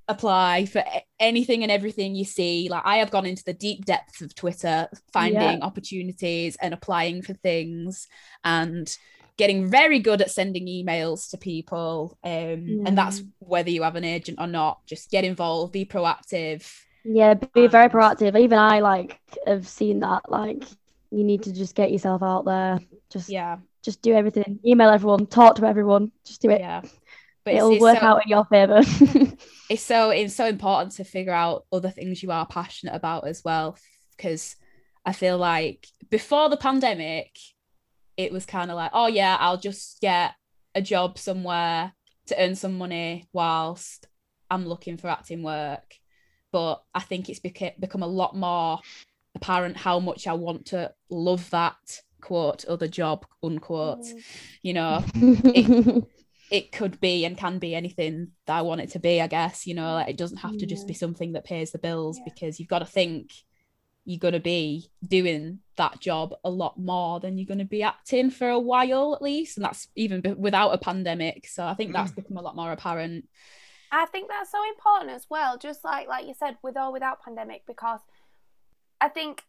apply 0.08 0.66
for 0.66 0.84
anything 1.18 1.62
and 1.62 1.72
everything 1.72 2.14
you 2.14 2.24
see 2.24 2.68
like 2.70 2.82
i 2.84 2.98
have 2.98 3.10
gone 3.10 3.26
into 3.26 3.42
the 3.44 3.52
deep 3.52 3.84
depths 3.84 4.20
of 4.20 4.34
twitter 4.34 4.88
finding 5.12 5.40
yeah. 5.40 5.58
opportunities 5.62 6.56
and 6.62 6.72
applying 6.72 7.22
for 7.22 7.34
things 7.34 8.06
and 8.44 8.96
getting 9.36 9.68
very 9.68 9.98
good 9.98 10.22
at 10.22 10.30
sending 10.30 10.66
emails 10.66 11.30
to 11.30 11.36
people 11.36 12.16
um, 12.24 12.32
yeah. 12.32 12.84
and 12.86 12.96
that's 12.96 13.22
whether 13.40 13.70
you 13.70 13.82
have 13.82 13.96
an 13.96 14.04
agent 14.04 14.38
or 14.40 14.46
not 14.46 14.84
just 14.86 15.10
get 15.10 15.24
involved 15.24 15.72
be 15.72 15.84
proactive 15.84 16.70
yeah, 17.08 17.34
be 17.34 17.68
very 17.68 17.88
proactive. 17.88 18.38
Even 18.38 18.58
I 18.58 18.80
like 18.80 19.20
have 19.46 19.68
seen 19.68 20.00
that. 20.00 20.30
Like 20.30 20.64
you 21.10 21.24
need 21.24 21.44
to 21.44 21.52
just 21.52 21.74
get 21.74 21.92
yourself 21.92 22.22
out 22.22 22.44
there. 22.44 22.80
Just 23.10 23.28
yeah, 23.28 23.58
just 23.82 24.02
do 24.02 24.12
everything. 24.12 24.58
Email 24.64 24.90
everyone, 24.90 25.26
talk 25.26 25.56
to 25.56 25.66
everyone. 25.66 26.10
Just 26.24 26.42
do 26.42 26.50
it. 26.50 26.60
Yeah, 26.60 26.82
but 27.44 27.54
it'll 27.54 27.78
work 27.78 28.00
so, 28.00 28.06
out 28.06 28.24
in 28.24 28.30
your 28.30 28.44
favor. 28.46 28.82
it's 29.68 29.82
so 29.82 30.10
it's 30.10 30.34
so 30.34 30.46
important 30.46 30.92
to 30.96 31.04
figure 31.04 31.32
out 31.32 31.64
other 31.72 31.90
things 31.90 32.22
you 32.22 32.30
are 32.30 32.46
passionate 32.46 32.94
about 32.94 33.26
as 33.26 33.42
well, 33.44 33.76
because 34.16 34.56
I 35.04 35.12
feel 35.12 35.38
like 35.38 35.86
before 36.10 36.48
the 36.48 36.56
pandemic, 36.56 37.36
it 38.16 38.32
was 38.32 38.46
kind 38.46 38.70
of 38.70 38.76
like, 38.76 38.90
oh 38.94 39.06
yeah, 39.06 39.36
I'll 39.38 39.58
just 39.58 40.00
get 40.00 40.34
a 40.74 40.82
job 40.82 41.18
somewhere 41.18 41.92
to 42.26 42.42
earn 42.42 42.54
some 42.56 42.76
money 42.78 43.28
whilst 43.32 44.06
I'm 44.50 44.66
looking 44.66 44.96
for 44.96 45.08
acting 45.08 45.42
work 45.42 45.98
but 46.56 46.82
I 46.94 47.00
think 47.00 47.28
it's 47.28 47.40
beca- 47.40 47.78
become 47.78 48.02
a 48.02 48.06
lot 48.06 48.34
more 48.34 48.80
apparent 49.34 49.76
how 49.76 50.00
much 50.00 50.26
I 50.26 50.32
want 50.32 50.64
to 50.66 50.90
love 51.10 51.50
that 51.50 52.00
quote 52.22 52.64
other 52.64 52.88
job 52.88 53.26
unquote. 53.42 54.06
Mm. 54.06 54.22
You 54.62 54.72
know, 54.72 55.04
it, 55.14 56.04
it 56.50 56.72
could 56.72 57.00
be 57.00 57.24
and 57.24 57.36
can 57.36 57.58
be 57.58 57.74
anything 57.74 58.28
that 58.46 58.56
I 58.56 58.62
want 58.62 58.80
it 58.80 58.90
to 58.90 58.98
be. 58.98 59.20
I 59.20 59.26
guess 59.26 59.66
you 59.66 59.74
know, 59.74 59.94
like 59.94 60.08
it 60.08 60.16
doesn't 60.16 60.38
have 60.38 60.56
to 60.58 60.66
just 60.66 60.86
be 60.86 60.94
something 60.94 61.32
that 61.32 61.44
pays 61.44 61.72
the 61.72 61.78
bills 61.78 62.18
yeah. 62.18 62.24
because 62.24 62.58
you've 62.58 62.68
got 62.68 62.80
to 62.80 62.86
think 62.86 63.32
you're 64.04 64.20
going 64.20 64.34
to 64.34 64.40
be 64.40 64.88
doing 65.06 65.58
that 65.76 66.00
job 66.00 66.32
a 66.44 66.50
lot 66.50 66.78
more 66.78 67.18
than 67.18 67.36
you're 67.36 67.46
going 67.46 67.58
to 67.58 67.64
be 67.64 67.82
acting 67.82 68.30
for 68.30 68.48
a 68.48 68.58
while 68.58 69.14
at 69.14 69.20
least 69.20 69.58
and 69.58 69.64
that's 69.64 69.88
even 69.96 70.22
without 70.38 70.70
a 70.70 70.78
pandemic 70.78 71.44
so 71.46 71.66
i 71.66 71.74
think 71.74 71.92
that's 71.92 72.12
mm. 72.12 72.14
become 72.14 72.36
a 72.36 72.40
lot 72.40 72.54
more 72.54 72.70
apparent 72.70 73.26
I 73.90 74.06
think 74.06 74.28
that's 74.28 74.50
so 74.50 74.58
important 74.68 75.10
as 75.10 75.26
well, 75.30 75.58
just 75.58 75.84
like 75.84 76.08
like 76.08 76.26
you 76.26 76.34
said, 76.34 76.56
with 76.62 76.76
or 76.76 76.92
without 76.92 77.22
pandemic, 77.22 77.62
because 77.66 78.00
I 79.00 79.08
think 79.08 79.44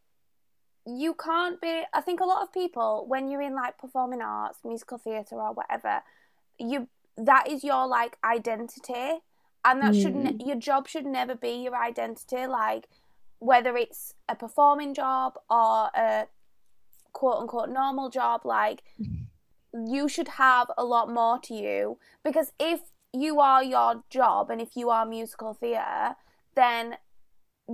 you 0.85 1.13
can't 1.13 1.59
be 1.59 1.83
I 1.93 2.01
think 2.01 2.19
a 2.19 2.25
lot 2.25 2.43
of 2.43 2.53
people 2.53 3.05
when 3.07 3.29
you're 3.29 3.41
in 3.41 3.55
like 3.55 3.77
performing 3.77 4.21
arts, 4.21 4.59
musical 4.63 4.97
theatre 4.97 5.35
or 5.35 5.53
whatever, 5.53 6.01
you 6.59 6.87
that 7.17 7.47
is 7.49 7.63
your 7.63 7.87
like 7.87 8.17
identity. 8.23 9.19
And 9.65 9.81
that 9.81 9.93
mm. 9.93 10.01
shouldn't 10.01 10.45
your 10.45 10.55
job 10.55 10.87
should 10.87 11.05
never 11.05 11.35
be 11.35 11.63
your 11.63 11.75
identity. 11.75 12.47
Like 12.47 12.87
whether 13.39 13.75
it's 13.75 14.13
a 14.29 14.35
performing 14.35 14.93
job 14.93 15.37
or 15.49 15.89
a 15.95 16.27
quote 17.13 17.37
unquote 17.37 17.69
normal 17.69 18.09
job, 18.09 18.41
like 18.45 18.83
you 19.73 20.07
should 20.07 20.27
have 20.29 20.67
a 20.77 20.85
lot 20.85 21.11
more 21.11 21.39
to 21.39 21.53
you 21.53 21.97
because 22.23 22.53
if 22.59 22.79
you 23.13 23.39
are 23.39 23.63
your 23.63 24.03
job 24.09 24.49
and 24.49 24.61
if 24.61 24.75
you 24.75 24.89
are 24.89 25.05
musical 25.05 25.53
theatre, 25.53 26.15
then 26.55 26.97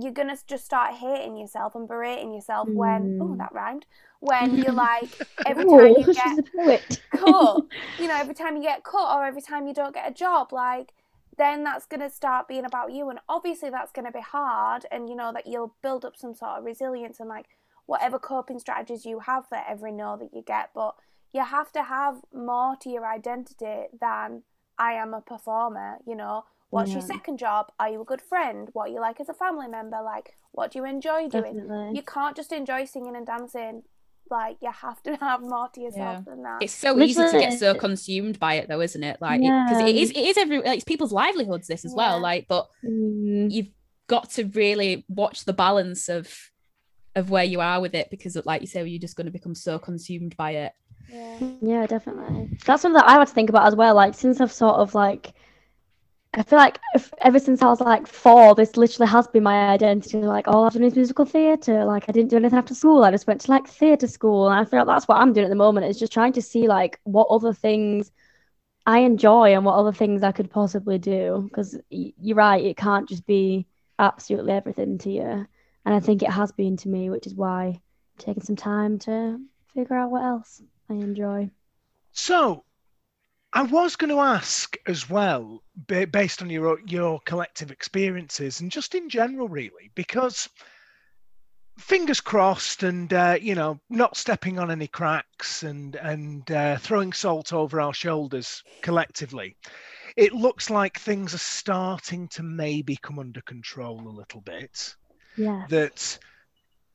you're 0.00 0.12
gonna 0.12 0.36
just 0.46 0.64
start 0.64 0.94
hating 0.94 1.36
yourself 1.36 1.74
and 1.74 1.86
berating 1.86 2.32
yourself 2.34 2.68
mm. 2.68 2.74
when 2.74 3.18
oh 3.20 3.36
that 3.36 3.52
rhymed 3.52 3.86
when 4.20 4.56
you're 4.56 4.72
like 4.72 5.08
every 5.46 5.64
time 5.64 5.94
you 5.98 6.14
get 6.14 6.50
cut 6.52 6.98
you 7.98 8.08
know 8.08 8.16
every 8.16 8.34
time 8.34 8.56
you 8.56 8.62
get 8.62 8.82
cut 8.84 9.16
or 9.16 9.24
every 9.24 9.42
time 9.42 9.66
you 9.66 9.74
don't 9.74 9.94
get 9.94 10.08
a 10.08 10.14
job 10.14 10.52
like 10.52 10.92
then 11.36 11.64
that's 11.64 11.86
going 11.86 12.00
to 12.00 12.08
start 12.08 12.46
being 12.46 12.64
about 12.64 12.92
you 12.92 13.10
and 13.10 13.18
obviously 13.28 13.68
that's 13.68 13.90
going 13.90 14.04
to 14.04 14.12
be 14.12 14.20
hard 14.20 14.86
and 14.92 15.08
you 15.08 15.16
know 15.16 15.32
that 15.32 15.46
you'll 15.46 15.74
build 15.82 16.04
up 16.04 16.16
some 16.16 16.32
sort 16.32 16.58
of 16.58 16.64
resilience 16.64 17.18
and 17.18 17.28
like 17.28 17.46
whatever 17.86 18.20
coping 18.20 18.58
strategies 18.58 19.04
you 19.04 19.18
have 19.18 19.46
for 19.48 19.58
every 19.68 19.90
no 19.90 20.16
that 20.16 20.32
you 20.32 20.42
get 20.42 20.70
but 20.74 20.94
you 21.32 21.44
have 21.44 21.72
to 21.72 21.82
have 21.82 22.20
more 22.32 22.76
to 22.76 22.88
your 22.88 23.04
identity 23.04 23.86
than 24.00 24.42
I 24.78 24.92
am 24.92 25.14
a 25.14 25.20
performer, 25.20 25.98
you 26.06 26.14
know. 26.14 26.44
What's 26.74 26.90
yeah. 26.90 26.96
your 26.96 27.06
second 27.06 27.38
job? 27.38 27.70
Are 27.78 27.88
you 27.88 28.00
a 28.00 28.04
good 28.04 28.20
friend? 28.20 28.68
What 28.72 28.90
you 28.90 29.00
like 29.00 29.20
as 29.20 29.28
a 29.28 29.32
family 29.32 29.68
member? 29.68 30.02
Like, 30.04 30.36
what 30.50 30.72
do 30.72 30.80
you 30.80 30.84
enjoy 30.84 31.28
doing? 31.28 31.54
Definitely. 31.54 31.92
You 31.94 32.02
can't 32.02 32.34
just 32.34 32.50
enjoy 32.50 32.84
singing 32.84 33.14
and 33.14 33.24
dancing. 33.24 33.84
Like, 34.28 34.56
you 34.60 34.72
have 34.72 35.00
to 35.04 35.14
have 35.20 35.40
more 35.40 35.68
to 35.68 35.80
yourself 35.80 36.24
yeah. 36.26 36.32
than 36.34 36.42
that. 36.42 36.62
It's 36.62 36.74
so 36.74 37.00
easy 37.00 37.22
to 37.22 37.38
get 37.38 37.60
so 37.60 37.74
consumed 37.74 38.40
by 38.40 38.54
it, 38.54 38.66
though, 38.68 38.80
isn't 38.80 39.04
it? 39.04 39.18
Like, 39.20 39.40
because 39.40 39.78
yeah. 39.78 39.86
it, 39.86 39.94
it 39.94 40.02
is, 40.02 40.10
it 40.10 40.16
is 40.16 40.36
every 40.36 40.62
like 40.62 40.78
it's 40.78 40.84
people's 40.84 41.12
livelihoods. 41.12 41.68
This 41.68 41.84
as 41.84 41.94
well. 41.94 42.18
Like, 42.18 42.46
but 42.48 42.66
mm. 42.84 43.52
you've 43.52 43.70
got 44.08 44.30
to 44.30 44.44
really 44.46 45.04
watch 45.08 45.44
the 45.44 45.52
balance 45.52 46.08
of 46.08 46.36
of 47.14 47.30
where 47.30 47.44
you 47.44 47.60
are 47.60 47.80
with 47.80 47.94
it 47.94 48.10
because, 48.10 48.36
like 48.44 48.62
you 48.62 48.66
say, 48.66 48.84
you're 48.84 48.98
just 48.98 49.14
going 49.14 49.26
to 49.26 49.30
become 49.30 49.54
so 49.54 49.78
consumed 49.78 50.36
by 50.36 50.50
it 50.50 50.72
yeah. 51.08 51.38
yeah, 51.60 51.86
definitely. 51.86 52.56
That's 52.64 52.82
something 52.82 52.98
that 53.00 53.08
I 53.08 53.12
had 53.12 53.26
to 53.26 53.34
think 53.34 53.48
about 53.48 53.66
as 53.66 53.74
well. 53.74 53.94
Like 53.94 54.14
since 54.14 54.40
I've 54.40 54.52
sort 54.52 54.76
of 54.76 54.94
like, 54.94 55.32
I 56.36 56.42
feel 56.42 56.58
like 56.58 56.80
if, 56.94 57.12
ever 57.18 57.38
since 57.38 57.62
I 57.62 57.66
was 57.66 57.80
like 57.80 58.06
four, 58.06 58.54
this 58.54 58.76
literally 58.76 59.10
has 59.10 59.26
been 59.28 59.44
my 59.44 59.68
identity. 59.68 60.18
Like 60.18 60.48
all 60.48 60.64
I've 60.64 60.72
done 60.72 60.82
is 60.82 60.96
musical 60.96 61.24
theatre. 61.24 61.84
Like 61.84 62.04
I 62.08 62.12
didn't 62.12 62.30
do 62.30 62.36
anything 62.36 62.58
after 62.58 62.74
school. 62.74 63.04
I 63.04 63.10
just 63.10 63.26
went 63.26 63.40
to 63.42 63.50
like 63.50 63.68
theatre 63.68 64.08
school, 64.08 64.48
and 64.48 64.58
I 64.58 64.64
feel 64.68 64.80
like 64.80 64.88
that's 64.88 65.06
what 65.06 65.18
I'm 65.18 65.32
doing 65.32 65.46
at 65.46 65.50
the 65.50 65.56
moment. 65.56 65.86
Is 65.86 65.98
just 65.98 66.12
trying 66.12 66.32
to 66.32 66.42
see 66.42 66.66
like 66.66 66.98
what 67.04 67.28
other 67.30 67.52
things 67.52 68.10
I 68.86 69.00
enjoy 69.00 69.54
and 69.54 69.64
what 69.64 69.76
other 69.76 69.92
things 69.92 70.22
I 70.22 70.32
could 70.32 70.50
possibly 70.50 70.98
do. 70.98 71.48
Because 71.48 71.78
you're 71.90 72.36
right, 72.36 72.64
it 72.64 72.76
can't 72.76 73.08
just 73.08 73.26
be 73.26 73.66
absolutely 73.98 74.52
everything 74.52 74.98
to 74.98 75.10
you. 75.10 75.46
And 75.86 75.94
I 75.94 76.00
think 76.00 76.22
it 76.22 76.30
has 76.30 76.50
been 76.52 76.76
to 76.78 76.88
me, 76.88 77.10
which 77.10 77.26
is 77.26 77.34
why 77.34 77.64
I'm 77.66 77.80
taking 78.18 78.42
some 78.42 78.56
time 78.56 78.98
to 79.00 79.38
figure 79.74 79.96
out 79.96 80.10
what 80.10 80.24
else. 80.24 80.62
I 80.90 80.94
enjoy. 80.94 81.50
So, 82.12 82.64
I 83.54 83.62
was 83.62 83.96
going 83.96 84.10
to 84.10 84.20
ask 84.20 84.76
as 84.86 85.08
well, 85.08 85.62
based 85.86 86.42
on 86.42 86.50
your 86.50 86.80
your 86.86 87.20
collective 87.20 87.70
experiences 87.70 88.60
and 88.60 88.70
just 88.70 88.94
in 88.94 89.08
general, 89.08 89.48
really, 89.48 89.90
because 89.94 90.48
fingers 91.78 92.20
crossed 92.20 92.82
and 92.82 93.12
uh, 93.12 93.38
you 93.40 93.54
know 93.54 93.80
not 93.88 94.16
stepping 94.16 94.58
on 94.58 94.70
any 94.70 94.88
cracks 94.88 95.62
and 95.62 95.96
and 95.96 96.50
uh, 96.50 96.76
throwing 96.78 97.12
salt 97.12 97.52
over 97.52 97.80
our 97.80 97.94
shoulders 97.94 98.62
collectively 98.82 99.56
it 100.16 100.32
looks 100.32 100.70
like 100.70 100.98
things 100.98 101.34
are 101.34 101.38
starting 101.38 102.28
to 102.28 102.42
maybe 102.42 102.96
come 102.96 103.18
under 103.18 103.40
control 103.42 104.06
a 104.06 104.08
little 104.08 104.40
bit. 104.40 104.94
Yeah 105.36 105.66
that 105.68 106.18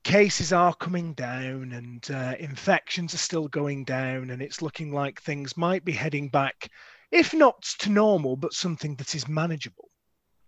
cases 0.04 0.54
are 0.54 0.74
coming 0.74 1.14
down 1.14 1.72
and 1.72 2.10
uh, 2.12 2.36
infections 2.40 3.14
are 3.14 3.18
still 3.18 3.48
going 3.48 3.84
down 3.84 4.30
and 4.30 4.42
it's 4.42 4.62
looking 4.62 4.92
like 4.92 5.22
things 5.22 5.58
might 5.58 5.84
be 5.84 5.92
heading 5.92 6.30
back 6.30 6.70
if 7.12 7.34
not 7.34 7.62
to 7.80 7.90
normal 7.90 8.36
but 8.36 8.54
something 8.54 8.96
that 8.96 9.16
is 9.16 9.28
manageable 9.28 9.90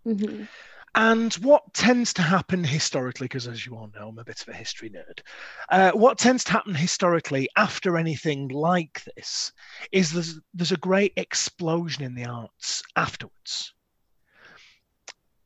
mm-hmm. 0.06 0.43
And 0.93 1.34
what 1.36 1.74
tends 1.74 2.14
to 2.16 2.22
happen 2.22 2.66
historically, 2.66 3.26
because 3.26 3.47
as 3.47 3.66
you 3.66 3.76
all 3.76 3.89
know, 3.95 4.10
I'm 4.10 4.20
a 4.20 4.26
bit 4.26 4.41
of 4.41 4.49
a 4.49 4.54
history 4.54 4.89
nerd, 4.89 5.22
uh, 5.70 5.91
what 5.91 6.18
tends 6.18 6.43
to 6.45 6.52
happen 6.52 6.76
historically 6.76 7.47
after 7.56 7.97
anything 7.97 8.49
like 8.49 9.02
this 9.16 9.54
is 9.93 10.12
there's, 10.12 10.39
there's 10.54 10.74
a 10.74 10.78
great 10.78 11.14
explosion 11.16 12.04
in 12.04 12.14
the 12.14 12.26
arts 12.26 12.84
afterwards. 12.97 13.74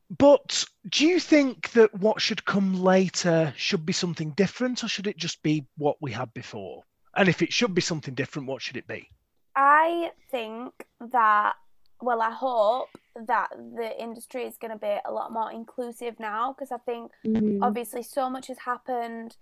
But 0.09 0.65
do 0.89 1.05
you 1.05 1.19
think 1.19 1.71
that 1.71 1.93
what 1.95 2.21
should 2.21 2.45
come 2.45 2.81
later 2.81 3.53
should 3.57 3.85
be 3.85 3.93
something 3.93 4.31
different, 4.31 4.83
or 4.83 4.87
should 4.87 5.07
it 5.07 5.17
just 5.17 5.41
be 5.41 5.65
what 5.77 5.97
we 6.01 6.11
had 6.11 6.33
before? 6.33 6.83
And 7.15 7.27
if 7.27 7.41
it 7.41 7.51
should 7.51 7.73
be 7.73 7.81
something 7.81 8.13
different, 8.13 8.47
what 8.47 8.61
should 8.61 8.77
it 8.77 8.87
be? 8.87 9.09
I 9.55 10.11
think 10.29 10.73
that, 10.99 11.53
well, 12.01 12.21
I 12.21 12.31
hope 12.31 12.89
that 13.15 13.49
the 13.51 13.99
industry 13.99 14.43
is 14.43 14.57
going 14.57 14.71
to 14.71 14.77
be 14.77 14.97
a 15.05 15.11
lot 15.11 15.31
more 15.31 15.51
inclusive 15.51 16.19
now 16.19 16.53
because 16.53 16.71
I 16.71 16.77
think 16.77 17.11
mm-hmm. 17.25 17.63
obviously 17.63 18.03
so 18.03 18.29
much 18.29 18.47
has 18.47 18.59
happened 18.59 19.37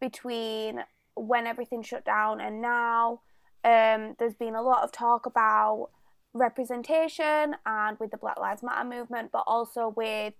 between 0.00 0.84
when 1.16 1.46
everything 1.46 1.82
shut 1.82 2.04
down 2.04 2.40
and 2.40 2.62
now. 2.62 3.20
Um, 3.64 4.14
there's 4.18 4.34
been 4.34 4.54
a 4.54 4.62
lot 4.62 4.84
of 4.84 4.92
talk 4.92 5.26
about 5.26 5.90
representation 6.38 7.56
and 7.66 7.98
with 7.98 8.10
the 8.10 8.16
Black 8.16 8.38
Lives 8.38 8.62
Matter 8.62 8.88
movement, 8.88 9.30
but 9.32 9.44
also 9.46 9.92
with, 9.96 10.34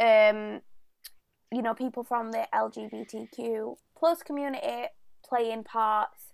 um, 0.00 0.60
you 1.52 1.62
know, 1.62 1.74
people 1.74 2.02
from 2.02 2.32
the 2.32 2.46
LGBTQ 2.54 3.76
plus 3.96 4.22
community 4.22 4.86
playing 5.24 5.64
parts, 5.64 6.32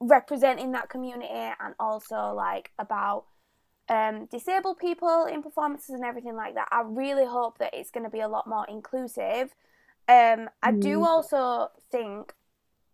representing 0.00 0.72
that 0.72 0.88
community, 0.88 1.28
and 1.28 1.74
also 1.78 2.32
like 2.34 2.70
about 2.78 3.24
um, 3.88 4.26
disabled 4.26 4.78
people 4.78 5.26
in 5.26 5.42
performances 5.42 5.90
and 5.90 6.04
everything 6.04 6.36
like 6.36 6.54
that. 6.54 6.68
I 6.70 6.82
really 6.86 7.26
hope 7.26 7.58
that 7.58 7.74
it's 7.74 7.90
going 7.90 8.04
to 8.04 8.10
be 8.10 8.20
a 8.20 8.28
lot 8.28 8.46
more 8.46 8.64
inclusive. 8.68 9.54
Um, 10.08 10.48
I 10.62 10.72
mm. 10.72 10.80
do 10.80 11.04
also 11.04 11.68
think, 11.90 12.34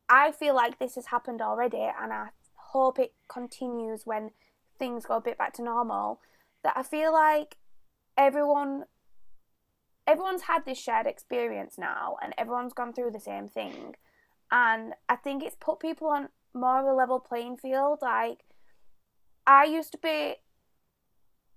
I 0.08 0.32
feel 0.32 0.54
like 0.54 0.78
this 0.78 0.94
has 0.94 1.06
happened 1.06 1.42
already, 1.42 1.88
and 2.00 2.12
I 2.12 2.28
hope 2.54 2.98
it 2.98 3.12
continues 3.28 4.06
when 4.06 4.30
things 4.78 5.06
go 5.06 5.16
a 5.16 5.20
bit 5.20 5.38
back 5.38 5.52
to 5.54 5.62
normal. 5.62 6.20
That 6.62 6.74
I 6.76 6.82
feel 6.82 7.12
like 7.12 7.56
everyone, 8.16 8.84
everyone's 10.06 10.42
had 10.42 10.64
this 10.64 10.78
shared 10.78 11.06
experience 11.06 11.76
now, 11.78 12.16
and 12.22 12.34
everyone's 12.36 12.72
gone 12.72 12.92
through 12.92 13.12
the 13.12 13.20
same 13.20 13.48
thing, 13.48 13.94
and 14.50 14.94
I 15.08 15.16
think 15.16 15.42
it's 15.42 15.56
put 15.58 15.80
people 15.80 16.08
on 16.08 16.28
more 16.54 16.80
of 16.80 16.86
a 16.86 16.94
level 16.94 17.20
playing 17.20 17.58
field. 17.58 17.98
Like, 18.02 18.44
I 19.46 19.64
used 19.64 19.92
to 19.92 19.98
be 19.98 20.36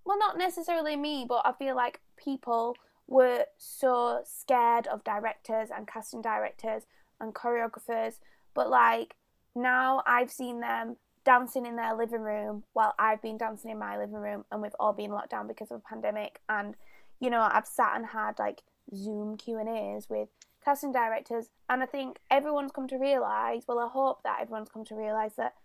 well, 0.06 0.18
not 0.18 0.40
necessarily 0.40 0.96
me, 0.96 1.26
but 1.28 1.44
I 1.46 1.52
feel 1.54 1.76
like 1.76 2.02
people 2.18 2.76
were 3.08 3.46
so 3.58 4.22
scared 4.24 4.88
of 4.88 5.04
directors 5.04 5.70
and 5.76 5.88
casting 5.88 6.22
directors 6.22 6.88
and 7.20 7.34
choreographers. 7.34 8.16
But 8.54 8.70
like 8.70 9.16
now 9.56 10.02
I've 10.08 10.32
seen 10.32 10.62
them 10.62 10.98
dancing 11.26 11.66
in 11.66 11.76
their 11.76 11.96
living 11.96 12.22
room 12.22 12.64
while 12.74 12.94
I've 12.98 13.22
been 13.22 13.38
dancing 13.38 13.72
in 13.72 13.78
my 13.78 13.98
living 13.98 14.16
room 14.16 14.46
and 14.52 14.62
we've 14.62 14.76
all 14.80 14.94
been 14.94 15.12
locked 15.12 15.32
down 15.32 15.48
because 15.48 15.72
of 15.72 15.78
a 15.78 15.90
pandemic. 15.90 16.40
And 16.48 16.76
you 17.20 17.30
know 17.30 17.48
I've 17.52 17.68
sat 17.68 17.96
and 17.96 18.08
had 18.08 18.40
like 18.40 18.64
Zoom 18.96 19.38
Q 19.38 19.60
and 19.60 19.70
A's 19.70 20.10
with 20.10 20.30
casting 20.64 20.92
directors. 20.92 21.50
And 21.70 21.84
I 21.84 21.86
think 21.86 22.20
everyone's 22.32 22.72
come 22.72 22.88
to 22.88 22.98
realise 22.98 23.64
well 23.68 23.80
I 23.80 23.88
hope 23.88 24.24
that 24.24 24.40
everyone's 24.42 24.70
come 24.70 24.86
to 24.86 24.96
realise 24.96 25.34
that 25.34 25.56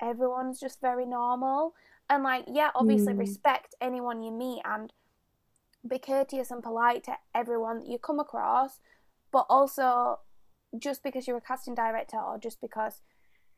everyone's 0.00 0.60
just 0.60 0.80
very 0.80 1.06
normal. 1.06 1.74
And 2.10 2.24
like, 2.24 2.44
yeah, 2.48 2.70
obviously 2.74 3.14
mm. 3.14 3.18
respect 3.18 3.74
anyone 3.80 4.22
you 4.22 4.32
meet 4.32 4.60
and 4.64 4.92
be 5.88 5.98
courteous 5.98 6.50
and 6.50 6.62
polite 6.62 7.04
to 7.04 7.16
everyone 7.34 7.78
that 7.80 7.88
you 7.88 7.98
come 7.98 8.20
across, 8.20 8.80
but 9.30 9.46
also 9.48 10.20
just 10.78 11.02
because 11.02 11.26
you're 11.26 11.38
a 11.38 11.40
casting 11.40 11.74
director 11.74 12.18
or 12.18 12.38
just 12.38 12.60
because 12.60 13.00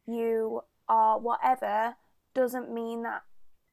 you 0.07 0.63
are 0.89 1.19
whatever 1.19 1.97
doesn't 2.35 2.73
mean 2.73 3.03
that 3.03 3.23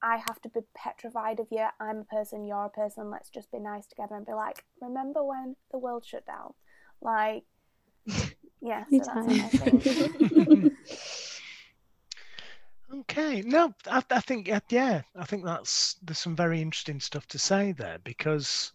I 0.02 0.18
have 0.18 0.42
to 0.42 0.50
be 0.50 0.62
petrified 0.76 1.40
of 1.40 1.48
you. 1.52 1.68
I'm 1.80 2.00
a 2.00 2.04
person, 2.04 2.46
you're 2.46 2.66
a 2.66 2.70
person. 2.70 3.12
Let's 3.12 3.30
just 3.30 3.52
be 3.52 3.60
nice 3.60 3.86
together 3.86 4.16
and 4.16 4.26
be 4.26 4.34
like, 4.34 4.64
remember 4.82 5.24
when 5.24 5.56
the 5.72 5.78
world 5.78 6.06
shut 6.06 6.26
down? 6.26 6.54
Like, 7.02 7.44
yeah, 8.62 8.86
so 8.90 8.98
that's 8.98 9.60
what 9.60 9.74
I. 10.38 10.72
Okay, 12.94 13.42
no, 13.42 13.74
I, 13.88 14.04
I 14.10 14.20
think 14.20 14.52
uh, 14.52 14.60
yeah, 14.70 15.02
I 15.16 15.24
think 15.24 15.46
that's 15.46 15.96
there's 16.04 16.20
some 16.20 16.36
very 16.36 16.62
interesting 16.62 17.00
stuff 17.00 17.26
to 17.28 17.40
say 17.40 17.72
there 17.72 18.00
because 18.04 18.74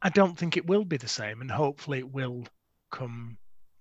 I 0.00 0.10
don't 0.10 0.38
think 0.38 0.56
it 0.56 0.66
will 0.66 0.84
be 0.84 0.96
the 0.96 1.08
same, 1.08 1.40
and 1.40 1.50
hopefully 1.50 1.98
it 1.98 2.12
will 2.12 2.44
come 2.92 3.36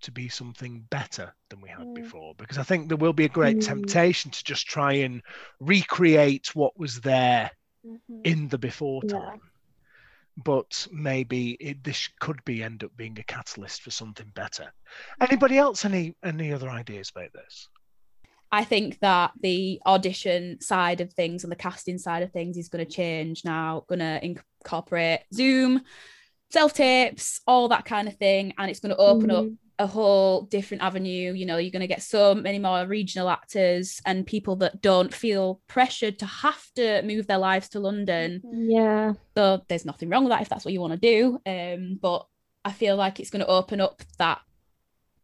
to 0.05 0.11
be 0.11 0.29
something 0.29 0.85
better 0.89 1.33
than 1.49 1.61
we 1.61 1.69
had 1.69 1.87
mm. 1.87 1.95
before 1.95 2.33
because 2.37 2.59
I 2.59 2.63
think 2.63 2.87
there 2.87 2.97
will 2.97 3.13
be 3.13 3.25
a 3.25 3.29
great 3.29 3.57
mm. 3.57 3.65
temptation 3.65 4.31
to 4.31 4.43
just 4.43 4.67
try 4.67 4.93
and 4.93 5.21
recreate 5.59 6.55
what 6.55 6.77
was 6.79 7.01
there 7.01 7.49
mm-hmm. 7.85 8.21
in 8.23 8.47
the 8.47 8.57
before 8.59 9.01
time. 9.03 9.41
Yeah. 9.43 10.43
But 10.43 10.87
maybe 10.91 11.51
it, 11.51 11.83
this 11.83 12.09
could 12.19 12.43
be 12.45 12.61
end 12.61 12.83
up 12.83 12.95
being 12.95 13.17
a 13.19 13.23
catalyst 13.23 13.81
for 13.81 13.91
something 13.91 14.31
better. 14.35 14.71
Anybody 15.19 15.57
else 15.57 15.85
any 15.85 16.15
any 16.23 16.53
other 16.53 16.69
ideas 16.69 17.11
about 17.15 17.33
this? 17.33 17.67
I 18.51 18.63
think 18.63 18.99
that 18.99 19.31
the 19.41 19.81
audition 19.85 20.61
side 20.61 21.01
of 21.01 21.11
things 21.13 21.43
and 21.43 21.51
the 21.51 21.57
casting 21.57 21.97
side 21.97 22.21
of 22.21 22.31
things 22.31 22.57
is 22.57 22.69
going 22.69 22.85
to 22.85 22.91
change 22.91 23.43
now, 23.43 23.85
going 23.87 23.99
to 23.99 24.23
incorporate 24.23 25.21
Zoom, 25.33 25.81
self 26.51 26.73
tapes, 26.73 27.41
all 27.47 27.69
that 27.69 27.85
kind 27.85 28.07
of 28.07 28.15
thing. 28.17 28.53
And 28.57 28.69
it's 28.69 28.81
going 28.81 28.95
to 28.95 29.01
open 29.01 29.29
mm-hmm. 29.29 29.47
up 29.47 29.53
a 29.77 29.87
whole 29.87 30.43
different 30.43 30.83
avenue. 30.83 31.33
You 31.33 31.45
know, 31.45 31.57
you're 31.57 31.71
going 31.71 31.81
to 31.81 31.87
get 31.87 32.01
so 32.01 32.33
many 32.33 32.59
more 32.59 32.85
regional 32.85 33.29
actors 33.29 34.01
and 34.05 34.25
people 34.25 34.55
that 34.57 34.81
don't 34.81 35.13
feel 35.13 35.61
pressured 35.67 36.19
to 36.19 36.25
have 36.25 36.63
to 36.75 37.01
move 37.01 37.27
their 37.27 37.37
lives 37.37 37.69
to 37.69 37.79
London. 37.79 38.41
Yeah. 38.51 39.13
So 39.35 39.61
there's 39.67 39.85
nothing 39.85 40.09
wrong 40.09 40.23
with 40.23 40.31
that 40.31 40.41
if 40.41 40.49
that's 40.49 40.65
what 40.65 40.73
you 40.73 40.81
want 40.81 40.93
to 40.93 40.99
do. 40.99 41.39
Um, 41.45 41.99
but 42.01 42.25
I 42.63 42.71
feel 42.71 42.95
like 42.95 43.19
it's 43.19 43.29
going 43.29 43.45
to 43.45 43.51
open 43.51 43.81
up 43.81 44.01
that 44.17 44.41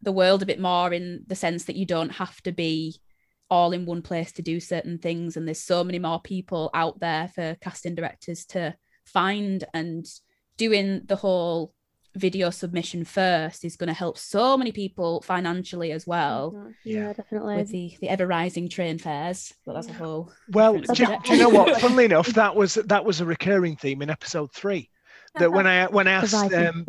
the 0.02 0.12
world 0.12 0.42
a 0.42 0.48
bit 0.48 0.60
more 0.60 0.94
in 0.94 1.24
the 1.28 1.36
sense 1.36 1.66
that 1.66 1.76
you 1.76 1.86
don't 1.86 2.12
have 2.12 2.42
to 2.44 2.52
be 2.52 3.00
all 3.50 3.74
in 3.74 3.86
one 3.86 4.02
place 4.02 4.32
to 4.32 4.42
do 4.42 4.60
certain 4.60 4.98
things 4.98 5.36
and 5.36 5.46
there's 5.46 5.60
so 5.60 5.84
many 5.84 6.00
more 6.00 6.22
people 6.22 6.70
out 6.74 7.00
there 7.02 7.28
for 7.28 7.58
casting 7.62 7.94
directors 7.94 8.46
to 8.46 8.74
find 9.06 9.66
and 9.74 10.06
doing 10.58 11.02
the 11.06 11.18
whole 11.18 11.74
video 12.16 12.50
submission 12.50 13.06
first 13.06 13.64
is 13.64 13.76
going 13.76 13.88
to 13.88 13.94
help 13.94 14.18
so 14.18 14.58
many 14.58 14.72
people 14.72 15.22
financially 15.22 15.92
as 15.92 16.06
well. 16.06 16.52
Mm-hmm. 16.52 16.70
Yeah, 16.84 17.14
definitely. 17.14 17.56
With 17.58 17.72
the, 17.72 17.98
the 18.02 18.10
ever 18.10 18.28
rising 18.28 18.70
train 18.70 18.98
fares, 18.98 19.54
but 19.66 19.74
that's 19.74 19.88
a 19.88 19.94
whole. 19.94 20.32
Well, 20.50 20.78
do, 20.78 21.06
do, 21.24 21.34
you 21.34 21.38
know 21.38 21.50
what? 21.50 21.80
Funnily 21.82 22.06
enough, 22.06 22.28
that 22.28 22.56
was 22.56 22.76
that 22.76 23.06
was 23.06 23.22
a 23.22 23.26
recurring 23.26 23.76
theme 23.76 24.02
in 24.02 24.10
episode 24.10 24.52
three. 24.52 24.90
That 25.36 25.52
when 25.54 25.66
I 25.66 25.88
when 25.88 26.08
I 26.08 26.12
asked, 26.12 26.54
um, 26.54 26.86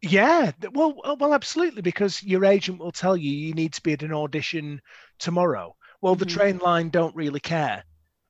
yeah, 0.00 0.52
well, 0.72 0.94
well, 1.18 1.34
absolutely, 1.34 1.82
because 1.82 2.22
your 2.22 2.44
agent 2.44 2.78
will 2.78 2.92
tell 2.92 3.16
you 3.16 3.32
you 3.32 3.52
need 3.52 3.72
to 3.72 3.82
be 3.82 3.94
at 3.94 4.04
an 4.04 4.12
audition 4.12 4.80
tomorrow. 5.18 5.74
Well, 6.00 6.14
the 6.14 6.24
mm-hmm. 6.24 6.38
train 6.38 6.58
line 6.58 6.90
don't 6.90 7.16
really 7.16 7.40
care. 7.40 7.82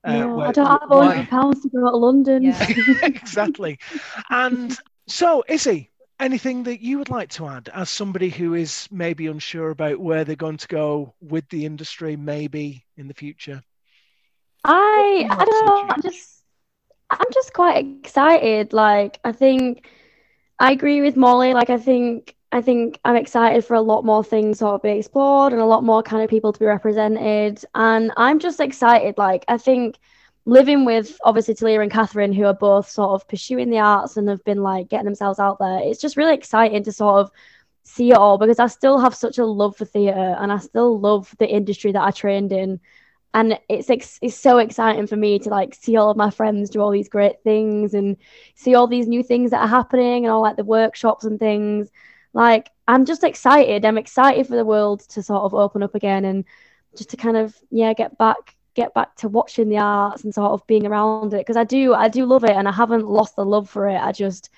Uh, 0.04 0.26
where, 0.28 0.46
I 0.46 0.52
don't 0.52 0.66
have 0.66 0.88
hundred 0.88 1.28
pounds 1.28 1.60
to 1.62 1.68
go 1.68 1.90
to 1.90 1.96
London. 1.96 2.42
Yeah. 2.42 2.66
exactly. 3.02 3.78
And 4.30 4.76
so, 5.06 5.44
Izzy, 5.46 5.90
anything 6.20 6.64
that 6.64 6.80
you 6.80 6.98
would 6.98 7.10
like 7.10 7.30
to 7.30 7.46
add 7.46 7.68
as 7.72 7.90
somebody 7.90 8.28
who 8.28 8.54
is 8.54 8.88
maybe 8.90 9.26
unsure 9.26 9.70
about 9.70 10.00
where 10.00 10.24
they're 10.24 10.36
going 10.36 10.56
to 10.58 10.68
go 10.68 11.14
with 11.20 11.48
the 11.48 11.64
industry, 11.66 12.16
maybe 12.16 12.84
in 12.96 13.08
the 13.08 13.14
future? 13.14 13.62
I 14.64 15.26
I 15.30 15.44
don't 15.44 15.66
know. 15.66 15.86
I'm 15.88 16.02
just 16.02 16.42
I'm 17.10 17.32
just 17.32 17.52
quite 17.52 17.84
excited. 17.84 18.72
Like 18.72 19.20
I 19.24 19.32
think 19.32 19.88
I 20.58 20.72
agree 20.72 21.00
with 21.00 21.16
Molly. 21.16 21.54
Like 21.54 21.70
I 21.70 21.78
think 21.78 22.36
I 22.50 22.62
think 22.62 22.98
I'm 23.04 23.16
excited 23.16 23.64
for 23.64 23.74
a 23.74 23.80
lot 23.80 24.04
more 24.04 24.24
things 24.24 24.58
sort 24.58 24.74
of 24.74 24.82
be 24.82 24.90
explored 24.90 25.52
and 25.52 25.60
a 25.60 25.66
lot 25.66 25.84
more 25.84 26.02
kind 26.02 26.22
of 26.22 26.30
people 26.30 26.52
to 26.52 26.58
be 26.58 26.64
represented. 26.64 27.62
And 27.74 28.10
I'm 28.16 28.38
just 28.38 28.58
excited. 28.58 29.18
Like, 29.18 29.44
I 29.48 29.58
think 29.58 29.98
living 30.48 30.86
with 30.86 31.18
obviously 31.24 31.54
Talia 31.54 31.80
and 31.80 31.92
Catherine, 31.92 32.32
who 32.32 32.46
are 32.46 32.54
both 32.54 32.88
sort 32.88 33.10
of 33.10 33.28
pursuing 33.28 33.68
the 33.68 33.80
arts 33.80 34.16
and 34.16 34.26
have 34.30 34.42
been 34.44 34.62
like 34.62 34.88
getting 34.88 35.04
themselves 35.04 35.38
out 35.38 35.58
there, 35.58 35.80
it's 35.82 36.00
just 36.00 36.16
really 36.16 36.32
exciting 36.32 36.82
to 36.84 36.90
sort 36.90 37.20
of 37.20 37.30
see 37.82 38.12
it 38.12 38.16
all 38.16 38.38
because 38.38 38.58
I 38.58 38.66
still 38.66 38.98
have 38.98 39.14
such 39.14 39.36
a 39.36 39.44
love 39.44 39.76
for 39.76 39.84
theatre 39.84 40.36
and 40.40 40.50
I 40.50 40.56
still 40.56 40.98
love 40.98 41.34
the 41.38 41.46
industry 41.46 41.92
that 41.92 42.02
I 42.02 42.12
trained 42.12 42.52
in. 42.52 42.80
And 43.34 43.58
it's 43.68 43.90
ex- 43.90 44.18
it's 44.22 44.36
so 44.36 44.56
exciting 44.56 45.06
for 45.06 45.16
me 45.16 45.38
to 45.40 45.50
like 45.50 45.74
see 45.74 45.96
all 45.96 46.10
of 46.10 46.16
my 46.16 46.30
friends 46.30 46.70
do 46.70 46.80
all 46.80 46.90
these 46.90 47.10
great 47.10 47.42
things 47.44 47.92
and 47.92 48.16
see 48.54 48.74
all 48.74 48.86
these 48.86 49.06
new 49.06 49.22
things 49.22 49.50
that 49.50 49.60
are 49.60 49.68
happening 49.68 50.24
and 50.24 50.32
all 50.32 50.40
like 50.40 50.56
the 50.56 50.64
workshops 50.64 51.24
and 51.24 51.38
things. 51.38 51.90
Like 52.32 52.70
I'm 52.88 53.04
just 53.04 53.22
excited. 53.22 53.84
I'm 53.84 53.98
excited 53.98 54.46
for 54.46 54.56
the 54.56 54.64
world 54.64 55.00
to 55.10 55.22
sort 55.22 55.42
of 55.42 55.52
open 55.52 55.82
up 55.82 55.94
again 55.94 56.24
and 56.24 56.46
just 56.96 57.10
to 57.10 57.18
kind 57.18 57.36
of 57.36 57.54
yeah 57.70 57.92
get 57.92 58.16
back 58.16 58.56
get 58.78 58.94
back 58.94 59.16
to 59.16 59.28
watching 59.28 59.68
the 59.68 59.78
arts 59.78 60.22
and 60.22 60.32
sort 60.32 60.52
of 60.52 60.64
being 60.68 60.86
around 60.86 61.34
it 61.34 61.38
because 61.38 61.56
I 61.56 61.64
do 61.64 61.94
I 61.94 62.08
do 62.08 62.24
love 62.24 62.44
it 62.44 62.56
and 62.56 62.68
I 62.68 62.72
haven't 62.72 63.08
lost 63.08 63.34
the 63.34 63.44
love 63.44 63.68
for 63.68 63.88
it. 63.88 64.00
I 64.00 64.12
just 64.12 64.50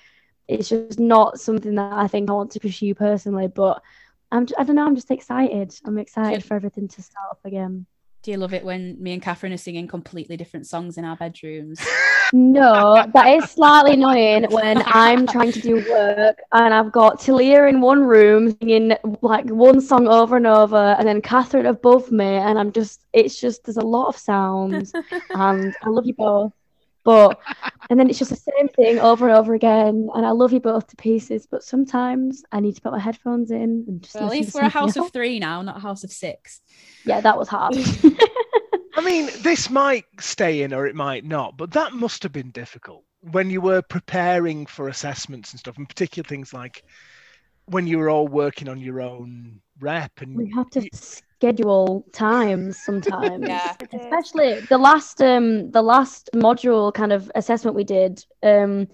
it's 0.47 0.69
just 0.69 0.99
not 0.99 1.39
something 1.39 1.75
that 1.75 1.93
I 1.93 2.07
think 2.07 2.29
I 2.29 2.33
want 2.33 2.51
to 2.51 2.59
pursue 2.59 2.93
personally. 2.93 3.47
But 3.47 3.81
I'm 4.31 4.47
I 4.59 4.63
don't 4.63 4.75
know. 4.75 4.85
I'm 4.85 4.95
just 4.95 5.09
excited. 5.09 5.73
I'm 5.85 5.97
excited 5.97 6.43
for 6.43 6.53
everything 6.53 6.87
to 6.89 7.01
start 7.01 7.31
up 7.31 7.39
again. 7.45 7.87
Do 8.23 8.29
you 8.29 8.37
love 8.37 8.53
it 8.53 8.63
when 8.63 9.01
me 9.01 9.13
and 9.13 9.21
Catherine 9.21 9.51
are 9.51 9.57
singing 9.57 9.87
completely 9.87 10.37
different 10.37 10.67
songs 10.67 10.97
in 10.97 11.05
our 11.05 11.15
bedrooms? 11.15 11.79
No, 12.33 13.05
that 13.13 13.27
is 13.27 13.51
slightly 13.51 13.95
annoying 13.95 14.45
when 14.51 14.81
I'm 14.85 15.27
trying 15.27 15.51
to 15.51 15.59
do 15.59 15.85
work 15.89 16.39
and 16.53 16.73
I've 16.73 16.89
got 16.89 17.19
Talia 17.19 17.65
in 17.65 17.81
one 17.81 18.05
room 18.05 18.55
singing 18.57 18.93
like 19.21 19.49
one 19.49 19.81
song 19.81 20.07
over 20.07 20.37
and 20.37 20.47
over, 20.47 20.95
and 20.97 21.05
then 21.05 21.21
Catherine 21.21 21.65
above 21.65 22.09
me, 22.09 22.25
and 22.25 22.57
I'm 22.57 22.71
just, 22.71 23.05
it's 23.11 23.37
just, 23.37 23.65
there's 23.65 23.75
a 23.75 23.81
lot 23.81 24.07
of 24.07 24.15
sounds, 24.15 24.93
and 25.31 25.75
I 25.81 25.89
love 25.89 26.05
you 26.05 26.13
both. 26.13 26.53
But 27.03 27.37
and 27.91 27.99
then 27.99 28.09
it's 28.09 28.17
just 28.17 28.31
the 28.31 28.37
same 28.37 28.69
thing 28.69 28.99
over 28.99 29.27
and 29.27 29.37
over 29.37 29.53
again. 29.53 30.07
And 30.15 30.25
I 30.25 30.31
love 30.31 30.53
you 30.53 30.61
both 30.61 30.87
to 30.87 30.95
pieces, 30.95 31.45
but 31.45 31.61
sometimes 31.61 32.41
I 32.49 32.61
need 32.61 32.75
to 32.75 32.81
put 32.81 32.93
my 32.93 32.99
headphones 32.99 33.51
in 33.51 33.83
and 33.85 34.01
just. 34.01 34.15
Well, 34.15 34.27
at 34.27 34.31
least 34.31 34.55
we're 34.55 34.61
a 34.61 34.69
house 34.69 34.95
else. 34.95 35.07
of 35.07 35.13
three 35.13 35.39
now, 35.39 35.61
not 35.61 35.75
a 35.75 35.81
house 35.81 36.05
of 36.05 36.11
six. 36.11 36.61
Yeah, 37.05 37.19
that 37.19 37.37
was 37.37 37.49
hard. 37.49 37.75
I 38.95 39.01
mean, 39.03 39.29
this 39.41 39.69
might 39.69 40.05
stay 40.21 40.61
in 40.61 40.73
or 40.73 40.87
it 40.87 40.95
might 40.95 41.25
not, 41.25 41.57
but 41.57 41.71
that 41.71 41.91
must 41.91 42.23
have 42.23 42.31
been 42.31 42.51
difficult 42.51 43.03
when 43.29 43.49
you 43.49 43.59
were 43.59 43.81
preparing 43.81 44.67
for 44.67 44.87
assessments 44.87 45.51
and 45.51 45.59
stuff, 45.59 45.77
and 45.77 45.89
particular 45.89 46.25
things 46.25 46.53
like 46.53 46.85
when 47.71 47.87
you 47.87 47.97
were 47.97 48.09
all 48.09 48.27
working 48.27 48.67
on 48.67 48.79
your 48.79 49.01
own 49.01 49.59
rep 49.79 50.21
and 50.21 50.37
we 50.37 50.51
have 50.51 50.69
to 50.69 50.87
schedule 50.93 52.05
times 52.13 52.77
sometimes. 52.83 53.47
yeah. 53.47 53.75
Especially 53.93 54.59
the 54.69 54.77
last 54.77 55.21
um 55.21 55.71
the 55.71 55.81
last 55.81 56.29
module 56.35 56.93
kind 56.93 57.11
of 57.11 57.31
assessment 57.35 57.75
we 57.75 57.83
did, 57.83 58.23
um 58.43 58.87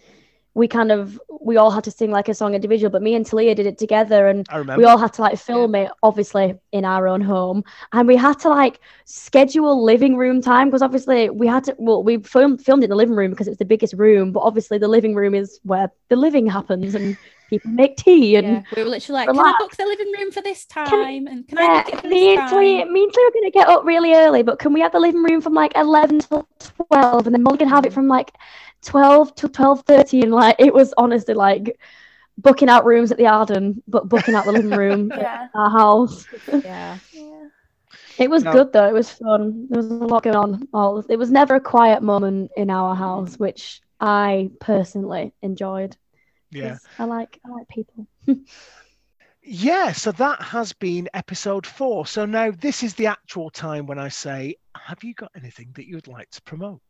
we 0.53 0.67
kind 0.67 0.91
of 0.91 1.21
we 1.39 1.57
all 1.57 1.69
had 1.69 1.84
to 1.84 1.91
sing 1.91 2.09
like 2.09 2.30
a 2.30 2.34
song 2.34 2.55
individual, 2.55 2.89
but 2.89 3.03
me 3.03 3.13
and 3.13 3.25
Talia 3.25 3.53
did 3.53 3.67
it 3.67 3.78
together 3.78 4.28
and 4.28 4.47
we 4.75 4.86
all 4.86 4.97
had 4.97 5.13
to 5.13 5.21
like 5.21 5.38
film 5.38 5.75
yeah. 5.75 5.84
it 5.84 5.91
obviously 6.01 6.55
in 6.71 6.84
our 6.84 7.07
own 7.07 7.21
home. 7.21 7.63
And 7.93 8.07
we 8.07 8.15
had 8.15 8.39
to 8.39 8.49
like 8.49 8.80
schedule 9.05 9.84
living 9.84 10.15
room 10.17 10.41
time 10.41 10.69
because 10.69 10.82
obviously 10.82 11.30
we 11.30 11.45
had 11.45 11.63
to 11.65 11.75
well 11.78 12.01
we 12.01 12.17
filmed 12.19 12.63
filmed 12.63 12.84
in 12.84 12.89
the 12.89 12.95
living 12.95 13.15
room 13.15 13.32
because 13.32 13.47
it's 13.47 13.59
the 13.59 13.65
biggest 13.65 13.93
room, 13.93 14.32
but 14.32 14.39
obviously 14.39 14.78
the 14.78 14.88
living 14.88 15.13
room 15.13 15.36
is 15.36 15.59
where 15.63 15.91
the 16.09 16.15
living 16.15 16.47
happens 16.47 16.95
and 16.95 17.17
people 17.50 17.72
make 17.72 17.98
tea 17.98 18.36
and 18.36 18.48
yeah. 18.48 18.64
we 18.76 18.84
were 18.84 18.89
literally 18.89 19.20
like, 19.20 19.30
relax. 19.30 19.45
can 19.45 19.56
I 19.56 19.58
book 19.60 19.76
the 19.76 19.86
living 19.86 20.12
room 20.18 20.32
for 20.32 20.41
this 20.41 20.66
time? 20.66 20.89
Can, 20.89 21.28
and 21.28 21.48
can 21.48 21.58
yeah, 21.58 21.66
I 21.66 21.78
make 21.78 21.93
it 21.93 22.02
for 22.02 22.08
me 22.08 22.36
this 22.36 22.50
time? 22.50 22.93
Me 22.93 23.04
and 23.04 23.14
we 23.16 23.24
are 23.24 23.32
going 23.32 23.45
to 23.45 23.52
get 23.52 23.68
up 23.68 23.86
really 23.86 24.14
early, 24.14 24.43
but 24.43 24.60
can 24.60 24.74
we 24.74 24.82
have 24.82 24.91
the 24.91 25.00
living 25.00 25.24
room 25.24 25.41
from 25.41 25.54
like 25.54 25.72
11 25.76 26.20
till 26.20 26.48
12 26.89 27.28
and 27.28 27.36
then 27.36 27.43
Molly 27.43 27.58
can 27.58 27.70
have 27.70 27.86
it 27.86 27.91
mm. 27.91 27.95
from 27.95 28.08
like 28.08 28.34
12 28.84 29.36
to 29.36 29.50
12.30 29.50 30.24
and 30.24 30.32
like 30.32 30.56
it 30.60 30.74
was 30.74 30.93
honestly 30.98 31.34
like 31.34 31.80
booking 32.38 32.70
out 32.70 32.86
rooms 32.86 33.12
at 33.12 33.18
the 33.18 33.28
Arden, 33.28 33.82
but 33.88 34.08
booking 34.10 34.36
out 34.36 34.45
the 34.45 34.52
living 34.52 34.72
room 34.72 35.12
yeah. 35.18 35.43
at 35.43 35.50
our 35.54 35.70
house. 35.70 36.26
yeah. 36.52 36.98
yeah. 37.12 37.34
It 38.20 38.32
was 38.32 38.43
no. 38.43 38.52
good 38.52 38.74
though. 38.74 38.88
It 38.88 38.93
was 38.93 39.12
fun. 39.12 39.68
There 39.70 39.80
was 39.80 39.91
a 39.91 39.93
lot 39.93 40.24
going 40.24 40.36
on. 40.36 40.68
All 40.74 41.06
it 41.08 41.18
was 41.18 41.30
never 41.30 41.54
a 41.54 41.62
quiet 41.62 42.02
moment 42.02 42.50
in 42.58 42.72
our 42.72 42.95
mm. 42.95 42.98
house, 42.98 43.38
which 43.38 43.80
I 44.00 44.50
personally 44.60 45.34
enjoyed. 45.43 45.95
Yeah. 46.52 46.78
I 47.00 47.04
like 47.06 47.39
I 47.45 47.50
like 47.50 47.68
people. 47.68 48.08
yeah, 49.41 49.91
so 49.91 50.12
that 50.14 50.41
has 50.41 50.74
been 50.74 51.10
episode 51.14 51.66
four. 51.66 52.06
So 52.06 52.26
now 52.26 52.52
this 52.52 52.84
is 52.84 52.93
the 52.93 53.08
actual 53.08 53.50
time 53.50 53.86
when 53.86 54.00
I 54.00 54.10
say, 54.10 54.56
have 54.76 55.04
you 55.04 55.14
got 55.14 55.32
anything 55.36 55.72
that 55.76 55.88
you 55.88 55.95
would 55.95 56.08
like 56.08 56.30
to 56.32 56.41
promote? 56.43 56.82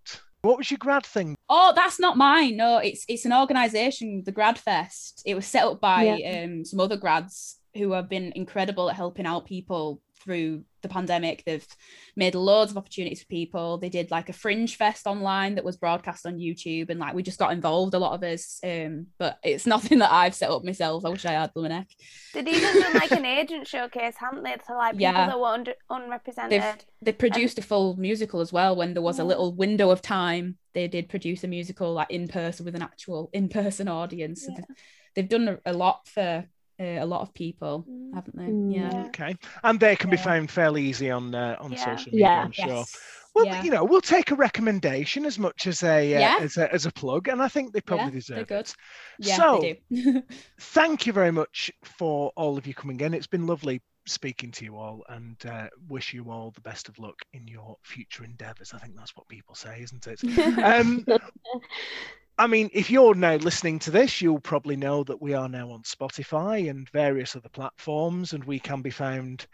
What 0.41 0.57
was 0.57 0.69
your 0.69 0.77
grad 0.77 1.05
thing? 1.05 1.35
Oh, 1.49 1.73
that's 1.75 1.99
not 1.99 2.17
mine. 2.17 2.57
No, 2.57 2.77
it's 2.77 3.03
it's 3.07 3.25
an 3.25 3.33
organisation, 3.33 4.23
the 4.23 4.31
Grad 4.31 4.57
Fest. 4.57 5.23
It 5.25 5.35
was 5.35 5.45
set 5.45 5.65
up 5.65 5.81
by 5.81 6.03
yeah. 6.03 6.43
um, 6.43 6.63
some 6.63 6.79
other 6.79 6.97
grads 6.97 7.57
who 7.75 7.91
have 7.91 8.07
been 8.07 8.31
incredible 8.35 8.89
at 8.89 8.95
helping 8.95 9.25
out 9.25 9.45
people 9.45 10.01
through 10.27 10.65
the 10.81 10.89
pandemic. 10.89 11.43
They've 11.45 11.65
made 12.17 12.35
loads 12.35 12.71
of 12.71 12.77
opportunities 12.77 13.21
for 13.21 13.27
people. 13.27 13.77
They 13.77 13.87
did 13.87 14.11
like 14.11 14.27
a 14.27 14.33
fringe 14.33 14.75
fest 14.75 15.07
online 15.07 15.55
that 15.55 15.63
was 15.63 15.77
broadcast 15.77 16.25
on 16.25 16.37
YouTube, 16.37 16.89
and 16.89 16.99
like 16.99 17.13
we 17.13 17.23
just 17.23 17.39
got 17.39 17.53
involved, 17.53 17.93
a 17.93 17.99
lot 17.99 18.13
of 18.13 18.23
us. 18.23 18.59
Um, 18.61 19.07
but 19.17 19.39
it's 19.41 19.65
nothing 19.75 19.99
that 19.99 20.11
I've 20.11 20.35
set 20.35 20.49
up 20.49 20.65
myself. 20.65 21.05
I 21.05 21.09
wish 21.09 21.25
I 21.25 21.31
had 21.31 21.53
Luminek. 21.53 21.87
They'd 22.33 22.47
even 22.47 22.81
done 22.81 22.93
like 22.93 23.11
an 23.11 23.25
agent 23.25 23.67
showcase, 23.67 24.15
haven't 24.17 24.43
they? 24.43 24.57
To 24.67 24.75
like 24.75 24.93
people 24.93 25.03
yeah. 25.03 25.27
that 25.27 25.39
were 25.39 25.47
un- 25.47 25.65
unrepresented. 25.89 26.61
They've, 26.61 26.85
they 27.01 27.13
produced 27.13 27.57
a 27.57 27.61
full 27.61 27.95
musical 27.95 28.41
as 28.41 28.51
well 28.51 28.75
when 28.75 28.93
there 28.93 29.01
was 29.01 29.19
a 29.19 29.23
little 29.23 29.53
window 29.53 29.91
of 29.91 30.01
time. 30.01 30.57
They 30.73 30.89
did 30.89 31.07
produce 31.07 31.45
a 31.45 31.47
musical 31.47 31.93
like 31.93 32.11
in 32.11 32.27
person 32.27 32.65
with 32.65 32.75
an 32.75 32.81
actual 32.81 33.29
in 33.31 33.47
person 33.47 33.87
audience. 33.87 34.45
Yeah. 34.47 34.57
They've, 34.57 34.65
they've 35.15 35.29
done 35.29 35.47
a, 35.47 35.71
a 35.71 35.73
lot 35.73 36.05
for 36.07 36.45
uh, 36.79 37.03
a 37.03 37.05
lot 37.05 37.21
of 37.21 37.33
people, 37.33 37.85
mm. 37.89 38.13
haven't 38.13 38.37
they? 38.37 38.43
Mm. 38.43 38.75
Yeah. 38.75 39.05
Okay, 39.07 39.35
and 39.63 39.79
they 39.79 39.95
can 39.95 40.09
yeah. 40.09 40.15
be 40.15 40.21
found 40.21 40.51
fairly 40.51 40.83
easy 40.83 41.11
on 41.11 41.33
uh, 41.33 41.57
on 41.59 41.71
yeah. 41.71 41.85
social 41.85 42.11
media. 42.11 42.27
Yeah. 42.27 42.41
I'm 42.43 42.51
sure. 42.51 42.67
Yes. 42.67 42.97
Well, 43.35 43.45
yeah. 43.45 43.63
you 43.63 43.69
know, 43.69 43.83
we'll 43.83 44.01
take 44.01 44.31
a 44.31 44.35
recommendation 44.35 45.23
as 45.23 45.37
much 45.37 45.67
as 45.67 45.83
a, 45.83 46.15
uh, 46.15 46.19
yeah. 46.19 46.37
as 46.41 46.57
a 46.57 46.73
as 46.73 46.87
a 46.87 46.91
plug, 46.91 47.27
and 47.27 47.41
I 47.41 47.47
think 47.47 47.71
they 47.71 47.81
probably 47.81 48.05
yeah, 48.05 48.11
deserve 48.11 48.51
it. 48.51 48.75
Yeah, 49.19 49.37
so, 49.37 49.73
thank 50.59 51.05
you 51.05 51.13
very 51.13 51.31
much 51.31 51.71
for 51.83 52.31
all 52.35 52.57
of 52.57 52.65
you 52.65 52.73
coming 52.73 52.99
in. 52.99 53.13
It's 53.13 53.27
been 53.27 53.45
lovely 53.45 53.81
speaking 54.07 54.51
to 54.53 54.65
you 54.65 54.77
all, 54.77 55.03
and 55.09 55.37
uh, 55.45 55.67
wish 55.87 56.13
you 56.13 56.31
all 56.31 56.51
the 56.51 56.61
best 56.61 56.89
of 56.89 56.97
luck 56.97 57.19
in 57.33 57.47
your 57.47 57.77
future 57.83 58.23
endeavours. 58.23 58.73
I 58.73 58.79
think 58.79 58.95
that's 58.95 59.15
what 59.15 59.27
people 59.27 59.53
say, 59.53 59.81
isn't 59.83 60.07
it? 60.07 60.23
um, 60.63 61.05
I 62.39 62.45
mean, 62.45 62.69
if 62.71 62.91
you're 62.91 63.15
now 63.15 63.35
listening 63.35 63.79
to 63.79 63.91
this, 63.91 64.21
you'll 64.21 64.39
probably 64.39 64.75
know 64.75 65.03
that 65.05 65.21
we 65.21 65.33
are 65.33 65.49
now 65.49 65.71
on 65.71 65.81
Spotify 65.81 66.69
and 66.69 66.87
various 66.89 67.35
other 67.35 67.49
platforms, 67.49 68.33
and 68.33 68.43
we 68.43 68.59
can 68.59 68.83
be 68.83 68.91
found 68.91 69.47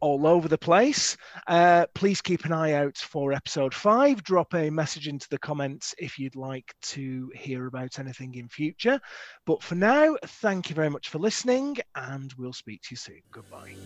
all 0.00 0.26
over 0.26 0.48
the 0.48 0.58
place. 0.58 1.16
Uh, 1.46 1.86
please 1.94 2.20
keep 2.20 2.44
an 2.44 2.52
eye 2.52 2.72
out 2.72 2.98
for 2.98 3.32
episode 3.32 3.72
five. 3.72 4.22
Drop 4.24 4.54
a 4.54 4.70
message 4.70 5.08
into 5.08 5.28
the 5.30 5.38
comments 5.38 5.94
if 5.98 6.18
you'd 6.18 6.36
like 6.36 6.74
to 6.82 7.30
hear 7.34 7.66
about 7.66 7.98
anything 7.98 8.34
in 8.34 8.48
future. 8.48 9.00
But 9.46 9.62
for 9.62 9.76
now, 9.76 10.16
thank 10.26 10.68
you 10.68 10.74
very 10.74 10.90
much 10.90 11.08
for 11.08 11.18
listening, 11.18 11.76
and 11.94 12.32
we'll 12.36 12.52
speak 12.52 12.82
to 12.82 12.88
you 12.90 12.96
soon. 12.96 13.22
Goodbye. 13.30 13.76